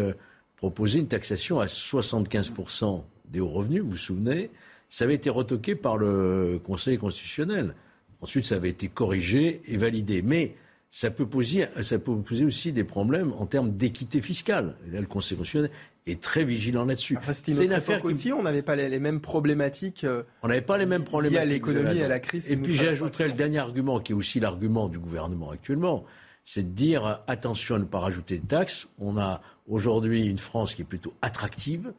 [0.55, 4.51] proposé une taxation à 75% des hauts revenus, vous vous souvenez,
[4.91, 7.73] ça avait été retoqué par le Conseil constitutionnel.
[8.21, 10.21] Ensuite, ça avait été corrigé et validé.
[10.21, 10.55] Mais
[10.91, 14.75] ça peut, poser, ça peut poser aussi des problèmes en termes d'équité fiscale.
[14.87, 15.71] Et là, le Conseil constitutionnel
[16.07, 17.17] est très vigilant là-dessus.
[17.31, 20.03] C'est une, affaire aussi, on n'avait pas les, mêmes problématiques.
[20.03, 21.41] Euh, on n'avait pas les mêmes problématiques.
[21.41, 22.49] à l'économie et à la crise.
[22.49, 26.05] Et puis j'ajouterais le dernier argument, qui est aussi l'argument du gouvernement actuellement,
[26.43, 28.87] c'est de dire attention à ne pas rajouter de taxes.
[28.97, 31.93] On a aujourd'hui une France qui est plutôt attractive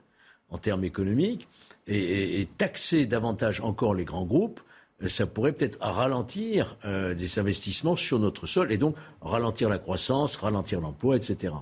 [0.49, 1.47] en termes économiques
[1.87, 4.61] et taxer davantage encore les grands groupes
[5.09, 10.36] ça pourrait peut-être ralentir euh, des investissements sur notre sol et donc ralentir la croissance,
[10.36, 11.55] ralentir l'emploi, etc.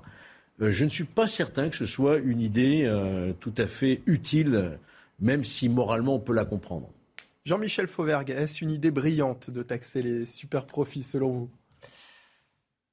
[0.61, 4.03] Euh, je ne suis pas certain que ce soit une idée euh, tout à fait
[4.07, 4.79] utile,
[5.21, 6.91] même si moralement on peut la comprendre.
[7.45, 11.51] Jean-Michel Fauvergue, est-ce une idée brillante de taxer les super profits selon vous?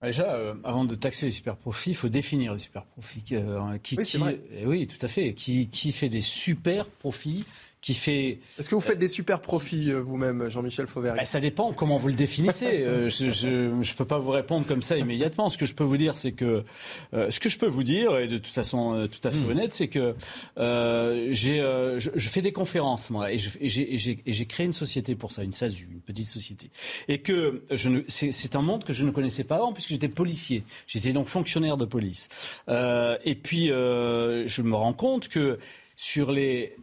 [0.02, 3.24] Déjà, avant de taxer les super profits, il faut définir les super profits.
[3.24, 4.40] qui, oui.
[4.52, 5.34] Eh oui, tout à fait.
[5.34, 7.44] Qui, qui fait des super profits
[7.94, 8.40] fait.
[8.60, 11.16] Est-ce que vous faites des super profits euh, vous-même, Jean-Michel Fauvert?
[11.16, 12.84] Bah, Ça dépend comment vous le définissez.
[12.84, 15.50] Euh, je ne peux pas vous répondre comme ça immédiatement.
[15.50, 16.64] Ce que je peux vous dire, c'est que
[17.14, 19.50] euh, ce que je peux vous dire, et de toute façon tout à fait hmm.
[19.50, 20.16] honnête, c'est que
[21.32, 21.60] j'ai,
[21.98, 26.02] je, fais des conférences moi, et, j'ai créé une société pour ça, une SASU, une
[26.02, 26.70] petite société,
[27.08, 27.64] et que
[28.08, 30.64] c'est un monde que je ne connaissais pas avant puisque j'étais policier.
[30.88, 32.30] J'étais donc fonctionnaire de police.
[32.68, 35.60] et puis je me rends compte que
[35.96, 36.34] sur,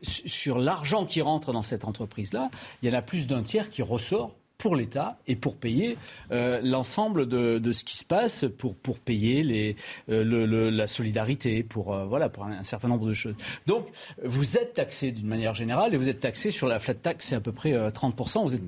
[0.02, 2.50] sur l'argent qui rentre dans cette entreprise-là,
[2.82, 5.98] il y en a plus d'un tiers qui ressort pour l'État et pour payer
[6.30, 9.74] euh, l'ensemble de, de, ce qui se passe, pour, pour payer les,
[10.08, 13.34] euh, le, la solidarité, pour, euh, voilà, pour un, certain nombre de choses.
[13.66, 13.88] Donc,
[14.22, 17.34] vous êtes taxé d'une manière générale et vous êtes taxé sur la flat tax, c'est
[17.34, 18.44] à peu près 30%.
[18.44, 18.62] Vous êtes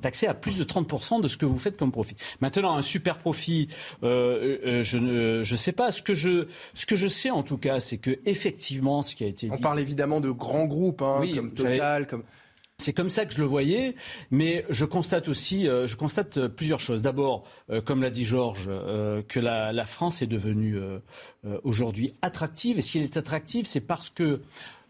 [0.00, 2.14] taxé à plus de 30% de ce que vous faites comme profit.
[2.40, 3.66] Maintenant, un super profit,
[4.02, 5.90] je ne je sais pas.
[5.90, 9.24] Ce que je, ce que je sais en tout cas, c'est que effectivement, ce qui
[9.24, 12.22] a été On parle évidemment de grands groupes, hein, comme Total, comme...
[12.80, 13.94] C'est comme ça que je le voyais,
[14.30, 17.02] mais je constate aussi, euh, je constate euh, plusieurs choses.
[17.02, 18.70] D'abord, euh, comme l'a dit Georges,
[19.28, 20.78] que la, France est devenue
[21.64, 22.78] aujourd'hui attractive.
[22.78, 24.40] Et si elle est attractive, c'est parce que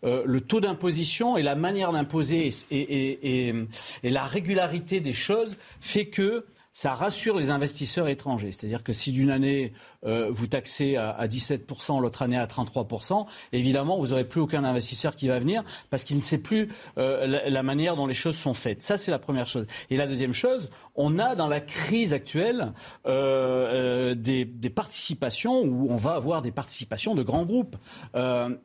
[0.03, 3.55] le taux d'imposition et la manière d'imposer et, et,
[4.03, 8.53] la régularité des choses fait que ça rassure les investisseurs étrangers.
[8.53, 9.73] C'est-à-dire que si d'une année,
[10.07, 15.17] euh, vous taxez à, 17%, l'autre année à 33%, évidemment, vous n'aurez plus aucun investisseur
[15.17, 18.55] qui va venir parce qu'il ne sait plus euh, la, manière dont les choses sont
[18.55, 18.83] faites.
[18.83, 19.67] Ça, c'est la première chose.
[19.91, 22.73] Et la deuxième chose, on a dans la crise actuelle
[23.07, 27.77] euh, des, participations où on va avoir des participations de grands groupes.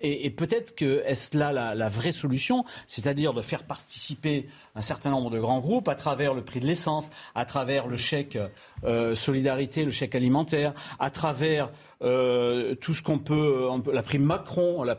[0.02, 5.10] et, peut-être que est-ce là la, la vraie solution, c'est-à-dire de faire participer un certain
[5.10, 8.38] nombre de grands groupes à travers le prix de l'essence, à travers le chèque
[8.84, 11.72] euh, solidarité, le chèque alimentaire, à travers
[12.02, 14.98] euh, tout ce qu'on peut, la prime Macron, la,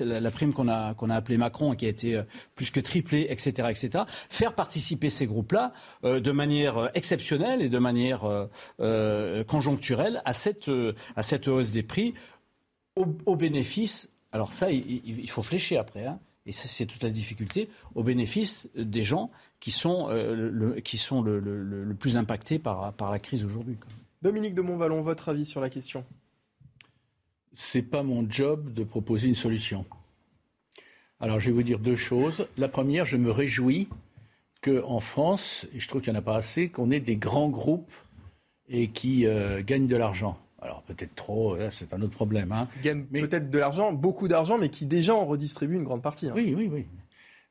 [0.00, 2.22] la, prime qu'on a, qu'on a appelée Macron et qui a été euh,
[2.54, 4.04] plus que triplée, etc., etc.
[4.30, 5.72] Faire participer ces groupes-là
[6.02, 8.48] de manière exceptionnelle et de manière
[9.46, 10.70] conjoncturelle à cette,
[11.16, 12.14] à cette hausse des prix
[12.96, 14.10] au, bénéfice.
[14.32, 16.06] Alors ça, il, faut flécher après.
[16.06, 16.18] Hein
[16.48, 19.30] et c'est toute la difficulté, au bénéfice des gens
[19.60, 23.76] qui sont, euh, le, qui sont le, plus impactés par, par la crise aujourd'hui.
[24.22, 26.06] Dominique de Montvalon, votre avis sur la question?
[27.52, 29.84] C'est pas mon job de proposer une solution.
[31.20, 32.46] Alors je vais vous dire deux choses.
[32.56, 33.88] La première, je me réjouis
[34.62, 37.50] qu'en France, et je trouve qu'il n'y en a pas assez, qu'on ait des grands
[37.50, 37.92] groupes
[38.68, 40.38] et qui euh, gagnent de l'argent.
[40.60, 42.52] Alors peut-être trop, c'est un autre problème.
[42.52, 42.68] Hein.
[42.76, 46.28] Ils gagnent peut-être de l'argent, beaucoup d'argent, mais qui déjà en redistribuent une grande partie.
[46.28, 46.32] Hein.
[46.34, 46.86] Oui, oui, oui.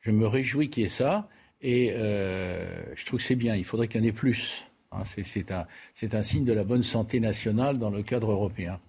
[0.01, 1.27] Je me réjouis qu'il y ait ça,
[1.61, 3.55] et euh, je trouve que c'est bien.
[3.55, 4.65] Il faudrait qu'il y en ait plus.
[4.91, 5.03] Hein.
[5.05, 5.67] c'est un,
[6.13, 8.79] un, signe de la bonne santé nationale dans le cadre européen.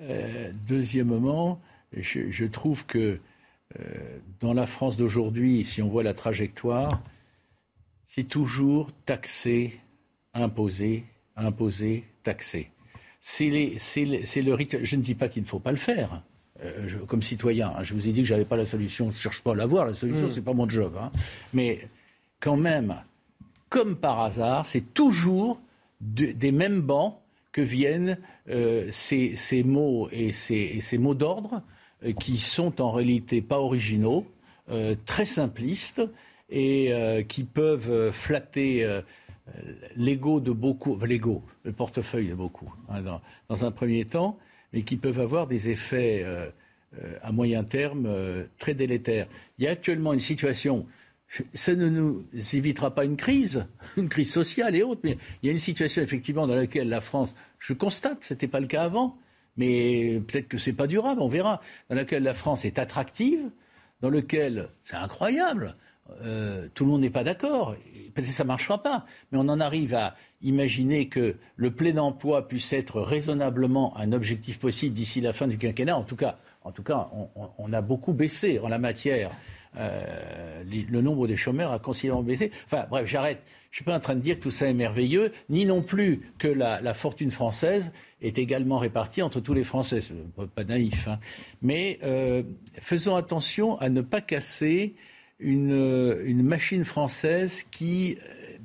[0.00, 1.60] Euh, deuxièmement,
[1.92, 3.18] je, je, trouve que
[3.78, 7.02] euh, dans la France d'aujourd'hui, si on voit la trajectoire,
[8.04, 9.80] c'est toujours taxer,
[10.34, 11.04] imposer,
[11.36, 12.70] imposer, taxer.
[13.28, 14.78] C'est le rythme.
[14.84, 16.22] Je ne dis pas qu'il ne faut pas le faire.
[16.62, 17.82] Euh, comme citoyen, hein.
[17.82, 19.10] je vous ai dit que je n'avais pas la solution.
[19.10, 19.84] Je ne cherche pas à l'avoir.
[19.84, 20.30] La solution, mm.
[20.30, 20.96] ce n'est pas mon job.
[20.98, 21.10] Hein.
[21.52, 21.88] Mais
[22.38, 23.02] quand même,
[23.68, 25.60] comme par hasard, c'est toujours
[26.00, 27.18] des mêmes bancs
[27.50, 29.34] que viennent euh, ces,
[29.64, 31.62] mots et ces, ces mots d'ordre
[32.04, 34.24] euh, qui sont en réalité pas originaux,
[35.04, 36.02] très simplistes
[36.50, 36.92] et
[37.28, 39.00] qui peuvent flatter
[39.96, 43.02] l'ego de beaucoup, l'ego, le portefeuille de beaucoup, hein,
[43.48, 44.38] dans, un premier temps,
[44.72, 46.48] mais qui peuvent avoir des effets euh,
[47.02, 49.26] euh, à moyen terme euh, très délétères.
[49.58, 50.86] Il y a actuellement une situation,
[51.54, 53.66] ça ne nous évitera pas une crise,
[53.96, 57.00] une crise sociale et autres, mais il y a une situation effectivement dans laquelle la
[57.00, 59.16] France, je constate, ce n'était pas le cas avant,
[59.56, 63.50] mais peut-être que ce n'est pas durable, on verra, dans laquelle la France est attractive,
[64.02, 65.76] dans lequel, c'est incroyable,
[66.74, 67.74] tout le monde n'est pas d'accord.
[68.16, 72.48] Peut-être ça ne marchera pas, mais on en arrive à imaginer que le plein emploi
[72.48, 75.98] puisse être raisonnablement un objectif possible d'ici la fin du quinquennat.
[75.98, 77.10] En tout cas, en tout cas
[77.58, 79.30] on, a beaucoup baissé en la matière.
[79.76, 82.50] Euh, le nombre des chômeurs a considérablement baissé.
[82.64, 83.42] Enfin, bref, j'arrête.
[83.70, 85.82] Je ne suis pas en train de dire que tout ça est merveilleux, ni non
[85.82, 90.00] plus que la, fortune française est également répartie entre tous les Français.
[90.54, 91.08] Pas naïf.
[91.08, 91.18] Hein.
[91.60, 92.42] Mais euh,
[92.80, 94.94] faisons attention à ne pas casser
[95.38, 98.56] une, une machine française qui, euh,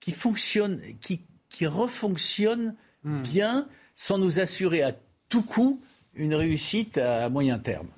[0.00, 2.74] qui fonctionne, qui, qui refonctionne
[3.04, 3.22] hmm.
[3.22, 4.94] bien sans nous assurer à
[5.28, 5.80] tout coup
[6.14, 7.88] une réussite à moyen terme.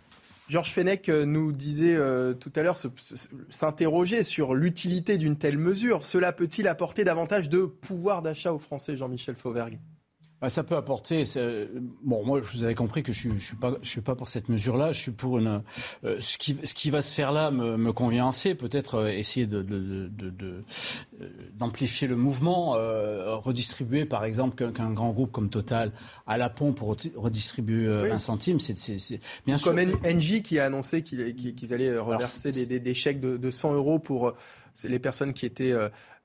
[0.48, 2.76] Georges Fenech euh, nous disait euh, tout à l'heure
[3.48, 6.04] s'interroger sur l'utilité d'une telle mesure.
[6.04, 9.78] Cela peut-il apporter davantage de pouvoir d'achat aux Français, Jean-Michel Fauvergue?
[10.48, 11.24] Ça peut apporter.
[12.02, 14.28] Bon, moi, je vous avais compris que je ne suis, pas, je suis pas pour
[14.28, 14.92] cette mesure-là.
[14.92, 15.62] Je suis pour une.
[16.04, 18.54] Euh, ce, qui, ce qui va se faire là me, me convient assez.
[18.54, 20.64] Peut-être euh, essayer de, de, de,
[21.20, 22.72] euh, d'amplifier le mouvement,
[23.40, 25.92] redistribuer, par exemple, qu'un, grand groupe comme Total
[26.26, 28.60] à la pompe pour redistribuer un centime.
[28.60, 28.74] C'est,
[29.46, 30.00] bien Comme sûr.
[30.00, 34.32] Comme Engie qui a annoncé qu'ils, allaient reverser des, des, chèques de, 100 euros pour
[34.82, 35.74] les personnes qui étaient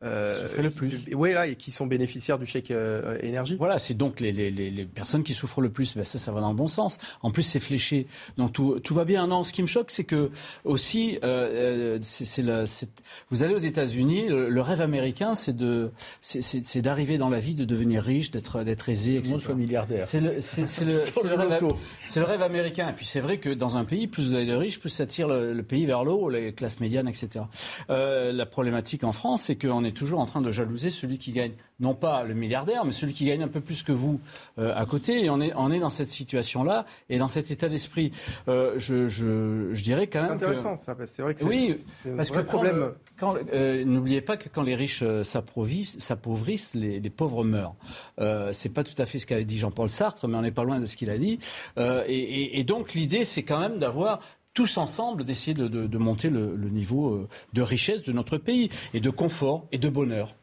[0.02, 1.06] euh, souffrent le plus.
[1.14, 3.58] Oui, là, et qui sont bénéficiaires du chèque euh, énergie.
[3.58, 5.98] Voilà, c'est donc les, les, les, personnes qui souffrent le plus.
[5.98, 6.98] Ben, ça, ça va dans le bon sens.
[7.22, 8.08] En plus, c'est fléché.
[8.38, 9.28] Donc tout, tout va bien.
[9.28, 10.32] Non, ce qui me choque, c'est que
[10.64, 12.46] aussi, euh, c'est,
[13.30, 17.66] vous allez aux États-Unis, le, rêve américain, c'est de, c'est, d'arriver dans la vie, de
[17.66, 19.38] devenir riche, d'être, d'être aisé, etc.
[19.40, 20.06] Soit milliardaire.
[20.06, 20.94] C'est le, c'est, le,
[21.28, 21.68] le, rêve,
[22.08, 22.90] c'est le rêve américain.
[22.90, 25.06] Et puis c'est vrai que dans un pays, plus vous avez de riches, plus ça
[25.06, 27.44] tire le, pays vers le haut, les classes médianes, etc.
[27.90, 31.32] Euh, la problématique en France, c'est qu'on est toujours en train de jalouser celui qui
[31.32, 34.20] gagne, non pas le milliardaire, mais celui qui gagne un peu plus que vous
[34.58, 35.24] euh, à côté.
[35.24, 38.12] Et on est, on est dans cette situation-là et dans cet état d'esprit.
[38.48, 40.40] Euh, je, je, je, dirais quand même.
[40.40, 40.96] C'est intéressant, ça.
[41.06, 41.78] C'est vrai que oui,
[42.16, 42.94] parce que problème.
[43.18, 47.76] Quand, euh, n'oubliez pas que quand les riches s'appauvrissent, les, les, pauvres meurent.
[48.54, 50.80] C'est pas tout à fait ce qu'avait dit Jean-Paul Sartre, mais on n'est pas loin
[50.80, 51.40] de ce qu'il a dit.
[51.78, 54.22] Et, et, et, donc l'idée, c'est quand même d'avoir
[54.54, 59.10] tous ensemble d'essayer de, monter le, niveau euh, de richesse de notre pays et de
[59.10, 60.36] confort et de bonheur.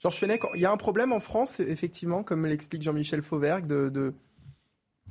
[0.00, 3.88] Georges Fenech, il y a un problème en France, effectivement, comme l'explique Jean-Michel Fauvergue, de,
[3.88, 4.14] de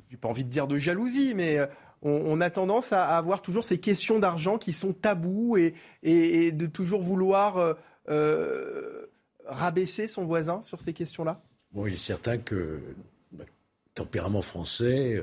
[0.10, 1.66] j'ai pas envie de dire de jalousie, mais euh,
[2.02, 5.74] on, a tendance à avoir toujours ces questions d'argent qui sont tabous et,
[6.04, 7.76] et, de toujours vouloir
[8.08, 9.08] euh,
[9.46, 11.42] rabaisser son voisin sur ces questions-là?
[11.74, 12.96] Bon, il est certain que le
[13.34, 13.46] bah,
[13.94, 15.22] tempérament français,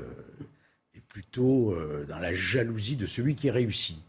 [1.15, 3.99] plutôt euh, dans la jalousie de celui qui réussit.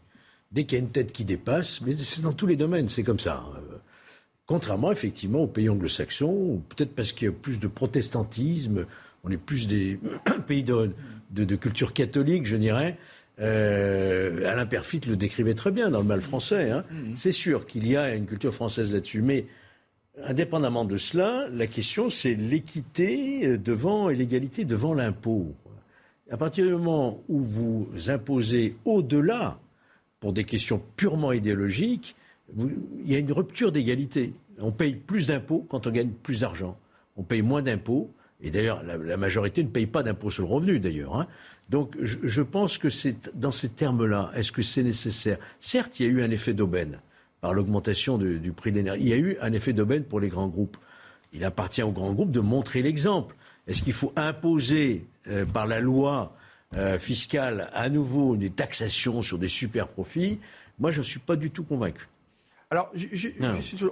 [0.51, 3.03] Dès qu'il y a une tête qui dépasse, mais c'est dans tous les domaines, c'est
[3.03, 3.45] comme ça.
[3.55, 3.77] Euh,
[4.45, 8.87] contrairement effectivement aux pays anglo-saxons, peut-être parce qu'il y a plus de protestantisme,
[9.23, 10.01] on est plus des
[10.47, 10.91] pays de,
[11.31, 12.97] de, culture catholique, je dirais.
[13.39, 16.71] Euh, Alain Perfit le décrivait très bien dans le mal français.
[16.71, 16.83] Hein.
[16.91, 17.15] Mmh.
[17.15, 19.45] C'est sûr qu'il y a une culture française là-dessus, mais
[20.25, 25.55] indépendamment de cela, la question c'est l'équité devant et l'égalité devant l'impôt
[26.29, 29.59] à partir du moment où vous imposez au-delà,
[30.19, 32.15] pour des questions purement idéologiques,
[32.57, 34.33] il y a une rupture d'égalité.
[34.59, 36.77] On paye plus d'impôts quand on gagne plus d'argent.
[37.15, 38.11] On paye moins d'impôts.
[38.41, 41.15] Et d'ailleurs, la, majorité ne paye pas d'impôts sur le revenu, d'ailleurs.
[41.15, 41.27] Hein.
[41.69, 44.31] Donc, je, pense que c'est dans ces termes-là.
[44.35, 45.37] Est-ce que c'est nécessaire?
[45.59, 47.01] Certes, il y a eu un effet d'aubaine
[47.41, 49.01] par l'augmentation du, du prix de l'énergie.
[49.01, 50.77] Il y a eu un effet d'aubaine pour les grands groupes.
[51.33, 53.35] Il appartient aux grands groupes de montrer l'exemple.
[53.67, 56.33] Est-ce qu'il faut imposer euh, par la loi
[56.75, 60.39] euh, fiscale à nouveau des taxations sur des super profits?
[60.79, 62.07] Moi, je ne suis pas du tout convaincu.
[62.69, 62.91] Alors,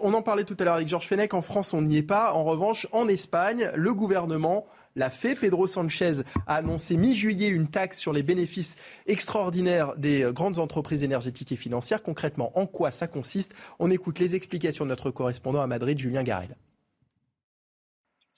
[0.01, 1.33] on en parlait tout à l'heure avec Georges Fenech.
[1.33, 2.33] En France, on n'y est pas.
[2.33, 4.65] En revanche, en Espagne, le gouvernement
[4.97, 5.35] l'a fait.
[5.35, 8.75] Pedro Sanchez a annoncé mi-juillet une taxe sur les bénéfices
[9.07, 12.03] extraordinaires des euh, grandes entreprises énergétiques et financières.
[12.03, 13.53] Concrètement, en quoi ça consiste?
[13.79, 16.55] On écoute les explications de notre correspondant à Madrid, Julien Garel.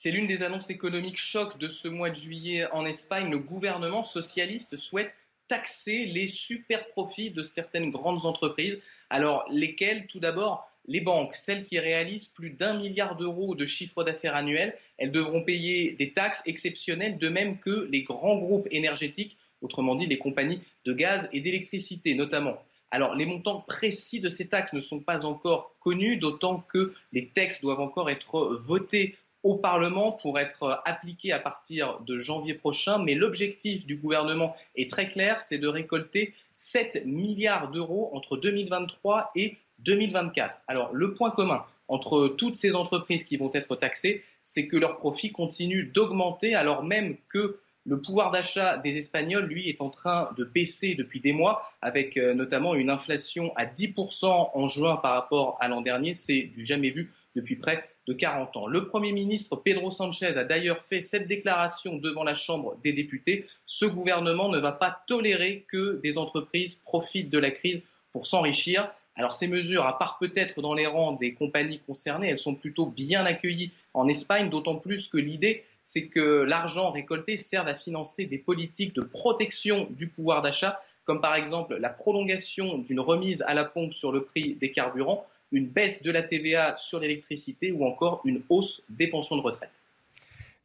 [0.00, 3.32] C'est l'une des annonces économiques choc de ce mois de juillet en Espagne.
[3.32, 5.12] Le gouvernement socialiste souhaite
[5.48, 8.78] taxer les super profits de certaines grandes entreprises.
[9.10, 10.06] Alors, lesquelles?
[10.06, 14.78] Tout d'abord, les banques, celles qui réalisent plus d'un milliard d'euros de chiffre d'affaires annuel,
[14.98, 20.06] elles devront payer des taxes exceptionnelles, de même que les grands groupes énergétiques, autrement dit
[20.06, 22.62] les compagnies de gaz et d'électricité notamment.
[22.92, 27.26] Alors, les montants précis de ces taxes ne sont pas encore connus, d'autant que les
[27.26, 32.98] textes doivent encore être votés au Parlement pour être appliqués à partir de janvier prochain.
[32.98, 39.30] Mais l'objectif du gouvernement est très clair, c'est de récolter 7 milliards d'euros entre 2023
[39.36, 40.58] et 2024.
[40.66, 44.98] Alors le point commun entre toutes ces entreprises qui vont être taxées, c'est que leurs
[44.98, 50.28] profits continuent d'augmenter alors même que le pouvoir d'achat des Espagnols, lui, est en train
[50.36, 55.14] de baisser depuis des mois, avec euh, notamment une inflation à 10% en juin par
[55.14, 56.12] rapport à l'an dernier.
[56.12, 58.66] C'est du jamais vu depuis près de 40 ans.
[58.66, 63.44] Le Premier ministre Pedro Sanchez a d'ailleurs fait cette déclaration devant la Chambre des députés.
[63.66, 68.90] Ce gouvernement ne va pas tolérer que des entreprises profitent de la crise pour s'enrichir.
[69.14, 72.86] Alors ces mesures, à part peut-être dans les rangs des compagnies concernées, elles sont plutôt
[72.86, 78.24] bien accueillies en Espagne, d'autant plus que l'idée, c'est que l'argent récolté serve à financer
[78.24, 83.52] des politiques de protection du pouvoir d'achat, comme par exemple la prolongation d'une remise à
[83.52, 87.84] la pompe sur le prix des carburants, une baisse de la TVA sur l'électricité ou
[87.84, 89.78] encore une hausse des pensions de retraite.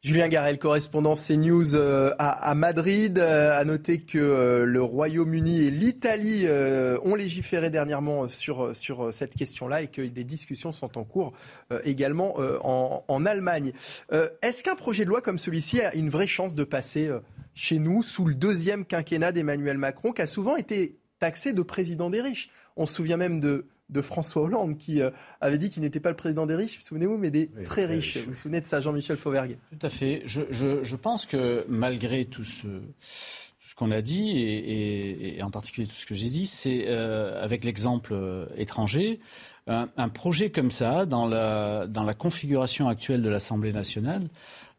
[0.04, 3.18] Julien Garel, correspondant CNews euh, à, Madrid.
[3.18, 6.46] Euh, à noter que euh, le Royaume-Uni et l'Italie
[7.02, 11.32] ont légiféré dernièrement sur, sur cette question-là et que des discussions sont en cours
[11.84, 13.72] également en, en, Allemagne.
[14.42, 17.08] Est-ce qu'un projet de loi comme celui-ci a une vraie chance de passer
[17.54, 22.10] chez nous sous le deuxième quinquennat d'Emmanuel Macron, qui a souvent été taxé de président
[22.10, 22.50] des riches?
[22.76, 26.10] On se souvient même de de François Hollande qui euh, avait dit qu'il n'était pas
[26.10, 28.18] le président des riches, souvenez-vous, mais des très riches.
[28.18, 29.58] Vous vous souvenez de ça, Jean-Michel Fauvergue?
[29.70, 30.22] Tout à fait.
[30.26, 32.66] Je, pense que malgré tout ce,
[33.76, 38.14] qu'on a dit, et, en particulier tout ce que j'ai dit, c'est euh, avec l'exemple
[38.14, 39.20] euh, étranger,
[39.66, 44.28] un, projet comme ça, dans la, dans la configuration actuelle de l'Assemblée nationale,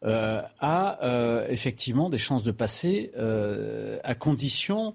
[0.03, 3.11] a effectivement des chances de passer
[4.03, 4.93] à condition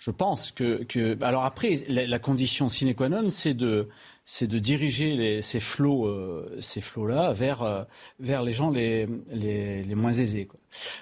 [0.00, 3.88] je pense que, que alors après la, condition sine qua non, c'est de
[4.24, 7.84] c'est de diriger les, ces flots euh, ces flots là vers euh,
[8.18, 10.46] vers les gens les les, les moins aisés.
[10.46, 10.59] Quoi.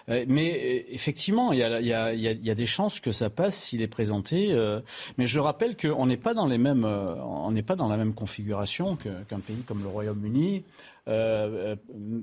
[0.09, 3.57] Euh, mais effectivement, il y a, y, a, y a, des chances que ça passe
[3.57, 4.55] s'il est présenté.
[5.17, 8.15] mais je rappelle qu'on n'est pas dans les mêmes on n'est pas dans la même
[8.15, 10.65] configuration qu'un pays comme le Royaume-Uni.
[11.09, 11.77] Euh,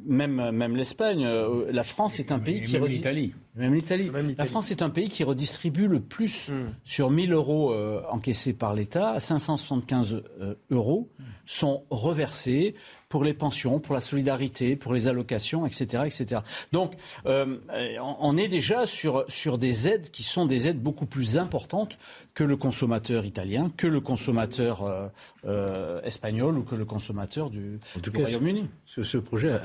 [0.05, 3.33] même, même l'Espagne, euh, la France est un pays qui même l'Italie.
[3.55, 4.11] Même l'Italie.
[4.37, 6.69] La France est un pays qui redistribue le plus hmm.
[6.83, 10.21] sur 1000 euros euh, encaissés par l'État, 575
[10.69, 11.09] euros
[11.47, 12.75] sont reversés
[13.09, 16.03] pour les pensions, pour la solidarité, pour les allocations, etc.
[16.05, 16.41] etc.
[16.71, 16.93] Donc,
[17.25, 17.57] euh,
[17.99, 21.97] on est déjà sur, sur des aides qui sont des aides beaucoup plus importantes
[22.33, 25.07] que le consommateur italien, que le consommateur euh,
[25.45, 27.79] euh, espagnol ou que le consommateur du,
[28.13, 28.67] Royaume-Uni.
[28.85, 29.57] Ce, ce, projet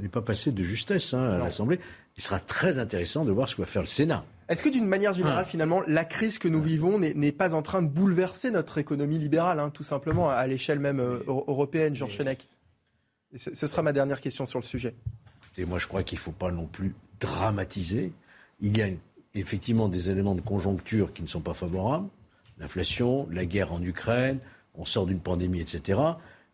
[0.00, 1.78] n'est pas passé de justesse hein, à l'Assemblée.
[2.20, 4.26] Il sera très intéressant de voir ce que va faire le Sénat.
[4.50, 5.44] Est-ce que d'une manière générale, ah.
[5.46, 9.58] finalement, la crise que nous vivons n'est pas en train de bouleverser notre économie libérale,
[9.58, 12.46] hein, tout simplement, à, l'échelle même euh, européenne, Georges Fenech?
[13.34, 14.94] Ce, sera ma dernière question sur le sujet.
[15.56, 18.12] Et moi, je crois qu'il ne faut pas non plus dramatiser.
[18.60, 18.88] Il y a
[19.34, 22.08] effectivement des éléments de conjoncture qui ne sont pas favorables.
[22.58, 24.40] L'inflation, la guerre en Ukraine,
[24.74, 25.98] on sort d'une pandémie, etc.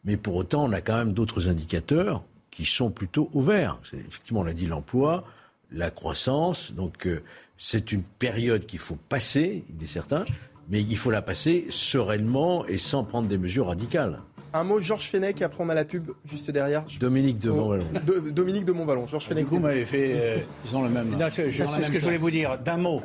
[0.05, 2.23] Mais pour autant, on a quand même d'autres indicateurs
[2.53, 3.81] qui sont plutôt ouverts.
[3.93, 5.25] Effectivement, on a dit l'emploi,
[5.71, 6.73] la croissance.
[6.73, 7.23] Donc, euh,
[7.59, 10.25] c'est une période qu'il faut passer, il est certain,
[10.69, 14.21] mais il faut la passer sereinement et sans prendre des mesures radicales.
[14.53, 16.85] Un mot, Georges Fenech, après on a la pub juste derrière.
[16.99, 17.85] Dominique de Montvalon.
[18.33, 19.47] Dominique de Montvalon, Georges Fenech.
[19.47, 20.13] Vous m'avez fait.
[20.15, 21.11] Euh, ils ont le même.
[21.11, 23.03] Non, ce que je voulais vous dire d'un mot.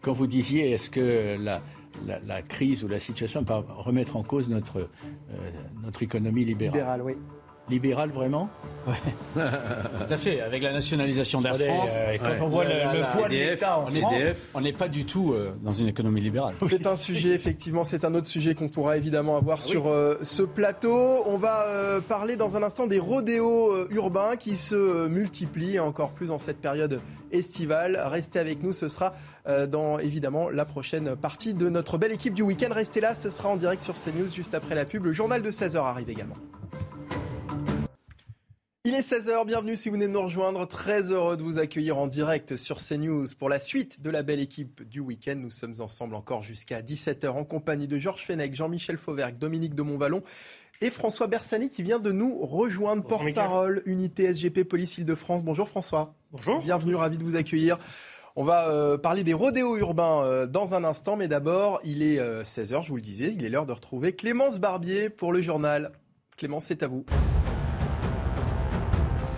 [0.00, 1.60] Quand vous disiez, est-ce que la,
[2.26, 4.86] la, crise ou la situation va remettre en cause notre, euh,
[5.82, 6.78] notre économie libérale?
[6.78, 7.14] Libérale, oui.
[7.70, 8.48] Libéral vraiment
[9.34, 11.90] Tout à fait, avec la nationalisation d'Air Attendez, France.
[11.94, 14.72] euh, quand on voit le- le poids de l'État en on est- France- on n'est
[14.74, 16.54] pas du tout euh, dans une économie libérale.
[16.68, 20.42] C'est un sujet, effectivement, c'est un autre sujet qu'on pourra évidemment avoir sur euh, ce
[20.42, 21.22] plateau.
[21.24, 25.78] On va euh, parler dans un instant des rodéos euh, urbains qui se euh, multiplient
[25.80, 27.00] encore plus en cette période
[27.32, 27.98] estivale.
[28.04, 29.14] Restez avec nous, ce sera
[29.48, 32.68] euh, dans évidemment la prochaine partie de notre belle équipe du week-end.
[32.70, 35.06] Restez là, ce sera en direct sur CNews juste après la pub.
[35.06, 36.36] Le journal de 16h arrive également.
[38.86, 40.66] Il est 16h, bienvenue si vous venez de nous rejoindre.
[40.66, 44.40] Très heureux de vous accueillir en direct sur CNews pour la suite de la belle
[44.40, 45.36] équipe du week-end.
[45.36, 49.80] Nous sommes ensemble encore jusqu'à 17h en compagnie de Georges Fenech, Jean-Michel Fauvergue, Dominique de
[49.80, 50.22] Montvalon
[50.82, 55.44] et François Bersani qui vient de nous rejoindre, porte-parole unité SGP Police Île-de-France.
[55.44, 56.12] Bonjour François.
[56.32, 56.60] Bonjour.
[56.60, 57.78] Bienvenue, ravi de vous accueillir.
[58.36, 62.18] On va euh, parler des rodéos urbains euh, dans un instant, mais d'abord, il est
[62.18, 65.90] 16h, je vous le disais, il est l'heure de retrouver Clémence Barbier pour le journal.
[66.36, 67.06] Clémence, c'est à vous.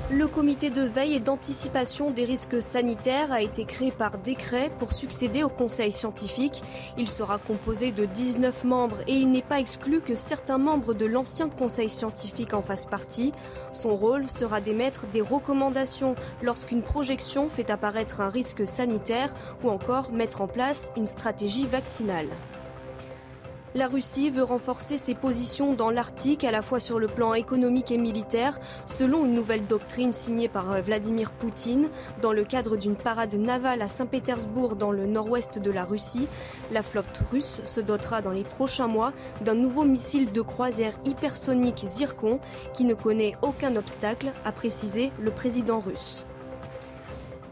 [0.08, 4.92] Le comité de veille et d'anticipation des risques sanitaires a été créé par décret pour
[4.92, 6.62] succéder au conseil scientifique.
[6.96, 11.06] Il sera composé de 19 membres et il n'est pas exclu que certains membres de
[11.06, 13.32] l'ancien conseil scientifique en fassent partie.
[13.72, 19.34] Son rôle sera d'émettre des recommandations lorsqu'une projection fait apparaître un risque sanitaire
[19.64, 22.28] ou encore mettre en place une stratégie vaccinale.
[23.76, 27.90] La Russie veut renforcer ses positions dans l'Arctique à la fois sur le plan économique
[27.90, 31.90] et militaire, selon une nouvelle doctrine signée par Vladimir Poutine.
[32.22, 36.26] Dans le cadre d'une parade navale à Saint-Pétersbourg dans le nord-ouest de la Russie,
[36.72, 39.12] la flotte russe se dotera dans les prochains mois
[39.42, 42.40] d'un nouveau missile de croisière hypersonique Zircon
[42.72, 46.24] qui ne connaît aucun obstacle, a précisé le président russe.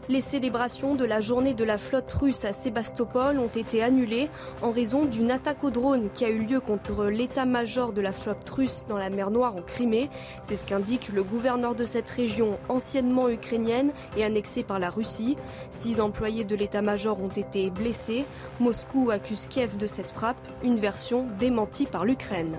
[0.07, 4.29] Les célébrations de la journée de la flotte russe à Sébastopol ont été annulées
[4.61, 8.47] en raison d'une attaque au drone qui a eu lieu contre l'état-major de la flotte
[8.51, 10.11] russe dans la mer Noire en Crimée.
[10.43, 15.37] C'est ce qu'indique le gouverneur de cette région anciennement ukrainienne et annexée par la Russie.
[15.71, 18.25] Six employés de l'état-major ont été blessés.
[18.59, 22.55] Moscou accuse Kiev de cette frappe, une version démentie par l'Ukraine.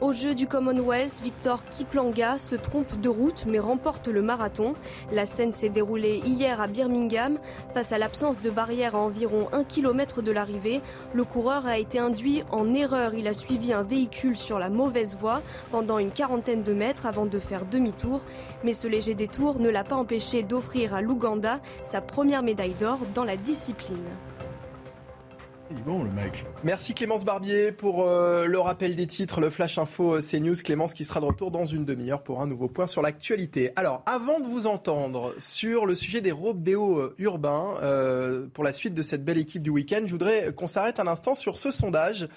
[0.00, 4.76] Au jeu du Commonwealth, Victor Kiplanga se trompe de route mais remporte le marathon.
[5.10, 7.38] La scène s'est déroulée hier à Birmingham.
[7.74, 10.82] Face à l'absence de barrière à environ 1 km de l'arrivée,
[11.14, 13.14] le coureur a été induit en erreur.
[13.14, 15.42] Il a suivi un véhicule sur la mauvaise voie
[15.72, 18.20] pendant une quarantaine de mètres avant de faire demi-tour.
[18.62, 23.00] Mais ce léger détour ne l'a pas empêché d'offrir à l'Ouganda sa première médaille d'or
[23.14, 23.96] dans la discipline.
[26.64, 30.54] Merci Clémence Barbier pour euh, le rappel des titres, le Flash Info euh, CNews.
[30.54, 33.72] Clémence qui sera de retour dans une demi-heure pour un nouveau point sur l'actualité.
[33.76, 38.72] Alors, avant de vous entendre sur le sujet des rodéos euh, urbains, euh, pour la
[38.72, 41.70] suite de cette belle équipe du week-end, je voudrais qu'on s'arrête un instant sur ce
[41.70, 42.28] sondage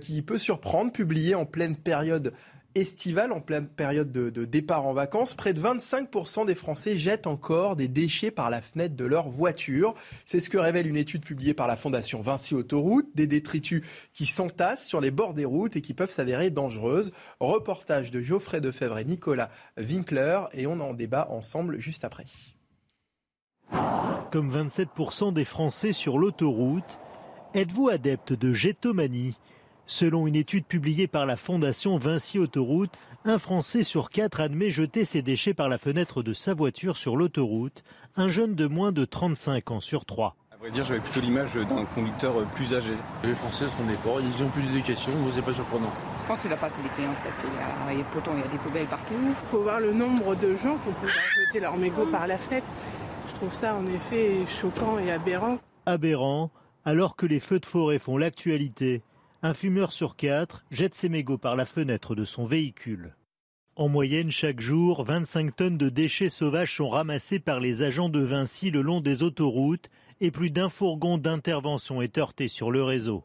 [0.00, 2.32] qui peut surprendre, publié en pleine période
[2.74, 7.76] estivale, en pleine période de, départ en vacances, près de 25% des Français jettent encore
[7.76, 9.94] des déchets par la fenêtre de leur voiture.
[10.24, 13.82] C'est ce que révèle une étude publiée par la Fondation Vinci Autoroute, des détritus
[14.12, 17.12] qui s'entassent sur les bords des routes et qui peuvent s'avérer dangereuses.
[17.40, 22.26] Reportage de Geoffrey Defebvre et Nicolas Winkler et on en débat ensemble juste après.
[24.30, 26.98] Comme 27% des Français sur l'autoroute,
[27.54, 29.38] êtes-vous adepte de jettomanie
[29.86, 32.96] Selon une étude publiée par la Fondation Vinci Autoroute,
[33.26, 37.16] un Français sur quatre admet jeter ses déchets par la fenêtre de sa voiture sur
[37.16, 37.84] l'autoroute,
[38.16, 40.36] un jeune de moins de 35 ans sur trois.
[40.50, 42.94] À vrai dire, j'avais plutôt l'image d'un conducteur plus âgé.
[43.24, 45.92] Les Français sont des porcs, ils ont plus d'éducation, c'est pas surprenant.
[46.22, 47.46] Je pense que c'est la facilité en fait.
[47.90, 49.12] Il y a, pourtant, il y a des poubelles partout.
[49.28, 51.08] Il faut voir le nombre de gens qui ont
[51.46, 52.66] jeter leurs mégots par la fenêtre.
[53.28, 55.58] Je trouve ça en effet choquant et aberrant.
[55.84, 56.50] Aberrant,
[56.86, 59.02] alors que les feux de forêt font l'actualité.
[59.46, 63.14] Un fumeur sur quatre jette ses mégots par la fenêtre de son véhicule.
[63.76, 68.20] En moyenne, chaque jour, 25 tonnes de déchets sauvages sont ramassés par les agents de
[68.20, 69.90] Vinci le long des autoroutes
[70.22, 73.22] et plus d'un fourgon d'intervention est heurté sur le réseau.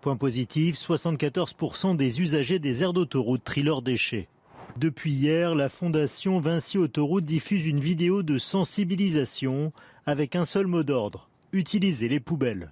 [0.00, 4.28] Point positif, 74% des usagers des aires d'autoroute trient leurs déchets.
[4.78, 9.74] Depuis hier, la fondation Vinci Autoroute diffuse une vidéo de sensibilisation
[10.06, 12.70] avec un seul mot d'ordre, utiliser les poubelles.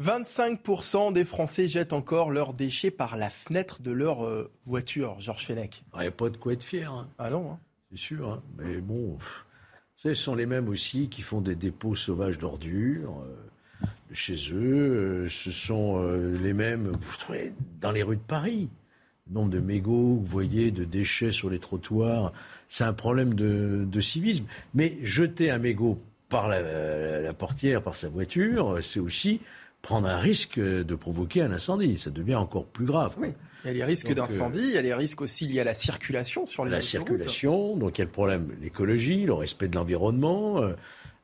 [0.00, 5.46] 25% des Français jettent encore leurs déchets par la fenêtre de leur euh, voiture, Georges
[5.46, 5.84] Fenech.
[5.94, 6.90] Il n'y a pas de quoi être fier.
[6.92, 7.08] Hein.
[7.18, 7.58] Ah non hein.
[7.90, 8.30] C'est sûr.
[8.30, 8.42] Hein.
[8.58, 9.16] Mais bon,
[9.96, 15.24] ce sont les mêmes aussi qui font des dépôts sauvages d'ordures euh, chez eux.
[15.24, 16.02] Euh, ce sont
[16.42, 18.68] les mêmes, vous trouvez, dans les rues de Paris.
[19.28, 22.32] Le nombre de mégots, vous voyez, de déchets sur les trottoirs,
[22.68, 24.44] c'est un problème de, de, civisme.
[24.74, 25.98] Mais jeter un mégot
[26.28, 29.40] par la, la portière, par sa voiture, c'est aussi
[29.86, 31.96] prendre un risque de provoquer un incendie.
[31.96, 33.14] Ça devient encore plus grave.
[33.18, 33.28] Oui.
[33.64, 35.74] Il y a les risques d'incendie, il y a les risques aussi liés à la
[35.74, 39.68] circulation sur les La circulation, donc il y a le problème de l'écologie, le respect
[39.68, 40.60] de l'environnement.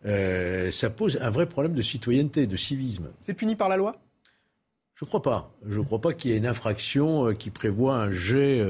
[0.04, 3.10] ça pose un vrai problème de citoyenneté, de civisme.
[3.20, 3.96] C'est puni par la loi?
[4.94, 5.52] Je ne crois pas.
[5.66, 8.60] Je ne crois pas qu'il y ait une infraction qui prévoit un jet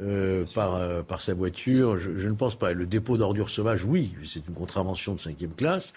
[0.00, 2.72] euh, par, euh, par sa voiture, je, ne pense pas.
[2.72, 5.92] Le dépôt d'ordures sauvages, oui, c'est une contravention de cinquième classe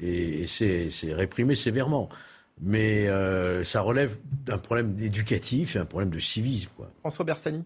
[0.00, 2.08] et, c'est réprimé sévèrement.
[2.60, 6.70] Mais euh, ça relève d'un problème éducatif et un problème de civisme.
[6.76, 6.90] Quoi.
[7.00, 7.64] François Bersani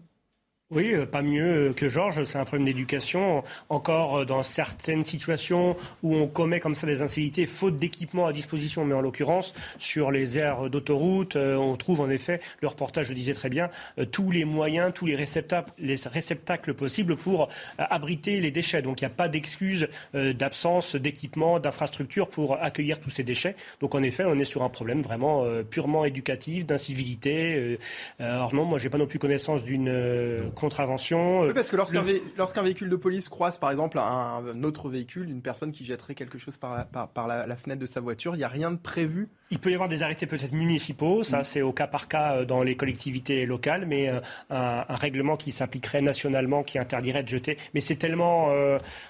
[0.71, 2.23] oui, euh, pas mieux que Georges.
[2.25, 3.43] C'est un problème d'éducation.
[3.69, 8.33] Encore euh, dans certaines situations où on commet comme ça des incivilités, faute d'équipement à
[8.33, 8.85] disposition.
[8.85, 13.15] Mais en l'occurrence, sur les aires d'autoroute, euh, on trouve en effet, le reportage le
[13.15, 13.71] disait très bien,
[14.11, 18.83] tous les moyens, tous les réceptacles, les réceptacles possibles pour abriter les déchets.
[18.83, 23.55] Donc il n'y a pas d'excuse d'absence d'équipement, d'infrastructure pour accueillir tous ces déchets.
[23.79, 27.79] Donc en effet, on est sur un problème vraiment purement éducatif, d'incivilité.
[28.19, 31.43] Alors non, moi j'ai pas non plus connaissance d'une contravention.
[31.43, 35.41] Euh, oui, parce que lorsqu'un véhicule de police croise par exemple un, autre véhicule, une
[35.41, 36.87] personne qui jetterait quelque chose par
[37.27, 39.89] la, fenêtre de sa voiture, il n'y a rien de prévu il peut y avoir
[39.89, 41.43] des arrêtés peut-être municipaux, ça mm.
[41.43, 44.19] c'est au cas par cas euh, dans les collectivités locales, mais euh,
[44.51, 47.57] un, règlement qui s'appliquerait nationalement, qui interdirait de jeter.
[47.73, 48.49] Mais c'est tellement,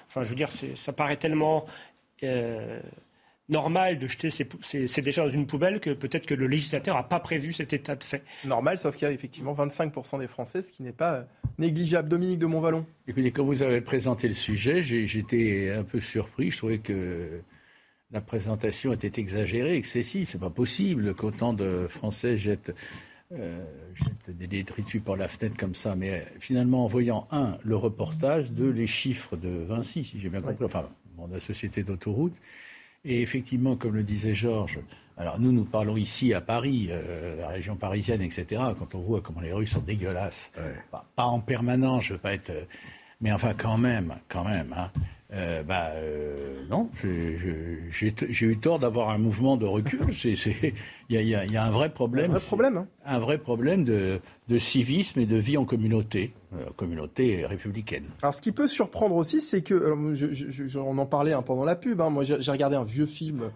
[0.08, 1.66] enfin je veux dire, ça paraît tellement
[3.50, 4.44] normal de jeter ces,
[5.02, 8.04] déchets dans une poubelle que peut-être que le législateur n'a pas prévu cet état de
[8.04, 8.22] fait.
[8.44, 11.22] Normal, sauf qu'il y a effectivement 25% des Français, ce qui n'est pas euh,
[11.58, 12.08] négligeable.
[12.08, 12.86] Dominique de Montvalon.
[13.06, 16.50] Écoutez, quand vous avez présenté le sujet, j'étais un peu surpris.
[16.50, 17.42] Je trouvais que
[18.12, 20.28] la présentation était exagérée, excessive.
[20.28, 22.72] C'est pas possible qu'autant de Français jettent,
[23.32, 23.64] euh,
[24.26, 25.94] des détritus par la fenêtre comme ça.
[25.94, 30.40] Mais finalement, en voyant, un, le reportage, deux, les chiffres de Vinci, si j'ai bien
[30.40, 30.88] compris, enfin,
[31.28, 32.34] de la société d'autoroute,
[33.04, 34.80] et effectivement, comme le disait Georges,
[35.16, 38.62] alors nous, nous parlons ici à Paris, euh, la région parisienne, etc.
[38.78, 40.50] Quand on voit comment les rues sont dégueulasses,
[40.90, 42.64] pas, en permanence, je veux pas être, euh,
[43.20, 44.74] mais enfin quand même, quand même.
[44.76, 44.90] Hein.
[45.32, 50.00] Euh, bah euh, non, j'ai eu tort d'avoir un mouvement de recul.
[51.08, 52.30] Il y, y, a un vrai problème.
[52.32, 52.76] Un vrai problème.
[52.76, 52.88] Hein.
[53.04, 58.04] Un vrai problème de, de, civisme et de vie en communauté, euh, communauté républicaine.
[58.22, 59.92] Alors ce qui peut surprendre aussi, c'est que,
[60.76, 63.50] on en parlait hein, pendant la pub, hein, moi j'ai regardé un vieux film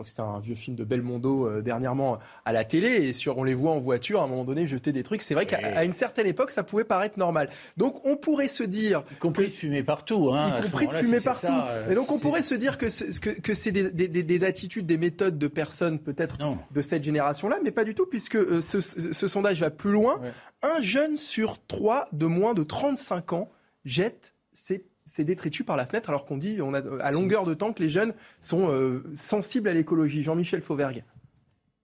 [0.00, 3.36] crois que c'était un vieux film de Belmondo euh, dernièrement à la télé et sur
[3.36, 5.20] on les voit en voiture à un moment donné jeter des trucs.
[5.20, 7.50] C'est vrai qu'à une certaine époque ça pouvait paraître normal.
[7.76, 11.20] Donc on pourrait se dire, y compris de fumer partout, hein, y compris de fumer
[11.20, 11.52] partout.
[11.90, 12.86] et donc on pourrait se dire que
[13.20, 16.38] que, que c'est des, des, des, attitudes, des méthodes de personnes peut-être
[16.70, 20.20] de cette génération-là, mais pas du tout puisque euh, ce, ce, sondage va plus loin.
[20.62, 23.50] Un jeune sur trois de moins de 35 ans
[23.84, 27.54] jette ses c'est détritus par la fenêtre, alors qu'on dit on a, à longueur de
[27.54, 30.22] temps que les jeunes sont euh, sensibles à l'écologie.
[30.22, 31.02] Jean-Michel Fauvergue.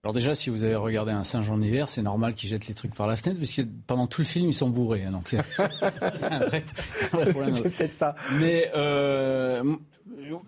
[0.03, 2.73] Alors déjà, si vous avez regardé un singe en hiver, c'est normal qu'ils jettent les
[2.73, 5.03] trucs par la fenêtre, parce que pendant tout le film, ils sont bourrés.
[5.03, 6.63] Hein, donc c'est un vrai,
[7.31, 7.57] problème.
[7.57, 8.15] c'est peut-être ça.
[8.39, 9.75] Mais euh,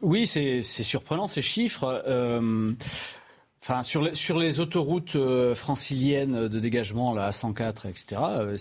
[0.01, 2.03] oui, c'est surprenant ces chiffres.
[2.07, 2.71] Euh,
[3.61, 8.57] Enfin, sur les, autoroutes euh, franciliennes de dégagement, à 104, etc., euh,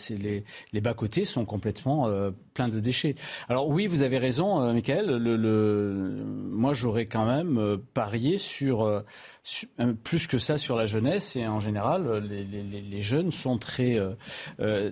[0.72, 3.14] les, bas-côtés sont complètement euh, pleins de déchets.
[3.48, 5.18] Alors oui, vous avez raison, Michael.
[6.50, 9.04] Moi, j'aurais quand même parié sur,
[10.04, 11.36] plus que ça sur la jeunesse.
[11.36, 13.98] Et en général, les, les, jeunes sont très,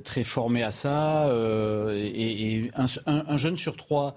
[0.05, 1.29] très formés à ça.
[1.95, 4.17] et, un, un, jeune sur trois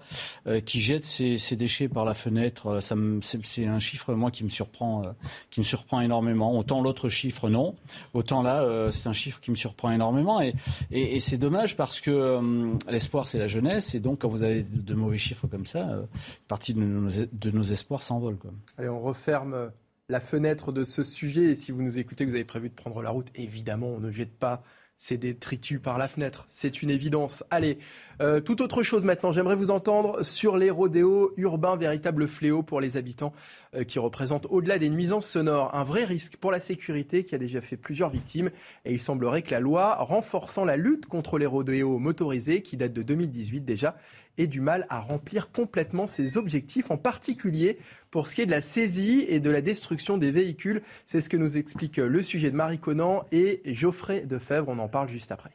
[0.66, 5.04] qui jette ses, déchets par la fenêtre, c'est un chiffre, moi, qui me surprend,
[5.50, 6.58] qui me surprend énormément.
[6.58, 7.76] Autant l'autre chiffre, non.
[8.14, 10.42] Autant là, euh, c'est un chiffre qui me surprend énormément.
[10.42, 13.96] Et, c'est dommage parce que euh, l'espoir, c'est la jeunesse.
[13.96, 16.04] Et donc, quand vous avez de, mauvais chiffres comme ça, euh,
[16.48, 18.38] partie de nos, de nos espoirs s'envole.
[18.78, 19.72] Allez, on referme
[20.10, 21.52] la fenêtre de ce sujet.
[21.52, 24.12] Et si vous nous écoutez, vous avez prévu de prendre la route, évidemment, on ne
[24.12, 24.64] jette pas
[25.02, 26.44] c'est des tritus par la fenêtre.
[26.50, 27.46] C'est une évidence.
[27.50, 27.78] Allez,
[28.22, 29.32] euh, tout autre chose maintenant.
[29.32, 33.32] J'aimerais vous entendre sur les rodéos urbains, véritable fléau pour les habitants
[33.76, 37.38] euh, qui représentent, au-delà des nuisances sonores, un vrai risque pour la sécurité qui a
[37.38, 38.52] déjà fait plusieurs victimes.
[38.84, 42.92] Et il semblerait que la loi renforçant la lutte contre les rodéos motorisés, qui date
[42.92, 43.96] de 2018 déjà,
[44.40, 47.78] ait du mal à remplir complètement ses objectifs, en particulier
[48.10, 50.82] pour ce qui est de la saisie et de la destruction des véhicules.
[51.06, 54.70] C'est ce que nous explique le sujet de Marie Conan et Geoffrey Defebvre.
[54.70, 55.52] On en parle juste après.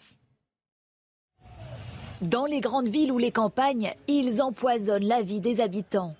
[2.23, 6.15] Dans les grandes villes ou les campagnes, ils empoisonnent la vie des habitants.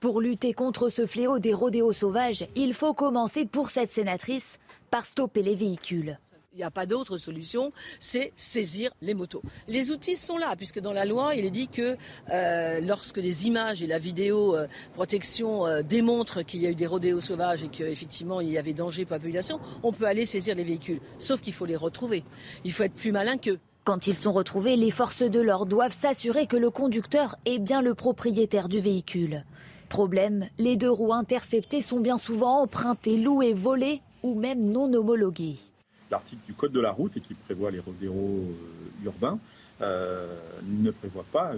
[0.00, 4.58] Pour lutter contre ce fléau des rodéos sauvages, il faut commencer pour cette sénatrice
[4.90, 6.18] par stopper les véhicules.
[6.54, 9.40] Il n'y a pas d'autre solution, c'est saisir les motos.
[9.68, 11.96] Les outils sont là, puisque dans la loi, il est dit que
[12.30, 16.74] euh, lorsque les images et la vidéo euh, protection euh, démontrent qu'il y a eu
[16.74, 20.26] des rodéos sauvages et qu'effectivement il y avait danger pour la population, on peut aller
[20.26, 21.00] saisir les véhicules.
[21.18, 22.22] Sauf qu'il faut les retrouver.
[22.64, 23.58] Il faut être plus malin qu'eux.
[23.84, 27.80] Quand ils sont retrouvés, les forces de l'ordre doivent s'assurer que le conducteur est bien
[27.80, 29.46] le propriétaire du véhicule.
[29.88, 35.56] Problème, les deux roues interceptées sont bien souvent empruntées, louées, volées ou même non homologuées
[36.12, 39.38] l'article du Code de la route et qui prévoit les rodéos euh, urbains
[39.80, 40.26] euh,
[40.64, 41.52] ne prévoit pas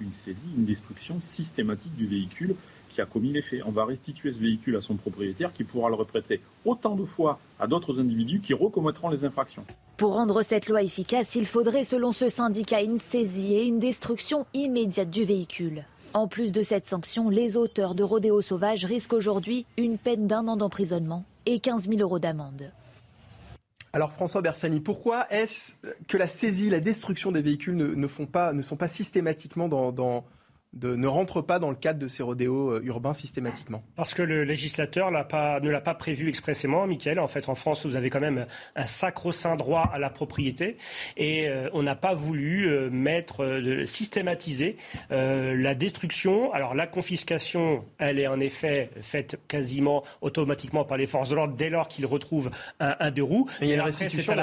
[0.00, 2.54] une saisie, une destruction systématique du véhicule
[2.90, 3.62] qui a commis les faits.
[3.64, 7.38] On va restituer ce véhicule à son propriétaire qui pourra le reprêter autant de fois
[7.58, 9.64] à d'autres individus qui recommettront les infractions.
[9.96, 14.46] Pour rendre cette loi efficace, il faudrait, selon ce syndicat, une saisie et une destruction
[14.52, 15.84] immédiate du véhicule.
[16.12, 20.48] En plus de cette sanction, les auteurs de rodéos sauvages risquent aujourd'hui une peine d'un
[20.48, 22.72] an d'emprisonnement et 15 000 euros d'amende.
[23.92, 25.72] Alors François Bersani, pourquoi est-ce
[26.06, 30.24] que la saisie, la destruction des véhicules ne, font pas, ne sont pas systématiquement dans,
[30.74, 34.44] ne rentre pas dans le cadre de ces rodéos euh, urbains systématiquement Parce que le
[34.44, 37.18] législateur pas, ne l'a pas prévu expressément, Michael.
[37.18, 40.76] En fait, en France, vous avez quand même un sacro-saint droit à la propriété
[41.16, 44.76] et euh, on n'a pas voulu euh, mettre, systématiser
[45.10, 46.52] la destruction.
[46.52, 51.54] Alors la confiscation, elle est en effet faite quasiment automatiquement par les forces de l'ordre
[51.56, 53.48] dès lors qu'ils retrouvent un, un deux roues.
[53.60, 54.34] Mais il y a une restitution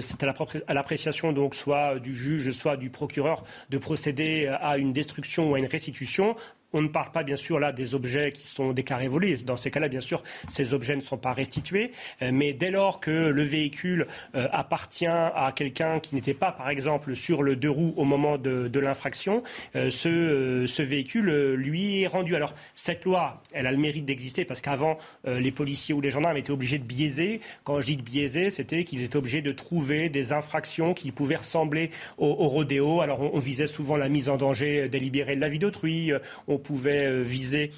[0.00, 0.22] c'est
[0.66, 5.54] à l'appréciation donc soit du juge, soit du procureur de procéder à une destruction ou
[5.54, 6.36] à une restitution,
[6.72, 9.36] on ne parle pas, bien sûr, là des objets qui sont déclarés volés.
[9.38, 11.92] Dans ces cas-là, bien sûr, ces objets ne sont pas restitués.
[12.22, 16.68] Euh, mais dès lors que le véhicule euh, appartient à quelqu'un qui n'était pas, par
[16.68, 19.42] exemple, sur le deux roues au moment de, l'infraction,
[19.76, 22.36] euh, ce, véhicule lui est rendu.
[22.36, 26.36] Alors, cette loi, elle a le mérite d'exister parce qu'avant, les policiers ou les gendarmes
[26.36, 27.40] étaient obligés de biaiser.
[27.64, 31.36] Quand je dis de biaiser, c'était qu'ils étaient obligés de trouver des infractions qui pouvaient
[31.36, 33.00] ressembler au, rodéo.
[33.00, 36.12] Alors, on, visait souvent la mise en danger délibérée de la vie d'autrui
[36.58, 37.72] pouvait euh, viser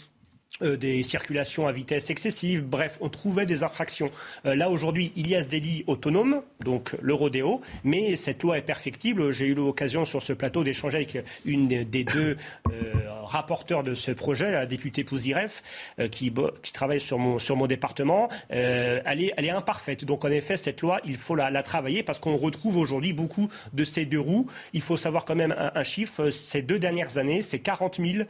[0.63, 4.11] euh, des circulations à vitesse excessive, bref, on trouvait des infractions.
[4.45, 8.59] Euh, là, aujourd'hui, il y a ce délit autonome, donc le rodéo, mais cette loi
[8.59, 9.31] est perfectible.
[9.33, 12.37] J'ai eu l'occasion sur ce plateau d'échanger avec une des deux
[12.71, 12.93] euh,
[13.25, 15.63] rapporteurs de ce projet, la députée Pouziref,
[16.11, 16.33] qui,
[16.73, 18.29] travaille sur mon, sur mon département.
[18.49, 20.05] Elle est, elle, est, imparfaite.
[20.05, 23.85] Donc, en effet, cette loi, il faut la, travailler parce qu'on retrouve aujourd'hui beaucoup de
[23.85, 24.47] ces deux roues.
[24.73, 26.31] Il faut savoir quand même un, chiffre.
[26.31, 28.25] Ces deux dernières années, c'est 40 000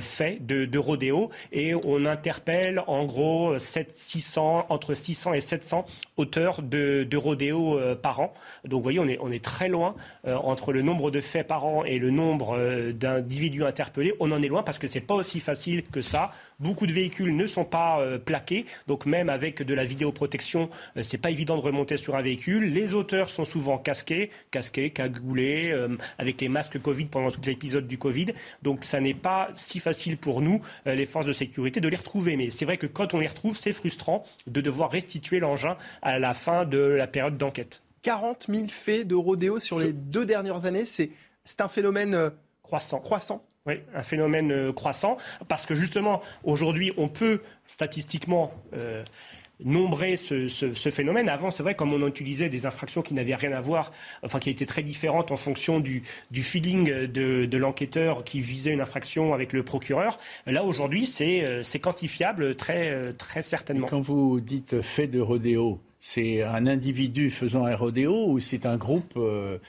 [0.00, 1.30] faits de, de rodéo.
[1.52, 5.84] Et et on interpelle en gros 7, 600, entre 600 et 700
[6.16, 8.32] auteurs de, de rodéo euh, par an.
[8.64, 9.94] Donc vous voyez, on est, très loin
[10.26, 14.14] euh, entre le nombre de faits par an et le nombre euh, d'individus interpellés.
[14.20, 16.30] On en est loin parce que c'est pas aussi facile que ça.
[16.58, 20.70] Beaucoup de véhicules ne sont pas plaqués, donc même avec de la vidéoprotection,
[21.02, 22.72] c'est pas évident de remonter sur un véhicule.
[22.72, 25.74] Les auteurs sont souvent casqués, casqués, cagoulés,
[26.18, 28.28] avec les masques Covid pendant tout l'épisode du Covid.
[28.62, 32.36] Donc ça n'est pas si facile pour nous, les forces de sécurité de les retrouver.
[32.36, 36.18] Mais c'est vrai que quand on les retrouve, c'est frustrant de devoir restituer l'engin à
[36.18, 37.82] la fin de la période d'enquête.
[38.02, 41.10] 40 000 faits de rodéo sur les deux dernières années, c'est
[41.58, 42.30] un phénomène euh,
[42.62, 43.00] croissant.
[43.00, 43.44] croissant.
[43.66, 45.16] Oui, un phénomène euh, croissant,
[45.48, 49.02] parce que justement, aujourd'hui, on peut statistiquement euh,
[49.58, 50.46] nombrer ce,
[50.90, 51.28] phénomène.
[51.28, 53.90] Avant, c'est vrai, comme on utilisait des infractions qui n'avaient rien à voir,
[54.22, 56.02] enfin qui étaient très différentes en fonction du,
[56.32, 60.20] feeling de, l'enquêteur qui visait une infraction avec le procureur.
[60.46, 63.88] Là, aujourd'hui, c'est euh, quantifiable très, très certainement.
[63.88, 68.76] quand vous dites fait de rodéo, c'est un individu faisant un rodéo ou c'est un
[68.76, 69.18] groupe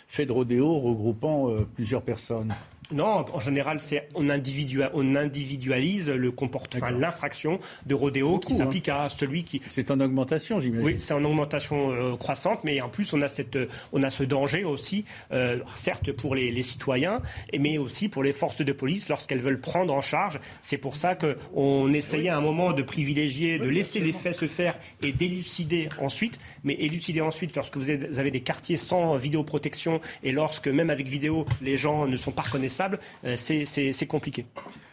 [0.08, 2.54] fait de rodéo regroupant plusieurs personnes?
[2.94, 8.58] Non, en général, c'est on, on, individualise le comportement, l'infraction de rodéo qui hein.
[8.58, 9.62] s'applique à celui qui.
[9.68, 10.86] C'est en augmentation, j'imagine.
[10.86, 13.58] Oui, c'est en augmentation euh, croissante, mais en plus on a cette,
[13.92, 15.04] on a ce danger aussi,
[15.34, 17.22] euh, certes pour les, citoyens,
[17.58, 20.40] mais aussi pour les forces de police lorsqu'elles veulent prendre en charge.
[20.62, 24.48] C'est pour ça qu'on essayait à un moment de privilégier, de laisser les faits se
[24.48, 30.32] faire et d'élucider ensuite, mais élucider ensuite lorsque vous avez des quartiers sans vidéoprotection et
[30.32, 32.77] lorsque même avec vidéo les gens ne sont pas reconnaissables
[33.24, 34.46] euh, c'est compliqué.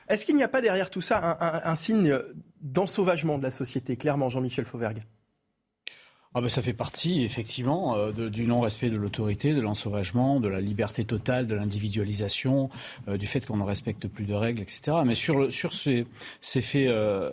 [0.09, 2.19] Est-ce qu'il n'y a pas derrière tout ça un, signe
[2.61, 5.01] d'ensauvagement de la société, clairement, Jean-Michel Fauvergue?
[6.37, 10.61] Ah ben ça fait partie effectivement euh, du non-respect de l'autorité, de l'ensauvagement, de la
[10.61, 12.71] liberté totale, de l'individualisation,
[13.07, 14.97] euh, du fait qu'on ne respecte plus de règles, etc.
[15.07, 16.07] Mais sur, sur, ces,
[16.43, 16.91] faits,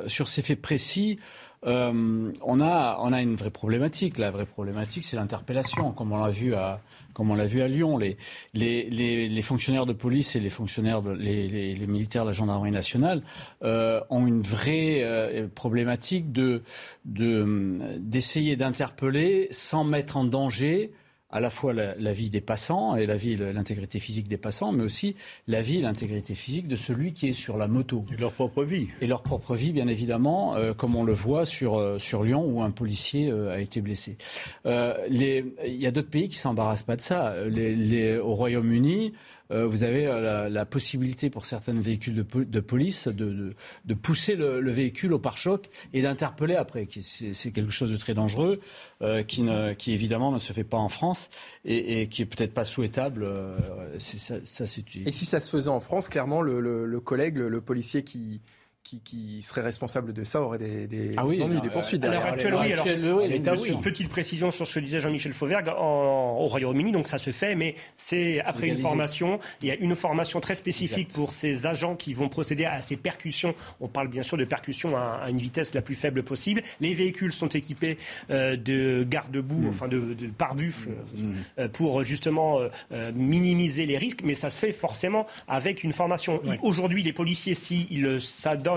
[0.07, 1.17] sur ces faits précis,
[1.65, 4.17] euh, on, a, on a une vraie problématique.
[4.17, 6.81] La vraie problématique, c'est l'interpellation, comme on l'a vu à,
[7.13, 7.97] comme on l'a vu à Lyon.
[7.97, 8.17] Les,
[8.53, 13.23] les, les, fonctionnaires de police et les fonctionnaires, les, militaires de la gendarmerie nationale
[13.63, 16.63] euh, ont une vraie euh, problématique de,
[17.05, 20.91] de, d'essayer d'interpeller sans mettre en danger
[21.31, 24.83] à la fois la, vie des passants et la vie, l'intégrité physique des passants, mais
[24.83, 25.15] aussi
[25.47, 28.01] la vie et l'intégrité physique de celui qui est sur la moto.
[28.13, 28.89] Et leur propre vie.
[29.01, 32.45] Et leur propre vie, bien évidemment, euh, comme on le voit sur, euh, sur Lyon
[32.45, 34.17] où un policier euh, a été blessé.
[34.65, 37.35] Il y a d'autres pays qui s'embarrassent pas de ça.
[37.47, 39.13] Les, au Royaume-Uni,
[39.51, 43.53] euh, vous avez euh, la, possibilité pour certains véhicules de, police de,
[43.93, 46.87] pousser le, véhicule au pare-choc et d'interpeller après.
[47.01, 48.59] C'est quelque chose de très dangereux
[49.01, 49.45] euh, qui,
[49.77, 51.29] qui, évidemment ne se fait pas en France
[51.65, 53.27] et, qui est peut-être pas souhaitable.
[53.99, 54.63] Ça, ça,
[55.05, 58.41] et si ça se faisait en France, clairement, le collègue, le policier qui
[58.83, 62.03] qui, serait responsable de ça aurait des, des, ah oui, des poursuites.
[62.03, 62.73] À l'heure actuelle, oui.
[62.73, 66.91] Alors, une, petite précision sur ce que disait Jean-Michel Fauvergue au Royaume-Uni.
[66.91, 69.39] Donc ça se fait, mais c'est après une formation.
[69.61, 72.97] Il y a une formation très spécifique pour ces agents qui vont procéder à ces
[72.97, 73.55] percussions.
[73.79, 76.61] On parle bien sûr de percussions à, une vitesse la plus faible possible.
[76.79, 77.97] Les véhicules sont équipés
[78.29, 79.69] euh, de garde-boue, mm.
[79.69, 81.33] enfin de, de pare-buffles, mm.
[81.59, 82.59] euh, pour justement
[82.91, 84.21] euh, minimiser les risques.
[84.23, 86.41] Mais ça se fait forcément avec une formation.
[86.61, 88.70] Aujourd'hui, les policiers, s'ils s'adonnent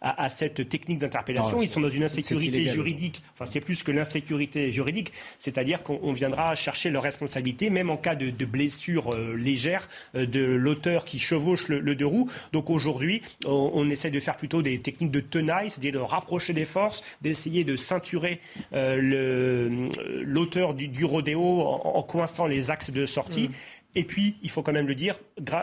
[0.00, 1.60] à, cette technique d'interpellation.
[1.62, 3.22] Ils sont dans une insécurité juridique.
[3.34, 8.14] Enfin, c'est plus que l'insécurité juridique, c'est-à-dire qu'on viendra chercher leur responsabilité, même en cas
[8.14, 12.30] de, de blessure euh, légère euh, de l'auteur qui chevauche le, deux roues.
[12.52, 16.64] Donc aujourd'hui, on, essaie de faire plutôt des techniques de tenaille, c'est-à-dire de rapprocher des
[16.64, 18.40] forces, d'essayer de ceinturer
[18.72, 19.88] euh,
[20.22, 23.48] l'auteur du, du, rodéo en, coinçant les axes de sortie.
[23.48, 23.52] Mm.
[23.94, 25.18] Et puis, il faut quand même le dire,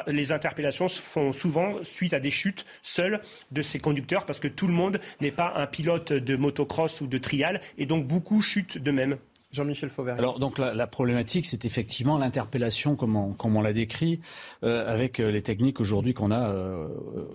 [0.08, 3.22] les interpellations se font souvent suite à des chutes seules
[3.52, 7.08] de ces conducteurs parce que tout le monde n'est pas un pilote de motocross ou
[7.08, 9.18] de trial et donc beaucoup chutent d'eux-mêmes.
[9.52, 10.16] Jean-Michel Fauvert.
[10.18, 14.20] Alors donc la, problématique, c'est effectivement l'interpellation, comme on, on l'a décrit,
[14.64, 16.88] euh, avec euh, les techniques aujourd'hui qu'on a euh,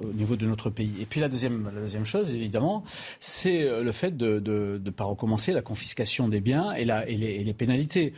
[0.04, 0.92] au niveau de notre pays.
[1.00, 2.84] Et puis la deuxième, la deuxième chose, évidemment,
[3.18, 7.16] c'est le fait de ne de, pas recommencer la confiscation des biens et, la, et
[7.16, 8.12] les pénalités.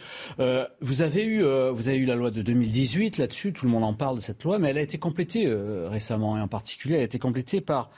[0.80, 3.94] vous avez eu vous avez eu la loi de 2018 là-dessus, tout le monde en
[3.94, 5.46] parle de cette loi, mais elle a été complétée
[5.88, 7.90] récemment et en particulier, elle a été complétée par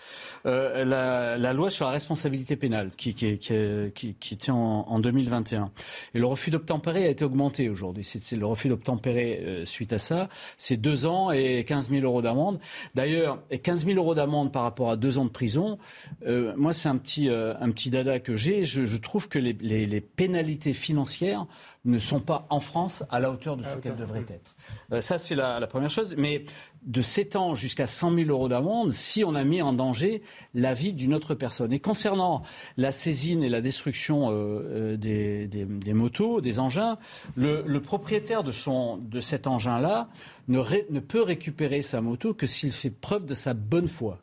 [0.46, 5.70] la, la, loi sur la responsabilité pénale qui, qui, qui, qui était en, en 2021.
[6.14, 8.04] Et le refus d'obtempérer a été augmenté aujourd'hui.
[8.04, 10.28] C'est le refus d'obtempérer euh, suite à ça.
[10.56, 12.58] C'est deux ans et 15 000 euros d'amende.
[12.94, 15.78] D'ailleurs, 15 000 euros d'amende par rapport à deux ans de prison,
[16.26, 18.64] euh, moi, c'est un petit, euh, un petit dada que j'ai.
[18.64, 21.46] Je, je, trouve que les, les, les pénalités financières
[21.86, 25.02] ne sont pas en France à la hauteur de ce qu'elles devraient être.
[25.02, 26.14] ça, c'est la, la, première chose.
[26.18, 26.44] Mais
[26.86, 30.22] de 7 ans jusqu'à 100 000 euros d'amende si on a mis en danger
[30.54, 31.72] la vie d'une autre personne.
[31.72, 32.42] Et concernant
[32.76, 36.98] la saisine et la destruction euh, euh, des, des, des, motos, des engins,
[37.34, 40.08] le, le propriétaire de, son, de cet engin-là
[40.48, 40.60] ne,
[40.90, 44.18] ne, peut récupérer sa moto que s'il fait preuve de sa bonne foi.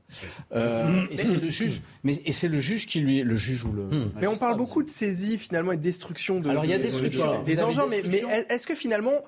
[0.53, 3.71] Euh, et c'est le juge, mais et c'est le juge qui lui, le juge ou
[3.71, 3.83] le.
[3.83, 4.11] Hmm.
[4.19, 6.49] Mais on parle beaucoup de saisie finalement et de destruction de.
[6.49, 9.23] Alors il y a destruction des engins, mais, mais est-ce que finalement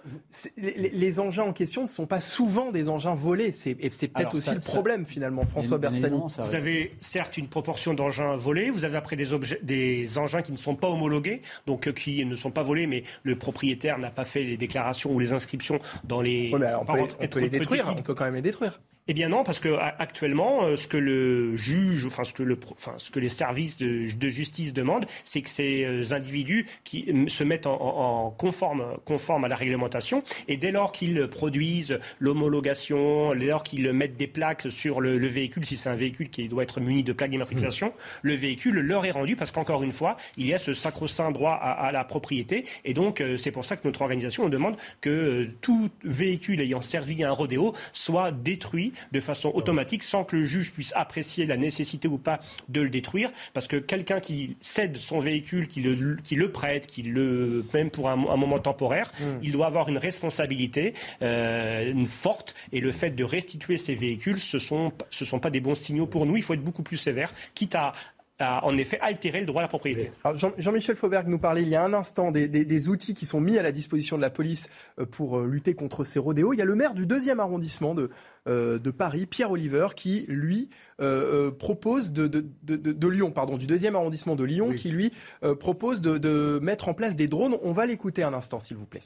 [0.57, 3.51] les, les, engins en question ne sont pas souvent des engins volés?
[3.53, 6.19] C'est c'est peut-être aussi le problème finalement, François Bersani.
[6.19, 10.51] Vous avez certes une proportion d'engins volés, vous avez après des objets, des engins qui
[10.51, 14.09] ne sont pas homologués, donc euh, qui ne sont pas volés, mais le propriétaire n'a
[14.09, 16.51] pas fait les déclarations ou les inscriptions dans les
[16.87, 18.79] on peut, les détruire, on peut quand même les détruire.
[19.07, 19.69] Eh bien non, parce que
[19.99, 23.77] actuellement, euh, ce que le juge, enfin ce que le, enfin ce que les services
[23.77, 29.47] de, justice demandent, c'est que ces euh, individus qui se mettent en, conforme, conforme à
[29.47, 35.01] la réglementation, et dès lors qu'ils produisent l'homologation, dès lors qu'ils mettent des plaques sur
[35.01, 37.91] le, véhicule, si c'est un véhicule qui doit être muni de plaques d'immatriculation, mmh.
[38.23, 41.53] le véhicule leur est rendu parce qu'encore une fois, il y a ce sacro-saint droit
[41.53, 45.91] à, la propriété, et donc euh, c'est pour ça que notre organisation demande que tout
[46.03, 50.71] véhicule ayant servi à un rodéo soit détruit de façon automatique sans que le juge
[50.71, 52.39] puisse apprécier la nécessité ou pas
[52.69, 53.31] de le détruire.
[53.53, 57.89] Parce que quelqu'un qui cède son véhicule, qui le, qui le prête, qui le, même
[57.89, 59.39] pour un, moment temporaire, hmm.
[59.43, 62.55] il doit avoir une responsabilité euh, une forte.
[62.71, 65.75] Et le fait de restituer ces véhicules, ce ne sont, ce sont pas des bons
[65.75, 66.37] signaux pour nous.
[66.37, 67.93] Il faut être beaucoup plus sévère, quitte à
[68.39, 70.11] a en effet altéré le droit à la propriété.
[70.57, 73.63] Jean-Michel Fauberg nous parlait il y a un instant des, outils qui sont mis à
[73.63, 74.67] la disposition de la police
[74.99, 76.53] euh, pour euh, lutter contre ces rodéos.
[76.53, 78.09] Il y a le maire du deuxième arrondissement de,
[78.45, 84.43] de Paris, Pierre Oliver, qui lui propose de, de, Lyon, pardon, du deuxième arrondissement de
[84.43, 85.11] Lyon, qui lui
[85.59, 87.57] propose de, mettre en place des drones.
[87.63, 89.01] On va l'écouter un instant, s'il vous plaît.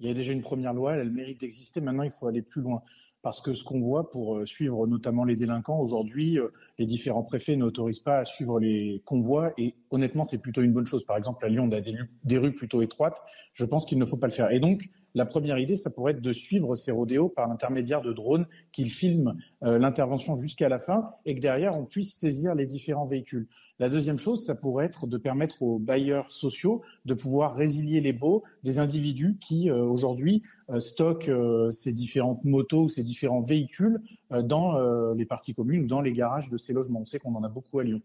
[0.00, 1.80] Il y a déjà une première loi, elle mérite d'exister.
[1.80, 2.82] Maintenant, il faut aller plus loin.
[3.24, 6.48] Parce que ce qu'on voit pour euh, suivre notamment les délinquants, aujourd'hui, euh,
[6.78, 9.54] les différents préfets n'autorisent pas à suivre les convois.
[9.56, 11.06] Et honnêtement, c'est plutôt une bonne chose.
[11.06, 13.22] Par exemple, à Lyon, on a des, rues plutôt étroites.
[13.54, 14.50] Je pense qu'il ne faut pas le faire.
[14.50, 18.12] Et donc, la première idée, ça pourrait être de suivre ces rodéos par l'intermédiaire de
[18.12, 19.32] drones qu'ils filment
[19.62, 23.46] euh, l'intervention jusqu'à la fin et que derrière, on puisse saisir les différents véhicules.
[23.78, 28.12] La deuxième chose, ça pourrait être de permettre aux bailleurs sociaux de pouvoir résilier les
[28.12, 30.42] baux des individus qui, aujourd'hui,
[30.80, 31.30] stockent
[31.70, 34.00] ces différentes motos ou ces différents véhicules
[34.30, 37.00] dans les parties communes ou dans les garages de ces logements.
[37.00, 38.00] On sait qu'on en a beaucoup à Lyon.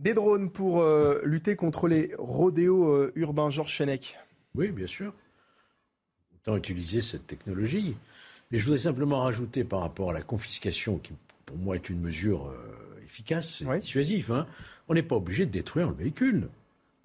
[0.00, 0.84] Des drones pour
[1.22, 4.18] lutter contre les rodéos urbains, Georges Fenech.
[4.54, 5.12] Oui, bien sûr
[6.54, 7.96] utiliser cette technologie.
[8.50, 11.12] Mais je voudrais simplement rajouter par rapport à la confiscation, qui
[11.46, 14.46] pour moi est une mesure euh, efficace et dissuasive, hein,
[14.88, 16.48] on n'est pas obligé de détruire le véhicule.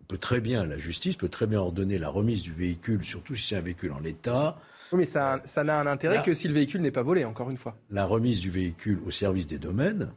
[0.02, 3.36] On peut très bien, la justice peut très bien ordonner la remise du véhicule, surtout
[3.36, 4.60] si c'est un véhicule en état.
[4.92, 7.50] Oui, mais ça, ça n'a un intérêt que si le véhicule n'est pas volé, encore
[7.50, 7.78] une fois.
[7.90, 10.12] La remise du véhicule au service des domaines,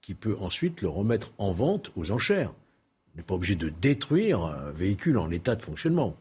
[0.00, 2.52] qui peut ensuite le remettre en vente aux enchères.
[3.14, 6.16] On n'est pas obligé de détruire un véhicule en état de fonctionnement.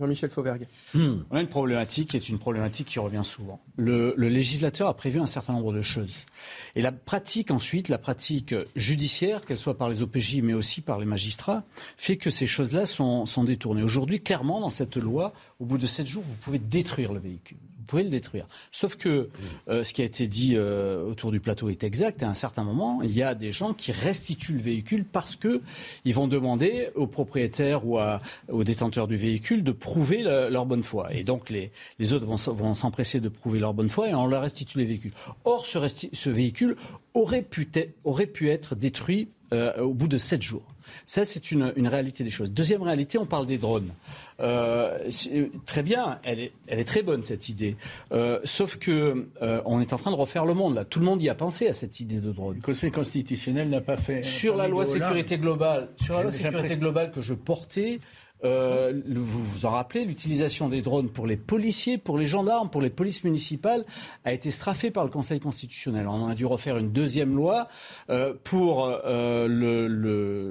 [0.00, 0.68] Jean-Michel Fauvergue.
[0.94, 1.22] Hmm.
[1.30, 3.60] On a une problématique qui est une problématique qui revient souvent.
[3.76, 6.24] Le, législateur a prévu un certain nombre de choses.
[6.76, 10.98] Et la pratique ensuite, la pratique judiciaire, qu'elle soit par les OPJ mais aussi par
[10.98, 11.64] les magistrats,
[11.96, 13.82] fait que ces choses-là sont, sont détournées.
[13.82, 17.58] Aujourd'hui, clairement, dans cette loi, au bout de sept jours, vous pouvez détruire le véhicule
[17.88, 18.46] pouvez le détruire.
[18.70, 19.28] Sauf que
[19.68, 22.22] euh, ce qui a été dit euh, autour du plateau est exact.
[22.22, 25.60] À un certain moment, il y a des gens qui restituent le véhicule parce que
[26.04, 27.98] ils vont demander aux propriétaires ou
[28.48, 31.12] aux détenteurs du véhicule de prouver leur bonne foi.
[31.14, 34.42] Et donc les, les autres vont, s'empresser de prouver leur bonne foi et on leur
[34.42, 35.12] restitue les véhicules.
[35.44, 35.78] Or, ce,
[36.12, 36.76] ce véhicule
[37.14, 37.68] aurait pu,
[38.04, 40.64] aurait pu être détruit euh, au bout de sept jours.
[41.06, 42.50] Ça, c'est une, une, réalité des choses.
[42.50, 43.90] Deuxième réalité, on parle des drones.
[44.40, 44.98] Euh,
[45.66, 47.76] très bien, elle est, elle est, très bonne cette idée.
[48.12, 50.74] Euh, sauf que euh, on est en train de refaire le monde.
[50.74, 52.56] Là, tout le monde y a pensé à cette idée de drone.
[52.56, 54.22] Le Conseil constitutionnel n'a pas fait.
[54.22, 58.00] Sur la loi sécurité globale, sur la loi sécurité globale que je portais,
[58.44, 62.80] euh, vous vous en rappelez, l'utilisation des drones pour les policiers, pour les gendarmes, pour
[62.80, 63.84] les polices municipales
[64.24, 66.06] a été strafée par le Conseil constitutionnel.
[66.08, 67.68] On a dû refaire une deuxième loi
[68.10, 69.48] euh, pour euh,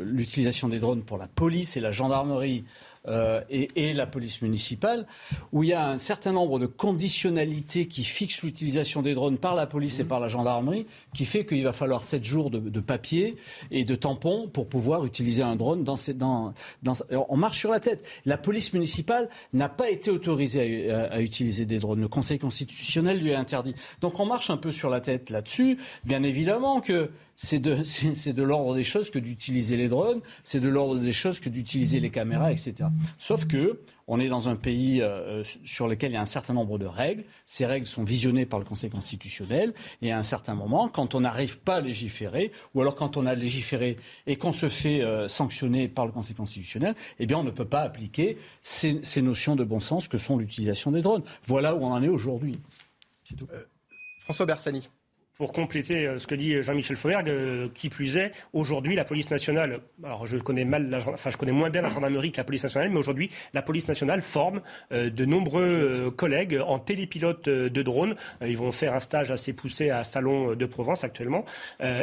[0.06, 2.66] l'utilisation des drones pour la police et la gendarmerie
[3.08, 5.08] euh, et, la police municipale,
[5.52, 9.56] où il y a un certain nombre de conditionnalités qui fixent l'utilisation des drones par
[9.56, 13.38] la police et par la gendarmerie, qui fait qu'il va falloir sept jours de, papier
[13.72, 16.54] et de tampons pour pouvoir utiliser un drone dans, ces, dans,
[16.84, 16.94] dans,
[17.30, 18.08] On marche sur la tête.
[18.26, 22.02] La police municipale n'a pas été autorisée à, à, utiliser des drones.
[22.02, 23.74] Le Conseil constitutionnel lui a interdit.
[24.02, 25.78] Donc on marche un peu sur la tête là-dessus.
[26.04, 27.10] Bien évidemment que
[27.40, 31.50] c'est de, l'ordre des choses que d'utiliser les drones, c'est de l'ordre des choses que
[31.50, 32.90] d'utiliser les caméras, etc.
[33.20, 36.56] Sauf que on est dans un pays euh, sur lequel il y a un certain
[36.56, 37.26] nombre de règles.
[37.46, 39.76] Ces règles sont visionnées par le Conseil constitutionnel.
[40.02, 43.28] Et à un certain moment, quand on n'arrive pas à légiférer, ou alors quand on
[43.28, 47.44] a légiféré et qu'on se fait euh, sanctionner par le Conseil constitutionnel, eh bien, on
[47.44, 51.24] ne peut pas appliquer ces, notions de bon sens que sont l'utilisation des drones.
[51.46, 52.56] Voilà où on en est aujourd'hui.
[53.32, 53.64] Euh,
[54.22, 54.90] François Bersani
[55.38, 59.30] pour compléter euh, ce que dit Jean-Michel Fauvergue, euh, qui plus est, aujourd'hui, la police
[59.30, 62.64] nationale, alors je connais mal, enfin je connais moins bien la gendarmerie que la police
[62.64, 64.62] nationale, mais aujourd'hui, la police nationale forme
[64.92, 68.16] euh, de nombreux collègues en télépilote de drones.
[68.42, 71.46] Ils vont faire un stage assez poussé à Salon de Provence actuellement,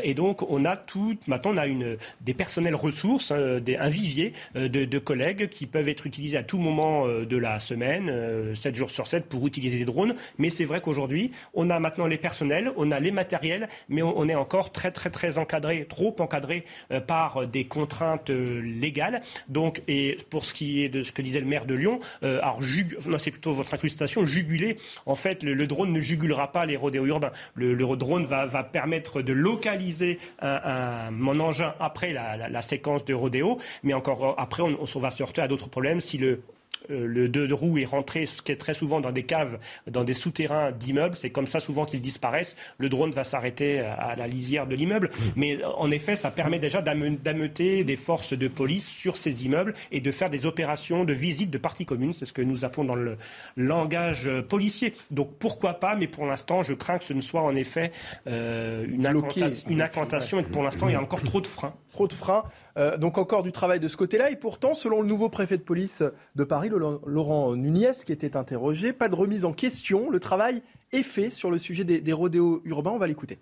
[0.02, 4.32] et donc on a tout, maintenant on a une des personnels ressources, des, un vivier
[4.54, 8.90] de, de, collègues qui peuvent être utilisés à tout moment de la semaine, 7 jours
[8.90, 10.14] sur 7 pour utiliser des drones.
[10.38, 14.28] Mais c'est vrai qu'aujourd'hui, on a maintenant les personnels, on a les matériel, mais on,
[14.28, 19.22] est encore très très très encadré, trop encadré euh, par des contraintes euh, légales.
[19.48, 22.38] Donc, et pour ce qui est de ce que disait le maire de Lyon, euh,
[22.42, 22.60] alors
[23.06, 24.76] non, c'est plutôt votre incrustation, juguler.
[25.06, 27.32] En fait, le, drone ne jugulera pas les rodéos urbains.
[27.54, 34.34] Le, drone va, permettre de localiser mon engin après la, séquence de rodéo, mais encore
[34.38, 36.42] après, on, on va se heurter à d'autres problèmes si le euh,
[36.88, 39.58] le deux de roue est rentré ce qui est très souvent dans des caves,
[39.90, 41.16] dans des souterrains d'immeubles.
[41.16, 42.56] C'est comme ça souvent qu'ils disparaissent.
[42.78, 45.08] Le drone va s'arrêter à la lisière de l'immeuble.
[45.08, 45.22] Mmh.
[45.36, 50.00] Mais en effet, ça permet déjà d'ameuter des forces de police sur ces immeubles et
[50.00, 52.12] de faire des opérations de visite de parties communes.
[52.12, 53.16] C'est ce que nous appelons dans le
[53.56, 54.94] langage policier.
[55.10, 57.92] Donc pourquoi pas, mais pour l'instant, je crains que ce ne soit en effet
[58.26, 61.74] euh, une, incantation, et que pour l'instant, il y a encore trop de freins.
[61.94, 62.42] Trop de freins.
[62.76, 64.28] Euh, donc encore du travail de ce côté-là.
[64.32, 66.02] Et pourtant, selon le nouveau préfet de police
[66.34, 68.92] de Paris, Laurent Nunez, qui était interrogé.
[68.92, 70.10] Pas de remise en question.
[70.10, 70.60] Le travail
[70.90, 72.90] est fait sur le sujet des, rodéos urbains.
[72.90, 73.38] On va l'écouter.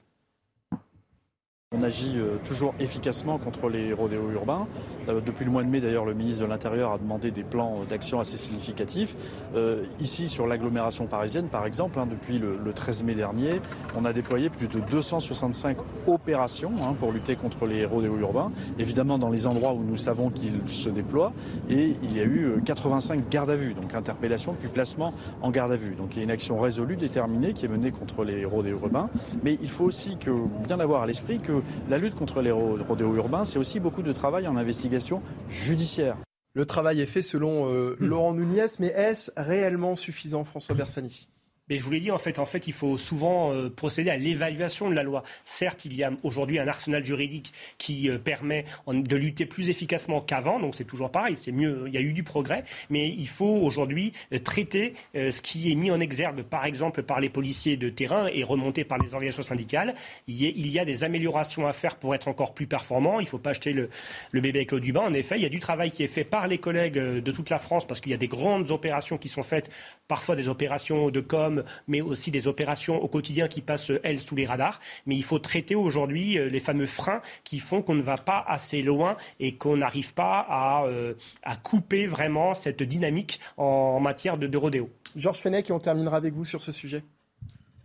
[1.75, 4.67] On agit euh, toujours efficacement contre les rodéos urbains.
[5.09, 7.81] Euh, depuis le mois de mai, d'ailleurs, le ministre de l'Intérieur a demandé des plans
[7.89, 9.17] d'action assez significatifs.
[9.57, 13.61] Euh, ici, sur l'agglomération parisienne, par exemple, hein, depuis le, 13 mai dernier,
[13.97, 15.77] on a déployé plus de 265
[16.07, 18.51] opérations hein, pour lutter contre les rodéos urbains.
[18.79, 21.33] Évidemment, dans les endroits où nous savons qu'ils se déploient.
[21.69, 25.13] Et il y a eu 85 gardes à vue, donc interpellation puis placement
[25.43, 25.95] en garde à vue.
[25.95, 29.11] Donc il y a une action résolue, déterminée, qui est menée contre les rodéos urbains.
[29.43, 30.31] Mais il faut aussi que,
[30.67, 34.13] bien avoir à l'esprit que la lutte contre les rodéos urbains, c'est aussi beaucoup de
[34.13, 36.17] travail en investigation judiciaire.
[36.55, 41.29] Le travail est fait selon euh, Laurent Nunez, mais est-ce réellement suffisant, François Bersani?
[41.73, 44.19] Mais je vous l'ai dit, en fait, en fait, il faut souvent euh, procéder à
[44.19, 45.23] l'évaluation de la loi.
[45.47, 50.21] Certes, il y a aujourd'hui un arsenal juridique qui euh, permet de lutter plus efficacement
[50.21, 53.27] qu'avant, donc c'est toujours pareil, c'est mieux, il y a eu du progrès, mais il
[53.27, 57.79] faut aujourd'hui euh, traiter ce qui est mis en exergue, par exemple, par les policiers
[57.79, 59.95] de terrain et remonté par les organisations syndicales.
[60.29, 63.19] Il y, a, des améliorations à faire pour être encore plus performant.
[63.19, 63.89] Il ne faut pas acheter le,
[64.31, 65.03] le bébé avec l'eau du bain.
[65.03, 67.49] En effet, il y a du travail qui est fait par les collègues de toute
[67.49, 69.71] la France parce qu'il y a des grandes opérations qui sont faites,
[70.07, 74.35] parfois des opérations de com mais aussi des opérations au quotidien qui passent, elles, sous
[74.35, 74.81] les radars.
[75.07, 78.45] Mais il faut traiter aujourd'hui euh, les fameux freins qui font qu'on ne va pas
[78.47, 84.39] assez loin et qu'on n'arrive pas à, euh, à, couper vraiment cette dynamique en matière
[84.39, 84.91] de, de rodéo.
[85.17, 87.05] Georges Fenech, et on terminera avec vous sur ce sujet.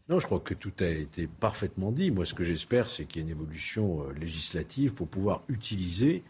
[0.10, 2.12] Non, je crois que tout a été parfaitement dit.
[2.12, 6.24] Moi, ce que j'espère, c'est qu'il y ait une évolution euh, législative pour pouvoir utiliser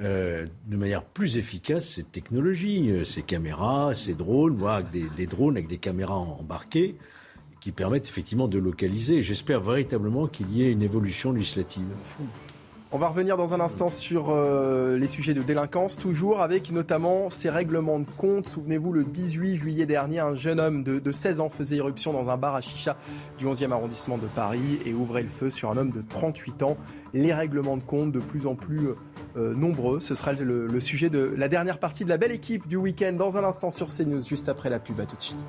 [0.00, 5.78] de manière plus efficace cette technologie, ces caméras, ces drones, voire des, drones avec des
[5.78, 6.96] caméras embarquées
[7.60, 9.22] qui permettent effectivement de localiser.
[9.22, 11.86] J'espère véritablement qu'il y ait une évolution législative.
[12.92, 17.28] On va revenir dans un instant sur euh, les sujets de délinquance, toujours avec notamment
[17.28, 18.46] ces règlements de compte.
[18.46, 22.36] Souvenez-vous, le 18 juillet dernier, un jeune homme de, 16 ans faisait irruption dans un
[22.36, 22.96] bar à chicha
[23.36, 26.76] du 11e arrondissement de Paris et ouvrait le feu sur un homme de 38 ans.
[27.14, 28.94] Les règlements de compte de plus en plus euh,
[29.36, 30.00] nombreux.
[30.00, 33.36] Ce sera le, sujet de la dernière partie de la belle équipe du week-end dans
[33.36, 35.00] un instant sur CNews, juste après la pub.
[35.00, 35.44] À tout de suite.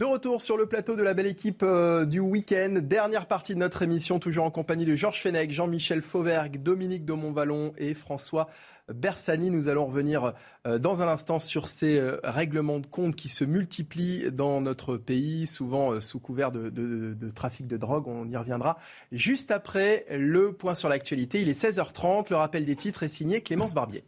[0.00, 2.78] De retour sur le plateau de la belle équipe euh, du week-end.
[2.80, 7.12] Dernière partie de notre émission, toujours en compagnie de Georges Fenech, Jean-Michel Fauvergue, Dominique de
[7.12, 8.48] Montvalon et François
[8.92, 9.50] Bersani.
[9.50, 10.34] Nous allons revenir
[10.66, 14.96] euh, dans un instant sur ces euh, règlements de compte qui se multiplient dans notre
[14.96, 18.06] pays, souvent sous couvert de, de, trafic de drogue.
[18.08, 18.78] On y reviendra
[19.12, 21.40] juste après le point sur l'actualité.
[21.42, 22.30] Il est 16h30.
[22.30, 24.04] Le rappel des titres est signé Clémence Barbier.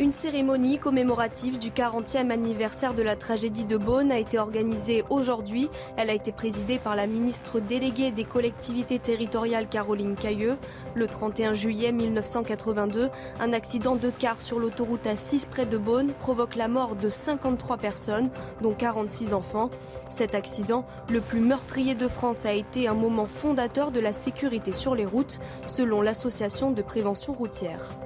[0.00, 5.70] Une cérémonie commémorative du 40e anniversaire de la tragédie de Beaune a été organisée aujourd'hui.
[5.96, 10.58] Elle a été présidée par la ministre déléguée des collectivités territoriales Caroline Cailleux.
[10.96, 13.08] Le 31 juillet 1982,
[13.38, 17.76] un accident de car sur l'autoroute A6 près de Beaune provoque la mort de 53
[17.76, 18.30] personnes,
[18.62, 19.70] dont 46 enfants.
[20.10, 24.72] Cet accident, le plus meurtrier de France, a été un moment fondateur de la sécurité
[24.72, 25.38] sur les routes,
[25.68, 27.96] selon l'association de prévention routière.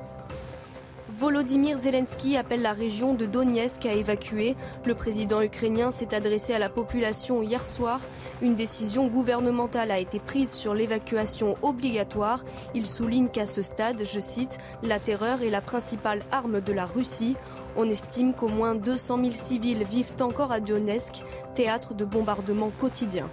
[1.19, 4.55] Volodymyr Zelensky appelle la région de Donetsk à évacuer.
[4.85, 8.01] Le président ukrainien s'est adressé à la population hier soir.
[8.41, 12.45] Une décision gouvernementale a été prise sur l'évacuation obligatoire.
[12.73, 16.87] Il souligne qu'à ce stade, je cite, la terreur est la principale arme de la
[16.87, 17.35] Russie.
[17.77, 21.25] On estime qu'au moins 200 000 civils vivent encore à Donetsk,
[21.57, 23.29] théâtre de bombardements quotidiens.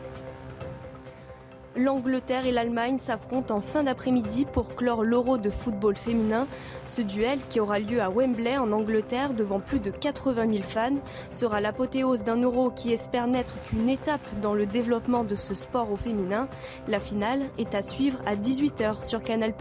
[1.77, 6.47] L'Angleterre et l'Allemagne s'affrontent en fin d'après-midi pour clore l'Euro de football féminin.
[6.85, 11.01] Ce duel, qui aura lieu à Wembley en Angleterre devant plus de 80 000 fans,
[11.31, 15.91] sera l'apothéose d'un Euro qui espère n'être qu'une étape dans le développement de ce sport
[15.91, 16.47] au féminin.
[16.87, 19.53] La finale est à suivre à 18h sur Canal+.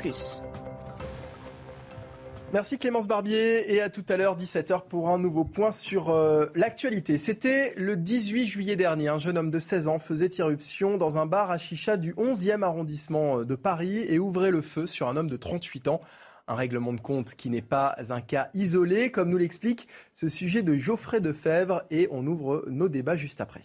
[2.55, 6.47] Merci Clémence Barbier et à tout à l'heure 17h pour un nouveau point sur euh,
[6.55, 7.19] l'actualité.
[7.19, 11.27] C'était le 18 juillet dernier, un jeune homme de 16 ans faisait irruption dans un
[11.27, 15.17] bar à chicha du 11e arrondissement euh, de Paris et ouvrait le feu sur un
[15.17, 16.01] homme de 38 ans.
[16.47, 20.63] Un règlement de compte qui n'est pas un cas isolé, comme nous l'explique ce sujet
[20.63, 23.63] de Geoffrey Defebvre et on ouvre nos débats juste après.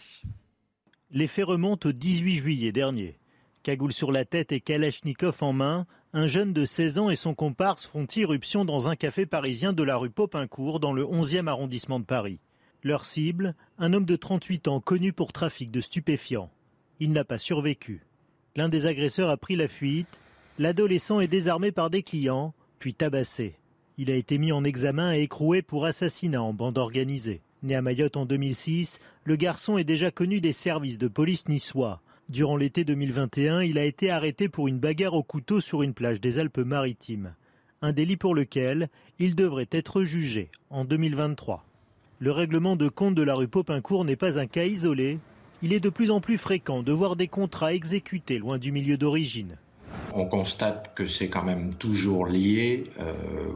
[1.11, 3.19] Les faits remontent au 18 juillet dernier.
[3.61, 7.35] Cagoule sur la tête et Kalachnikov en main, un jeune de 16 ans et son
[7.35, 11.99] comparse font irruption dans un café parisien de la rue Popincourt dans le 11e arrondissement
[11.99, 12.39] de Paris.
[12.83, 16.49] Leur cible, un homme de 38 ans connu pour trafic de stupéfiants.
[16.99, 18.01] Il n'a pas survécu.
[18.55, 20.19] L'un des agresseurs a pris la fuite.
[20.57, 23.55] L'adolescent est désarmé par des clients, puis tabassé.
[23.99, 27.41] Il a été mis en examen et écroué pour assassinat en bande organisée.
[27.61, 32.01] Né à Mayotte en 2006, le garçon est déjà connu des services de police niçois.
[32.29, 36.21] Durant l'été 2021, il a été arrêté pour une bagarre au couteau sur une plage
[36.21, 37.33] des Alpes-Maritimes.
[37.81, 41.65] Un délit pour lequel il devrait être jugé en 2023.
[42.19, 45.17] Le règlement de compte de la rue Popincourt n'est pas un cas isolé.
[45.63, 48.95] il est de plus en plus fréquent de voir des contrats exécutés loin du milieu
[48.95, 49.57] d'origine.
[50.13, 53.13] On constate que c'est quand même toujours lié euh,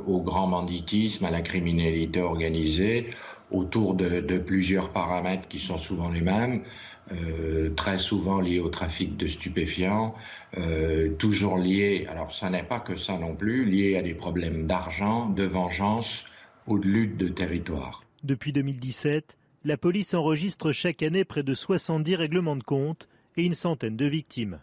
[0.08, 3.12] au grand banditisme, à la criminalité organisée,
[3.52, 6.64] autour de, de plusieurs paramètres qui sont souvent les mêmes.
[7.12, 10.16] Euh, très souvent liés au trafic de stupéfiants,
[10.58, 14.68] euh, toujours liés, alors ça n'est pas que ça non plus, liés à des problèmes
[14.68, 16.24] d'argent, de vengeance
[16.66, 18.06] ou de lutte de territoire.
[18.24, 23.56] Depuis 2017, la police enregistre chaque année près de 70 règlements de compte et une
[23.56, 24.60] centaine de victimes.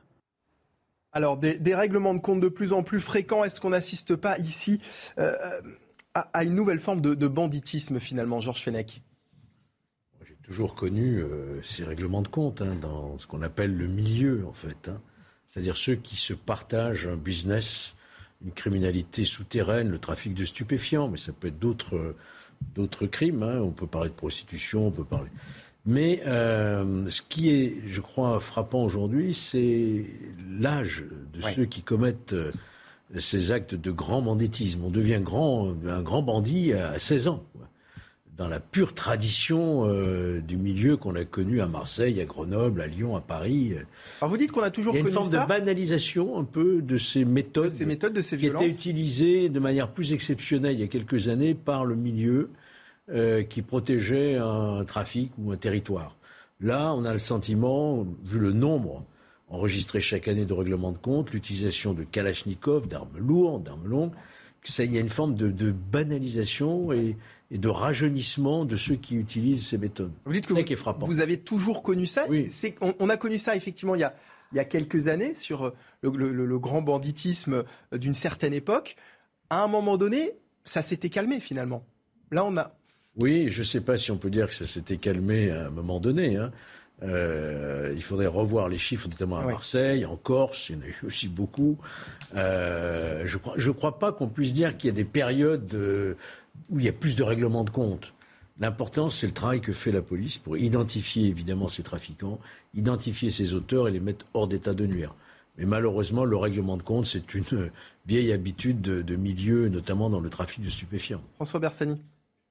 [1.12, 4.38] Alors, des, des, règlements de compte de plus en plus fréquents, est-ce qu'on n'assiste pas
[4.38, 4.80] ici
[5.18, 5.32] euh,
[6.14, 9.02] à, à, une nouvelle forme de, de banditisme finalement, Georges Fenech?
[10.50, 14.52] Toujours connu euh, ces règlements de compte hein, dans ce qu'on appelle le milieu en
[14.52, 14.88] fait.
[14.88, 15.00] Hein.
[15.46, 17.94] C'est-à-dire ceux qui se partagent un business,
[18.44, 22.16] une criminalité souterraine, le trafic de stupéfiants, mais ça peut être d'autres
[22.74, 23.44] d'autres crimes.
[23.44, 23.60] Hein.
[23.60, 25.30] On peut parler de prostitution, on peut parler.
[25.86, 30.04] Mais euh, ce qui est, je crois, frappant aujourd'hui, c'est
[30.58, 31.52] l'âge de ouais.
[31.52, 32.50] ceux qui commettent euh,
[33.18, 34.82] ces actes de grand banditisme.
[34.84, 37.44] On devient grand, un grand bandit à 16 ans,
[38.40, 42.86] dans la pure tradition euh, du milieu qu'on a connu à Marseille, à Grenoble, à
[42.86, 43.74] Lyon, à Paris.
[44.22, 46.44] Alors vous dites qu'on a toujours Il y a une forme ça de banalisation un
[46.44, 48.62] peu de ces méthodes, de ces méthodes, de ces qui violences.
[48.62, 52.48] étaient utilisées de manière plus exceptionnelle il y a quelques années par le milieu
[53.10, 56.16] euh, qui protégeait un trafic ou un territoire.
[56.62, 59.04] Là, on a le sentiment, vu le nombre
[59.50, 64.12] enregistré chaque année de règlements de compte, l'utilisation de Kalachnikov, d'armes lourdes, d'armes longues,
[64.62, 67.16] qu'il y a une forme de, de banalisation et,
[67.50, 70.12] et, de rajeunissement de ceux qui utilisent ces méthodes.
[70.24, 71.06] Vous dites que vous, qui est frappant.
[71.06, 72.26] vous avez toujours connu ça.
[72.28, 72.48] Oui.
[72.80, 74.14] On, on, a connu ça effectivement il y a,
[74.52, 75.72] il y a quelques années sur
[76.02, 78.96] le, le, le grand banditisme d'une certaine époque.
[79.50, 80.32] À un moment donné,
[80.64, 81.84] ça s'était calmé finalement.
[82.30, 82.76] Là, on a,
[83.16, 85.70] oui, je ne sais pas si on peut dire que ça s'était calmé à un
[85.70, 86.36] moment donné.
[86.36, 86.52] Hein.
[87.02, 89.44] Euh, il faudrait revoir les chiffres, notamment à.
[89.44, 91.78] Marseille, en Corse, il y en a eu aussi beaucoup.
[92.36, 95.66] Euh, je ne crois, je crois pas qu'on puisse dire qu'il y a des périodes
[95.66, 96.16] de,
[96.68, 98.12] où il y a plus de règlements de compte.
[98.58, 102.38] L'important, c'est le travail que fait la police pour identifier évidemment ces trafiquants,
[102.74, 105.14] identifier ces auteurs et les mettre hors d'état de nuire.
[105.56, 107.70] Mais malheureusement, le règlement de compte, c'est une
[108.06, 111.22] vieille habitude de, de milieu, notamment dans le trafic de stupéfiants.
[111.36, 112.00] François Bersani.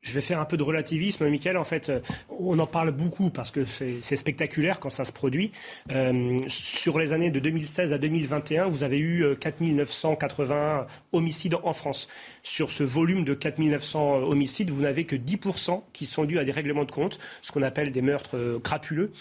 [0.01, 1.57] Je vais faire un peu de relativisme, Michael.
[1.57, 1.91] En fait,
[2.29, 5.51] on en parle beaucoup parce que c'est spectaculaire quand ça se produit.
[5.91, 12.07] Euh, sur les années de 2016 à 2021, vous avez eu 4980 homicides en France.
[12.43, 16.51] Sur ce volume de 4900 homicides, vous n'avez que 10% qui sont dus à des
[16.51, 19.11] règlements de compte, ce qu'on appelle des meurtres crapuleux.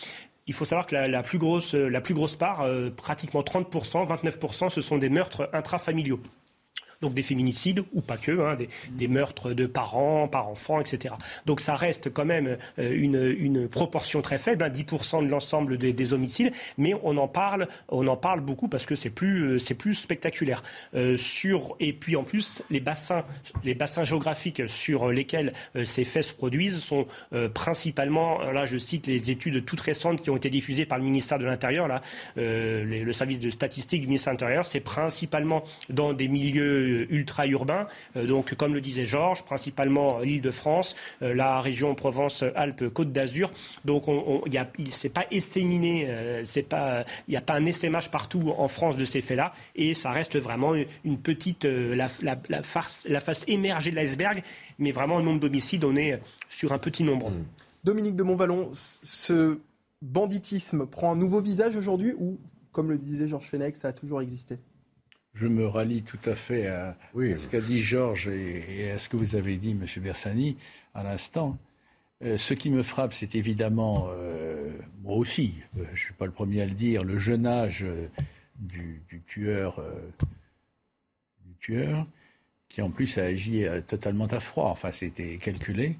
[0.49, 5.11] Il faut savoir que la, plus, grosse, part, euh, pratiquement 30%, 29%, ce sont des
[5.11, 6.21] meurtres intrafamiliaux
[7.01, 8.57] donc des féminicides ou pas que, hein,
[8.91, 11.15] des, meurtres de parents, par enfants, etc.
[11.47, 15.93] Donc ça reste quand même euh, une, proportion très faible, hein, 10% de l'ensemble des,
[15.93, 19.75] des, homicides, mais on en parle, on en parle beaucoup parce que c'est plus, c'est
[19.75, 20.63] plus spectaculaire.
[20.95, 23.25] Euh, sur et puis en plus les bassins,
[23.65, 28.79] les bassins géographiques sur lesquels euh, ces faits se produisent sont euh, principalement, là je
[28.79, 32.03] cite les études toutes récentes qui ont été diffusées par le ministère de l'Intérieur, là,
[32.39, 37.87] euh, le service de statistique du ministère de l'Intérieur, c'est principalement dans des milieux ultra-urbains.
[38.17, 43.51] Euh, donc, comme le disait Georges, principalement l'Île-de-France, euh, la région Provence-Alpes-Côte d'Azur.
[43.85, 47.41] Donc, on, on, y a, il s'est pas esséminé, euh, c'est pas, il n'y a
[47.41, 50.75] pas un essaimage partout en France de ces faits-là, et ça reste vraiment
[51.05, 54.43] une petite, la, la, la, farce, la face émergée de l'iceberg,
[54.79, 57.31] mais vraiment en nombre d'homicides, on est sur un petit nombre.
[57.31, 57.45] Mmh.
[57.85, 59.59] Dominique de Montvalon, ce
[60.03, 62.39] banditisme prend un nouveau visage aujourd'hui ou,
[62.73, 64.59] comme le disait Georges Fenech, ça a toujours existé?
[65.41, 68.91] Je me rallie tout à fait à, oui, à ce qu'a dit Georges et, et,
[68.91, 69.87] à ce que vous avez dit, M.
[70.03, 70.57] Bersani,
[70.95, 71.59] à l'instant.
[72.25, 74.71] Euh, ce qui me frappe, c'est évidemment, euh,
[75.03, 77.87] moi aussi, euh, je ne suis pas le premier à le dire, le jeune âge
[78.57, 79.81] du, du, tueur,
[81.45, 82.07] du tueur,
[82.69, 84.71] qui en plus a agi totalement à froid.
[84.71, 85.97] Enfin, c'était calculé.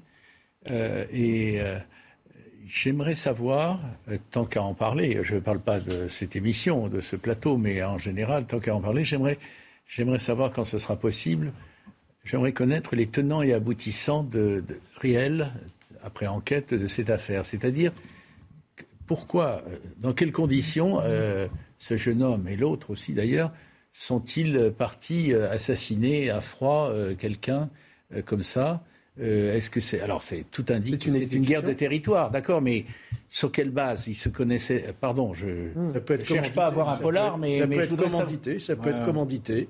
[0.69, 1.61] et
[2.71, 3.79] J'aimerais savoir,
[4.09, 7.57] euh, tant qu'à en parler, je ne parle pas de cette émission, de ce plateau,
[7.57, 9.39] mais en général, tant qu'à en parler, j'aimerais,
[9.87, 11.51] j'aimerais savoir quand ce sera possible,
[12.23, 14.63] j'aimerais connaître les tenants et aboutissants de,
[14.97, 15.51] réels,
[16.03, 17.43] après enquête, de cette affaire.
[17.43, 17.91] C'est-à-dire,
[19.07, 19.63] pourquoi,
[19.97, 21.47] dans quelles conditions euh,
[21.79, 23.51] ce jeune homme et l'autre aussi d'ailleurs
[23.93, 27.71] sont-ils partis assassiner à froid euh, quelqu'un
[28.13, 28.83] euh, comme ça?
[29.21, 32.61] Euh, Est-ce que c'est alors c'est tout indique c'est une, une, guerre de territoire, d'accord,
[32.61, 32.85] mais
[33.29, 35.47] sur quelle base ils se connaissaient Pardon, je
[35.99, 38.59] peut être cherche pas à avoir un polar, peut, mais ça mais peut être commandité,
[38.59, 38.95] ça peut ouais.
[38.95, 39.67] être commandité.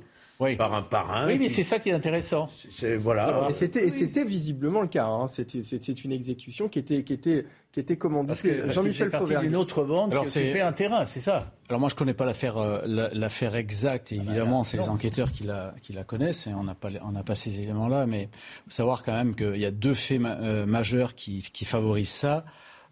[0.58, 1.28] Par un parrain.
[1.28, 2.48] Oui, mais qui- c'est ça qui est intéressant.
[2.72, 3.48] c'est voilà.
[3.50, 5.06] Et c'était, et c'était visiblement le cas.
[5.06, 5.28] hein.
[5.28, 8.28] C'était, c'était une exécution qui était, qui était, qui était commanditée.
[8.28, 9.46] Parce que, Jean-Michel Fauvergue.
[9.48, 12.14] d'une autre bande Alors, qui c'est- occupait un terrain, c'est ça Alors moi je connais
[12.14, 16.04] pas l'affaire euh, la- l'affaire exacte et évidemment c'est les enquêteurs qui la qui la
[16.04, 18.30] connaissent et on n'a pas les- on n'a pas ces éléments là mais
[18.66, 22.10] faut savoir quand même qu'il y a deux faits ma- euh, majeurs qui qui favorisent
[22.10, 22.46] ça.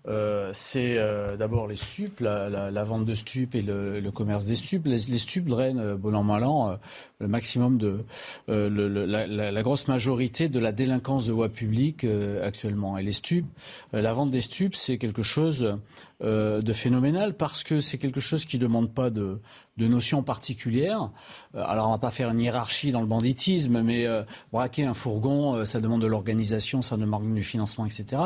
[0.07, 4.11] Euh, c'est euh, d'abord les stupes, la, la- la vente de stupes et le, le
[4.11, 4.85] commerce des stupes.
[4.85, 6.75] Les, stupes drainent, euh, bon an mal an, euh,
[7.19, 8.05] le maximum de
[8.49, 12.97] euh, le- le- la, la- grosse majorité de la délinquance de voie publique euh, actuellement.
[12.97, 13.47] Et les stupes,
[13.91, 15.77] la vente des stupes, c'est quelque chose
[16.21, 19.39] de phénoménal parce que c'est quelque chose qui demande pas de,
[19.77, 21.09] de notions particulières.
[21.55, 24.93] Euh, alors on va pas faire une hiérarchie dans le banditisme, mais euh, braquer un
[24.93, 28.21] fourgon, euh, ça demande de l'organisation, ça demande du financement, etc.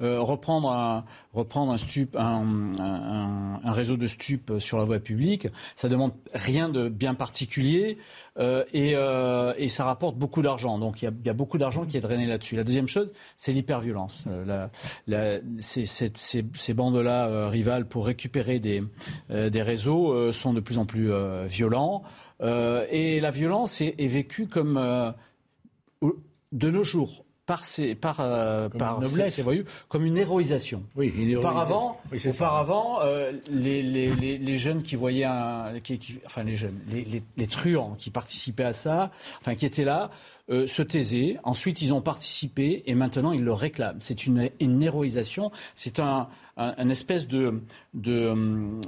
[0.00, 1.04] Reprendre
[2.14, 7.98] un réseau de stupes sur la voie publique, ça demande rien de bien particulier
[8.72, 8.94] et,
[9.68, 10.78] ça rapporte beaucoup d'argent.
[10.78, 12.56] Donc il y a, beaucoup d'argent qui est drainé là-dessus.
[12.56, 14.26] La deuxième chose, c'est l'hyperviolence.
[15.60, 18.82] Ces, bandes-là rivales pour récupérer des,
[19.30, 22.02] des réseaux sont de plus en plus euh, violents.
[22.42, 25.10] Euh, et la violence est, est vécue comme euh,
[26.52, 29.38] de nos jours par ces, par, euh, par noblesse.
[29.40, 30.82] voyous comme une héroïsation.
[30.96, 31.38] Oui, une héroïsation.
[31.40, 36.42] Auparavant, Oui, auparavant euh, les, les, les, les jeunes qui voyaient un, qui, qui- enfin
[36.42, 36.78] les jeunes,
[37.36, 40.10] les truands qui participaient à ça, enfin qui étaient là,
[40.50, 41.38] euh, se taisaient.
[41.42, 43.98] Ensuite, ils ont participé et maintenant ils le réclament.
[44.00, 45.50] C'est une, une héroïsation.
[45.74, 47.60] C'est un, un, un espèce de
[47.94, 48.32] de,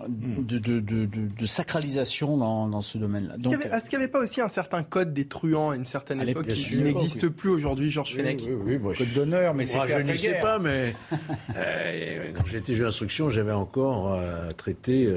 [0.08, 3.34] de, de, de, de- de sacralisation dans, dans ce domaine-là.
[3.36, 6.24] Est-ce qu'il n'y avait, pas aussi un certain code des truands à une certaine À
[6.24, 9.78] époque qui, n'existe plus aujourd'hui, Georges Oui, Fenech oui, oui, moi, Code d'honneur, mais c'est
[9.88, 10.94] je n'y sais pas, mais
[11.56, 15.16] euh, quand j'étais juge d'instruction, j'avais encore à traiter euh,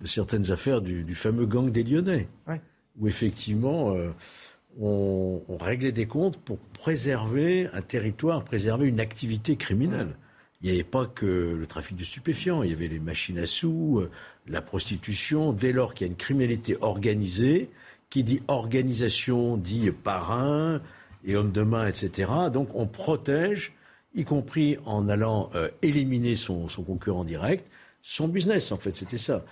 [0.00, 2.60] de certaines affaires du, du fameux gang des Lyonnais, Ouais.
[2.98, 4.10] où effectivement euh,
[4.80, 10.16] on, on réglait des comptes pour préserver un territoire, préserver une activité criminelle.
[10.62, 11.26] Il n'y avait pas que
[11.58, 14.10] le trafic de stupéfiants, il y avait les machines à sous, euh,
[14.46, 15.52] la prostitution.
[15.52, 17.68] Dès lors qu'il y a une criminalité organisée,
[18.14, 20.80] qui dit organisation dit parrain
[21.24, 22.30] et homme de main, etc.
[22.52, 23.72] Donc on protège,
[24.14, 27.68] y compris en allant euh, éliminer son, son concurrent direct,
[28.02, 29.44] son business en fait, c'était ça.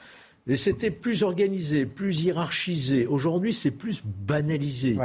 [0.47, 3.07] Et c'était plus organisé, plus hiérarchisé.
[3.07, 4.99] Aujourd'hui, c'est plus banalisé.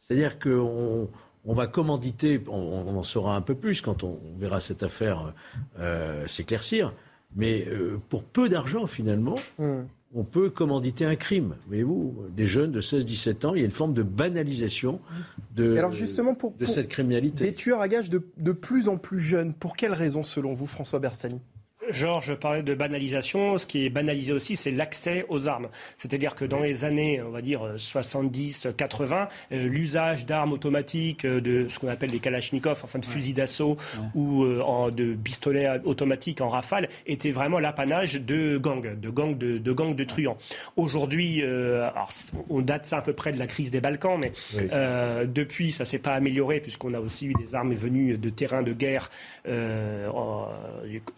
[0.00, 1.08] C'est-à-dire qu'on
[1.46, 4.82] on va commanditer, on, on en saura un peu plus quand on, on verra cette
[4.82, 5.34] affaire
[5.78, 6.94] euh, s'éclaircir,
[7.36, 11.56] mais euh, pour peu d'argent finalement, on peut commanditer un crime.
[11.66, 15.00] Voyez-vous, des jeunes de 16-17 ans, il y a une forme de banalisation
[15.56, 17.44] de, Et alors justement, pour, de pour cette criminalité.
[17.44, 20.66] des tueurs à gages de, de plus en plus jeunes, pour quelles raisons selon vous,
[20.66, 21.40] François Bersani?
[21.90, 23.58] Georges parlait de banalisation.
[23.58, 25.68] Ce qui est banalisé aussi, c'est l'accès aux armes.
[25.96, 31.40] C'est-à-dire que dans les années, on va dire 70, 80, euh, l'usage d'armes automatiques, euh,
[31.40, 33.76] de ce qu'on appelle des kalachnikovs, enfin de fusils d'assaut
[34.14, 39.36] ou euh, en- de pistolets automatiques en rafale, était vraiment l'apanage de gangs, de gangs
[39.36, 40.36] de, de gangs de truands.
[40.76, 41.88] Aujourd'hui, euh,
[42.50, 44.62] on date ça à peu près de la crise des Balkans, mais Oui.
[44.72, 48.62] euh, depuis, ça s'est pas amélioré puisqu'on a aussi eu des armes venues de terrains
[48.62, 49.10] de guerre
[49.48, 50.08] euh,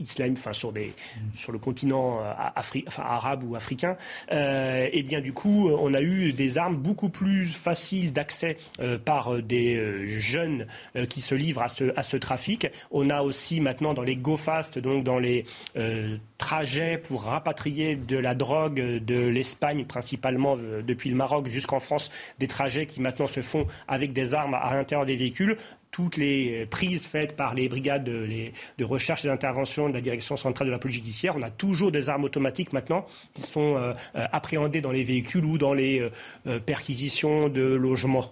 [0.01, 0.93] islam, enfin sur des
[1.37, 3.97] sur le continent euh, afri- enfin, arabe ou africain.
[4.33, 8.99] Euh, et bien du coup, on a eu des armes beaucoup plus faciles d'accès euh,
[8.99, 10.67] par euh, des euh, jeunes
[10.97, 12.67] euh, qui se livrent à ce à ce trafic.
[12.91, 15.45] On a aussi maintenant dans les go fast, donc dans les
[15.77, 21.81] euh, trajets pour rapatrier de la drogue de l'Espagne principalement euh, depuis le Maroc jusqu'en
[21.81, 25.57] France, des trajets qui maintenant se font avec des armes à l'intérieur des véhicules
[25.97, 30.69] toutes les prises faites par les brigades de, recherche et d'intervention de la direction centrale
[30.69, 34.27] de la police judiciaire, on a toujours des armes automatiques maintenant qui sont euh, euh,
[34.31, 36.11] appréhendées dans les véhicules ou dans les euh,
[36.49, 38.29] euh, perquisitions de logements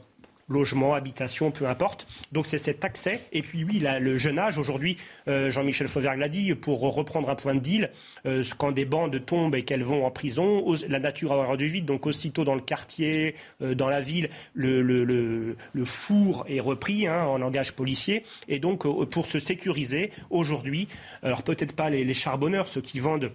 [0.48, 2.06] logement, habitation, peu importe.
[2.32, 3.20] Donc c'est cet accès.
[3.32, 4.96] Et puis oui, le jeune âge, aujourd'hui,
[5.28, 7.90] euh, Jean-Michel Fauvergue l'a dit, pour reprendre un point de deal,
[8.26, 11.66] euh, quand des bandes tombent et qu'elles vont en prison, la nature a horreur du
[11.66, 17.24] vide, donc aussitôt dans le quartier, euh, dans la ville, le, four est repris hein,
[17.24, 18.24] en langage policier.
[18.48, 20.88] Et donc pour se sécuriser, aujourd'hui,
[21.22, 23.30] alors peut-être pas les charbonneurs, ceux qui vendent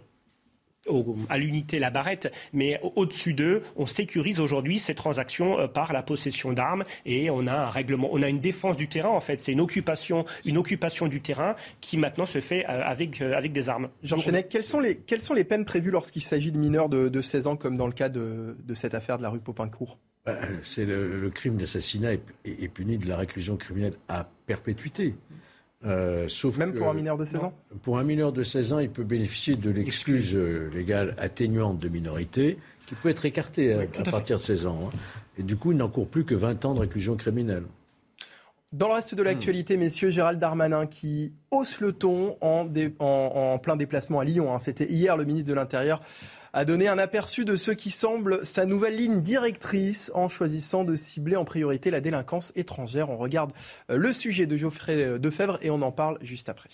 [0.89, 5.67] au- à l'unité la barrette, mais au- au-dessus d'eux, on sécurise aujourd'hui ces transactions euh,
[5.67, 9.09] par la possession d'armes et on a un règlement, on a une défense du terrain
[9.09, 13.21] en fait, c'est une occupation, une occupation du terrain qui maintenant se fait euh, avec
[13.21, 13.89] euh, avec des armes.
[14.03, 17.07] Jean Fenech, quelles sont les, quelles sont les peines prévues lorsqu'il s'agit de mineurs de,
[17.09, 19.97] de 16 ans, comme dans le cas de, de cette affaire de la rue Popincourt
[20.25, 24.29] Ben, C'est le, le crime d'assassinat est, est- est puni de la réclusion criminelle à
[24.45, 25.15] perpétuité.
[25.85, 28.73] Euh, sauf Même que- pour un mineur de 16 ans Pour un mineur de 16
[28.73, 33.73] ans, il peut bénéficier de l'excuse euh, légale atténuante de minorité, qui peut être écarté
[33.73, 34.79] à, partir de 16 ans.
[34.85, 34.97] Hein.
[35.37, 37.63] Et du coup, il n'encourt plus que 20 ans de réclusion criminelle.
[38.71, 44.19] Dans le reste de l'actualité, messieurs, Gérald Darmanin qui hausse le ton en, plein déplacement
[44.19, 44.53] à Lyon.
[44.53, 44.59] Hein.
[44.59, 46.01] C'était hier le ministre de l'Intérieur
[46.53, 50.95] a donné un aperçu de ce qui semble sa nouvelle ligne directrice en choisissant de
[50.95, 53.09] cibler en priorité la délinquance étrangère.
[53.09, 53.51] On regarde
[53.89, 56.69] euh, le sujet de Geoffrey euh, Defebvre et on en parle juste après.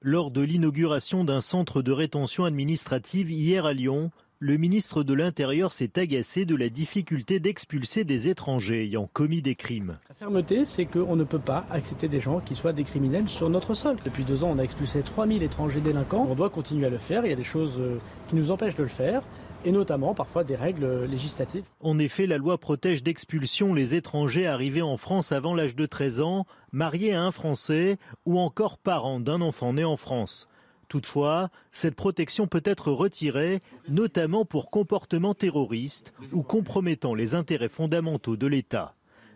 [0.00, 5.72] Lors de l'inauguration d'un centre de rétention administrative hier à Lyon, le ministre de l'Intérieur
[5.72, 9.98] s'est agacé de la difficulté d'expulser des étrangers ayant commis des crimes.
[10.08, 13.48] La fermeté, c'est qu'on ne peut pas accepter des gens qui soient des criminels sur
[13.48, 13.96] notre sol.
[14.04, 16.26] Depuis deux ans, on a expulsé 3000 étrangers délinquants.
[16.28, 17.24] On doit continuer à le faire.
[17.24, 17.98] Il y a des choses euh,
[18.28, 19.22] qui nous empêchent de le faire
[19.64, 21.64] et notamment parfois des règles législatives.
[21.80, 26.20] En effet, la loi protège d'expulsion les étrangers arrivés en France avant l'âge de 13
[26.20, 30.48] ans, mariés à un Français ou encore parents d'un enfant né en France.
[30.88, 38.36] Toutefois, cette protection peut être retirée, notamment pour comportements terroristes ou compromettant les intérêts fondamentaux
[38.36, 38.94] de l'État.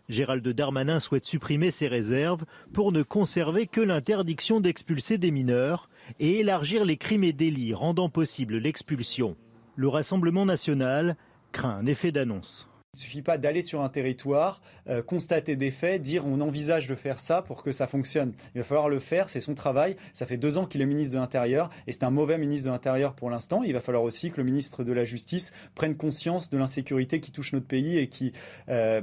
[0.08, 6.38] Gérald Darmanin souhaite supprimer ces réserves pour ne conserver que l'interdiction d'expulser des mineurs et
[6.38, 9.36] élargir les crimes et délits rendant possible l'expulsion.
[9.76, 11.16] Le Rassemblement national
[11.52, 12.68] craint un effet d'annonce.
[12.94, 16.88] Il ne suffit pas d'aller sur un territoire, euh, constater des faits, dire on envisage
[16.88, 18.32] de faire ça pour que ça fonctionne.
[18.54, 19.94] Il va falloir le faire, c'est son travail.
[20.14, 22.72] Ça fait deux ans qu'il est ministre de l'Intérieur et c'est un mauvais ministre de
[22.72, 23.62] l'Intérieur pour l'instant.
[23.62, 27.30] Il va falloir aussi que le ministre de la Justice prenne conscience de l'insécurité qui
[27.30, 28.32] touche notre pays et qui
[28.68, 29.02] euh,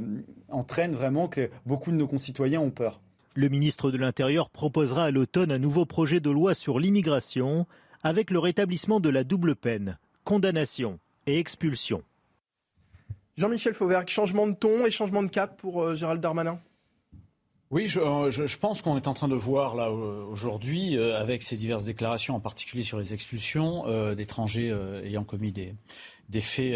[0.50, 3.00] entraîne vraiment que beaucoup de nos concitoyens ont peur.
[3.36, 7.66] Le ministre de l'Intérieur proposera à l'automne un nouveau projet de loi sur l'immigration
[8.04, 12.04] avec le rétablissement de la double peine, condamnation et expulsion.
[13.38, 16.60] Jean-Michel Fauvergue, changement de ton et changement de cap pour euh, Gérald Darmanin?
[17.70, 21.58] Oui, euh, je, pense qu'on est en train de voir là aujourd'hui, euh, avec ces
[21.58, 23.84] diverses déclarations, en particulier sur les expulsions
[24.14, 24.74] d'étrangers
[25.04, 26.76] ayant commis des, faits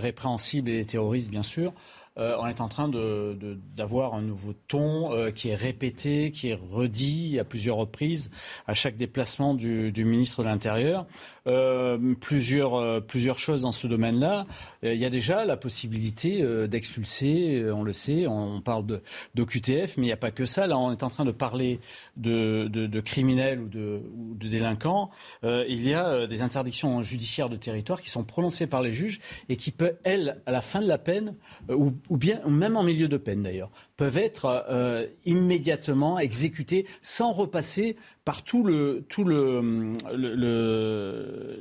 [0.00, 1.74] répréhensibles et terroristes, bien sûr,
[2.16, 7.44] on est en train d'avoir un nouveau ton qui est répété, qui est redit à
[7.44, 8.30] plusieurs reprises
[8.66, 11.06] à chaque déplacement du, ministre de l'Intérieur.
[11.48, 14.46] Euh, plusieurs, plusieurs choses dans ce domaine-là.
[14.82, 19.00] il y a déjà la possibilité d'expulser, on le sait, on, parle
[19.34, 20.66] d'OQTF, mais il n'y a pas que ça.
[20.66, 21.80] Là, on est en train de parler
[22.16, 25.10] de, criminels ou de, ou de délinquants.
[25.42, 29.56] il y a des interdictions judiciaires de territoire qui sont prononcées par les juges et
[29.56, 31.34] qui peuvent, elles, à la fin de la peine,
[31.70, 37.32] ou ou bien même en milieu de peine d'ailleurs, peuvent être euh, immédiatement exécutés sans
[37.32, 41.58] repasser par tout le, tout le, le,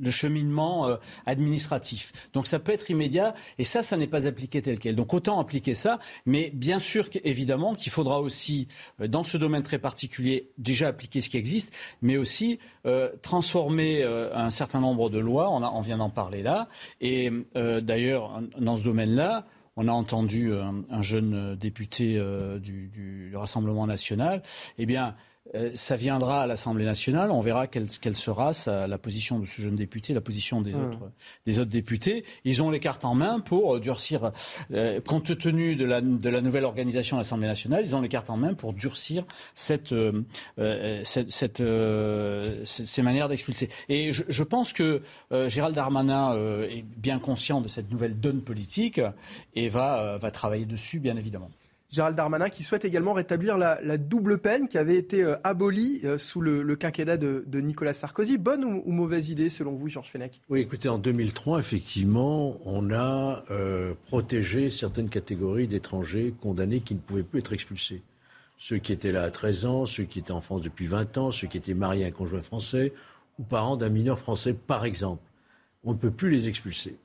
[0.00, 2.12] le, cheminement euh, administratif.
[2.32, 4.96] Donc ça peut être immédiat et ça, ça n'est pas appliqué tel quel.
[4.96, 8.66] Donc autant appliquer ça, mais bien sûr évidemment qu'il faudra aussi,
[9.00, 12.58] euh, dans ce domaine très particulier, déjà appliquer ce qui existe, mais aussi
[13.22, 15.50] transformer un certain nombre de lois.
[15.50, 16.68] On, a, on vient d'en parler là.
[17.00, 19.44] Et d'ailleurs, dans ce domaine-là,
[19.76, 24.42] on a entendu un, jeune député euh, du, Rassemblement national.
[24.78, 25.12] Eh bien, euh,
[25.74, 27.30] ça viendra à l'Assemblée nationale.
[27.30, 30.84] On verra quelle, sera la position de ce jeune député, la position des, mmh.
[30.84, 31.10] autres,
[31.46, 32.24] des autres députés.
[32.44, 34.32] Ils ont les cartes en main pour durcir,
[34.72, 38.08] euh, compte tenu de la, de la nouvelle organisation de l'Assemblée nationale, ils ont les
[38.08, 40.22] cartes en main pour durcir cette, euh,
[41.04, 41.62] cette, cette
[42.64, 43.68] ces manières d'expulser.
[43.88, 45.02] Et je, je, pense que
[45.48, 49.00] Gérald Darmanin est bien conscient de cette nouvelle donne politique
[49.54, 51.50] et va, va travailler dessus, bien évidemment.
[51.88, 56.18] Gérald Darmanin qui souhaite également rétablir la, double peine qui avait été euh, abolie euh,
[56.18, 58.38] sous le, quinquennat de, Nicolas Sarkozy.
[58.38, 60.40] Bonne ou, mauvaise idée selon vous, Georges Fenech?
[60.48, 67.00] Oui, écoutez, en 2003, effectivement, on a euh, protégé certaines catégories d'étrangers condamnés qui ne
[67.00, 68.02] pouvaient plus être expulsés.
[68.58, 71.30] Ceux qui étaient là à 13 ans, ceux qui étaient en France depuis 20 ans,
[71.30, 72.92] ceux qui étaient mariés à un conjoint français
[73.38, 75.22] ou parents d'un mineur français, par exemple.
[75.84, 76.96] On ne peut plus les expulser.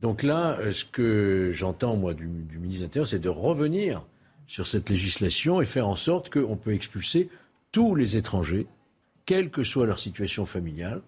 [0.00, 4.04] Donc là, euh, ce que j'entends, moi, du, ministre de l'Intérieur, c'est de revenir
[4.46, 7.28] sur cette législation et faire en sorte qu'on peut expulser
[7.72, 8.66] tous les étrangers,
[9.26, 11.02] quelle que soit leur situation familiale,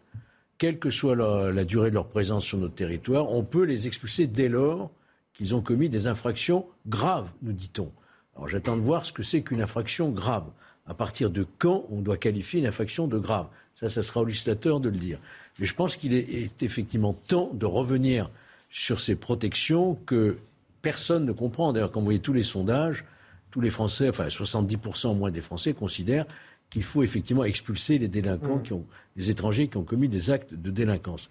[0.58, 4.26] quelle que soit la, durée de leur présence sur notre territoire, on peut les expulser
[4.26, 4.90] dès lors
[5.32, 7.90] qu'ils ont commis des infractions graves, nous dit-on.
[8.36, 10.44] Alors j'attends de voir ce que c'est qu'une infraction grave.
[10.86, 13.46] À partir de quand on doit qualifier une infraction de grave?
[13.74, 15.18] Ça, ça sera au législateur de le dire.
[15.58, 18.28] Mais je pense qu'il est effectivement temps de revenir
[18.70, 20.38] sur ces protections que
[20.82, 21.72] personne ne comprend.
[21.72, 23.04] D'ailleurs, quand vous voyez tous les sondages,
[23.50, 26.26] tous les Français, enfin 70% au moins des Français considèrent
[26.70, 28.62] qu'il faut effectivement expulser les délinquants, mmh.
[28.62, 31.28] qui ont, les étrangers qui ont commis des actes de délinquance.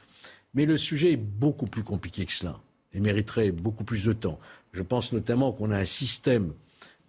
[0.53, 2.59] Mais le sujet est beaucoup plus compliqué que cela
[2.93, 4.39] et mériterait beaucoup plus de temps.
[4.73, 6.53] Je pense notamment qu'on a un système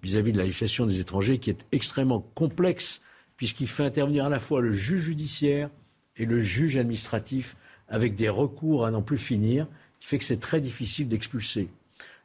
[0.03, 3.03] vis-à-vis de la législation des étrangers qui est extrêmement complexe
[3.37, 5.71] puisqu'il fait intervenir à la fois le juge judiciaire
[6.17, 7.57] et le juge administratif
[7.89, 9.67] avec des recours à n'en plus finir
[10.01, 11.69] qui fait que c'est très difficile d'expulser.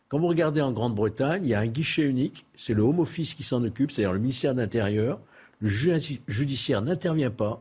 [0.07, 3.33] Quand vous regardez en Grande-Bretagne, il y a un guichet unique, c'est le Home Office
[3.33, 5.19] qui s'en occupe, c'est-à-dire le ministère de l'Intérieur.
[5.59, 5.69] Le
[6.27, 7.59] judiciaire n'intervient pas.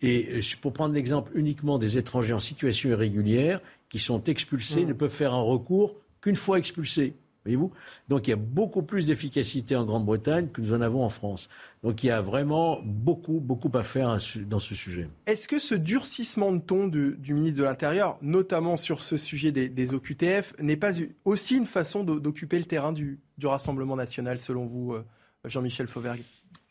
[0.00, 4.88] Et euh, pour prendre l'exemple uniquement des étrangers en situation irrégulière qui sont expulsés, Mmh.
[4.88, 7.14] ne peuvent faire un recours qu'une fois expulsés.
[7.44, 7.72] Voyez-vous
[8.08, 11.48] Donc il y a beaucoup plus d'efficacité en Grande-Bretagne que nous en avons en France.
[11.82, 15.08] Donc il y a vraiment beaucoup, beaucoup à faire dans ce sujet.
[15.26, 19.50] Est-ce que ce durcissement de ton du, du ministre de l'Intérieur, notamment sur ce sujet
[19.50, 20.92] des, des OQTF, n'est pas
[21.24, 25.04] aussi une façon d'occuper le terrain du, du Rassemblement national, selon vous, euh,
[25.44, 26.22] Jean-Michel Fauvergue?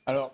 [0.05, 0.33] Alors,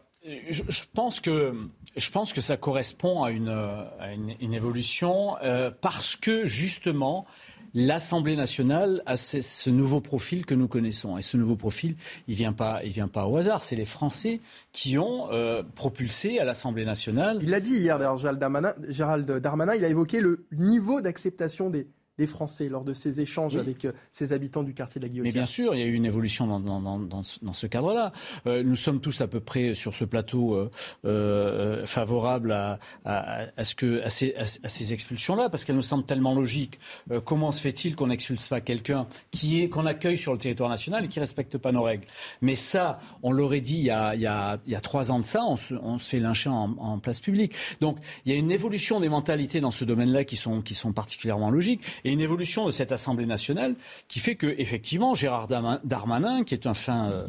[0.50, 1.54] je, je pense que,
[1.96, 7.26] je pense que ça correspond à une, à une, une évolution euh, parce que justement,
[7.74, 11.18] l'Assemblée nationale a ce, nouveau profil que nous connaissons.
[11.18, 11.96] Et ce nouveau profil,
[12.28, 13.64] il ne vient, pas- au hasard.
[13.64, 14.40] C'est les Français
[14.72, 17.40] qui ont euh, propulsé à l'Assemblée nationale.
[17.42, 18.44] Il l'a dit hier, d'ailleurs, Gérald
[18.90, 21.88] Gérald Darmanin, il a évoqué le niveau d'acceptation des,
[22.18, 23.60] des Français lors de ses échanges Oui.
[23.62, 25.34] avec euh, ses habitants du quartier de la Mais Guillotière.
[25.34, 28.12] bien sûr, il y a eu une évolution dans, dans- dans- dans ce- cadre-là.
[28.48, 30.72] Euh, nous sommes tous à peu près sur ce plateau euh,
[31.06, 35.82] euh, favorables à, à- à ce que, à ces, ces- ces expulsions-là, parce qu'elles nous
[35.82, 36.80] semblent tellement logiques.
[37.26, 41.06] Comment se fait-il qu'on n'expulse pas quelqu'un qui est qu'on accueille sur le territoire national
[41.06, 42.06] et qui respecte pas nos règles?
[42.42, 45.12] Mais ça, on l'aurait dit il y, a, il, y a, il y a trois
[45.12, 47.54] ans de ça, on se, on se fait lyncher en, en place publique.
[47.82, 50.94] Donc il y a une évolution des mentalités dans ce domaine-là qui sont, qui sont
[50.94, 53.76] particulièrement logiques et une évolution de cette Assemblée nationale
[54.08, 57.28] qui fait que effectivement Gérard Darma- Darmanin, qui est un fin euh,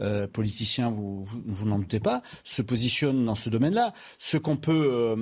[0.00, 1.26] euh, politicien, vous,
[1.64, 3.94] n'en doutez pas, se positionne dans ce domaine-là.
[4.18, 5.16] Ce qu'on peut, euh,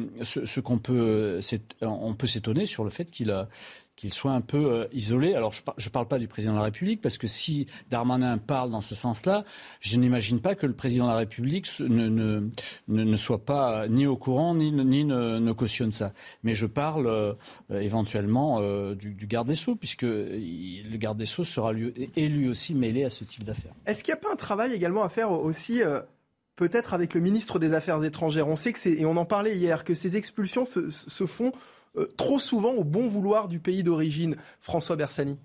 [1.83, 3.49] on peut s'étonner sur le fait qu'il a
[3.97, 5.35] qu'il soit un peu euh, isolé.
[5.35, 8.71] Alors, je ne parle pas du président de la République, parce que si Darmanin parle
[8.71, 9.45] dans ce sens-là,
[9.81, 12.51] je n'imagine pas que le président de la République ne, ne,
[12.89, 16.13] ne, soit pas ni au courant, ni, ni ne, ne cautionne ça.
[16.43, 17.33] Mais je parle euh,
[17.73, 22.29] euh, éventuellement euh, du, garde des Sceaux, puisque le garde des Sceaux sera lui, est
[22.29, 23.73] lui aussi mêlé à ce type d'affaires.
[23.87, 26.01] Est-ce qu'il n'y a pas un travail également à faire aussi, euh,
[26.55, 28.47] peut-être avec le ministre des Affaires étrangères?
[28.49, 31.51] On sait que c'est, et on en parlait hier, que ces expulsions se, font euh,
[32.17, 34.37] trop souvent au bon vouloir du pays d'origine.
[34.61, 35.39] François Bersani.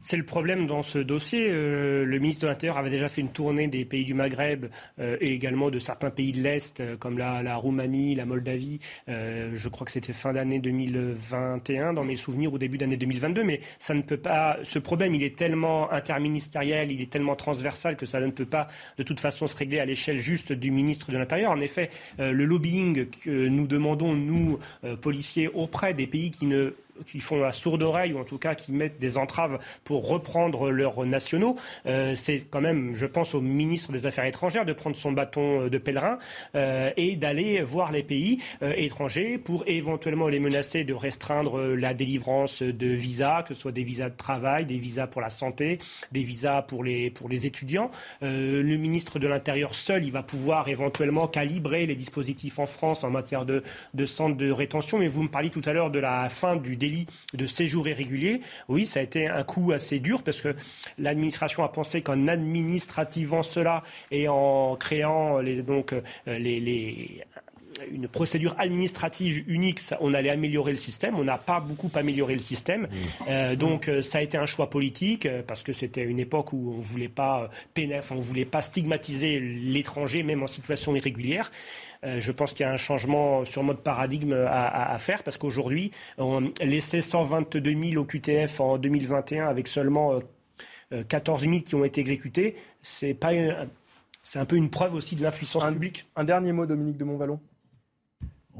[0.00, 1.48] C'est le problème dans ce dossier.
[1.50, 4.66] Euh, le ministre de l'Intérieur avait déjà fait une tournée des pays du Maghreb
[5.00, 8.78] euh, et également de certains pays de l'Est, euh, comme la, Roumanie, la Moldavie.
[9.08, 13.42] Je crois que c'était fin d'année 2021, dans mes souvenirs, ou début d'année 2022.
[13.42, 14.58] Mais ça ne peut pas.
[14.62, 18.68] Ce problème, il est tellement interministériel, il est tellement transversal que ça ne peut pas,
[18.98, 21.50] de toute façon, se régler à l'échelle juste du ministre de l'Intérieur.
[21.50, 24.58] En effet, le lobbying que nous demandons, nous,
[25.00, 26.74] policiers, auprès des pays qui ne
[27.06, 30.70] qui font la sourde oreille ou en tout cas qui mettent des entraves pour reprendre
[30.70, 34.96] leurs nationaux, euh, c'est quand même, je pense, au ministre des Affaires étrangères de prendre
[34.96, 36.18] son bâton euh, de pèlerin
[36.54, 42.62] euh, et d'aller voir les pays étrangers pour éventuellement les menacer de restreindre la délivrance
[42.62, 45.78] de visas, que ce soit des visas de travail, des visas pour la santé,
[46.12, 47.90] des visas pour les, pour les étudiants.
[48.20, 53.10] Le ministre de l'Intérieur seul, il va pouvoir éventuellement calibrer les dispositifs en France en
[53.10, 53.62] matière de,
[53.94, 54.98] de centres de rétention.
[54.98, 58.40] Mais vous me parliez tout à l'heure de la fin du délit de séjour irrégulier.
[58.68, 60.54] Oui, ça a été un coup assez dur parce que
[60.98, 67.24] l'administration a pensé qu'en administrativant cela et en créant les, donc euh, les, les
[67.92, 71.14] une procédure administrative unique, on allait améliorer le système.
[71.16, 72.88] On n'a pas beaucoup amélioré le système.
[73.28, 76.74] Euh, donc euh, ça a été un choix politique parce que c'était une époque où
[76.76, 77.50] on voulait pas
[78.10, 81.52] on voulait pas stigmatiser l'étranger même en situation irrégulière.
[82.04, 85.22] Euh, je pense qu'il y a un changement sur mode paradigme à, à- à faire
[85.22, 90.18] parce qu'aujourd'hui, on laissait 122 000 au QTF en 2021 avec seulement euh,
[90.92, 92.54] euh, 14 000 qui ont été exécutés.
[92.82, 93.68] C'est pas une-
[94.22, 96.06] c'est un peu une preuve aussi de l'impuissance publique.
[96.14, 97.40] Un dernier mot, Dominique de Montvalon.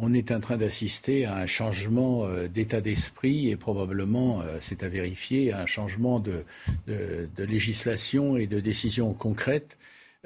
[0.00, 4.82] On est en train d'assister à un changement euh, d'état d'esprit et probablement, euh, c'est
[4.84, 6.44] à vérifier, à un changement de,
[6.86, 9.76] de- de législation et de décision concrète.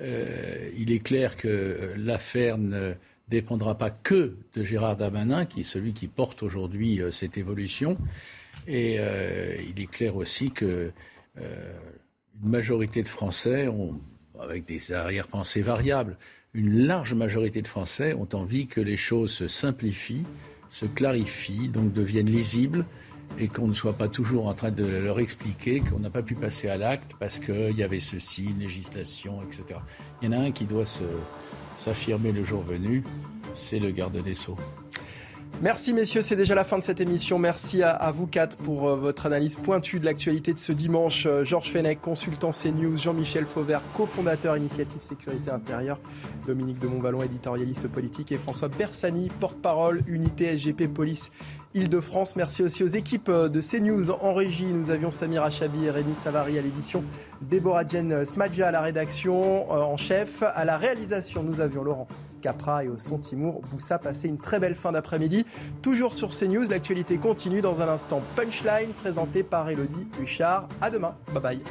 [0.01, 2.95] Euh, il est clair que l'affaire ne
[3.29, 7.99] dépendra pas que de Gérard Darmanin, qui est celui qui porte aujourd'hui euh, cette évolution.
[8.67, 10.93] Et euh, il est clair aussi que
[11.37, 13.71] une majorité de Français
[14.39, 16.19] avec des arrière-pensées variables,
[16.53, 20.27] une large majorité de Français ont envie que les choses se simplifient,
[20.69, 22.85] se clarifient, donc deviennent lisibles
[23.39, 26.35] et qu'on ne soit pas toujours en train de leur expliquer qu'on n'a pas pu
[26.35, 29.81] passer à l'acte parce qu'il y avait ceci, une législation, etc.
[30.21, 30.85] Il y en a un qui doit
[31.79, 33.05] s'affirmer le jour venu,
[33.55, 34.59] c'est le garde des Sceaux.
[35.61, 37.39] Merci messieurs, c'est déjà la fin de cette émission.
[37.39, 41.25] Merci à, vous quatre pour euh, votre analyse pointue de l'actualité de ce dimanche.
[41.27, 46.01] Euh, Georges Fenech, consultant CNews, Jean-Michel Fauvert, cofondateur Initiative Sécurité Intérieure,
[46.49, 51.31] Dominique de Montballon, éditorialiste politique, et François Bersani, porte-parole Unité SGP Police
[51.75, 52.37] Île-de-France.
[52.37, 54.73] Merci aussi aux équipes euh, de CNews en régie.
[54.73, 57.03] Nous avions Samir Achabi et Rémi Savary à l'édition,
[57.41, 60.43] Déborah Jen Smadja à la rédaction en chef.
[60.43, 62.09] À la réalisation, nous avions Laurent
[62.43, 63.99] Capra et au son Timour Boussa.
[63.99, 65.47] Passez une très belle fin d'après-midi.
[65.81, 68.21] Toujours sur CNews, l'actualité continue dans un instant.
[68.37, 70.69] Punchline présenté par Elodie Huchard.
[70.81, 71.15] À demain.
[71.33, 71.63] Bye bye.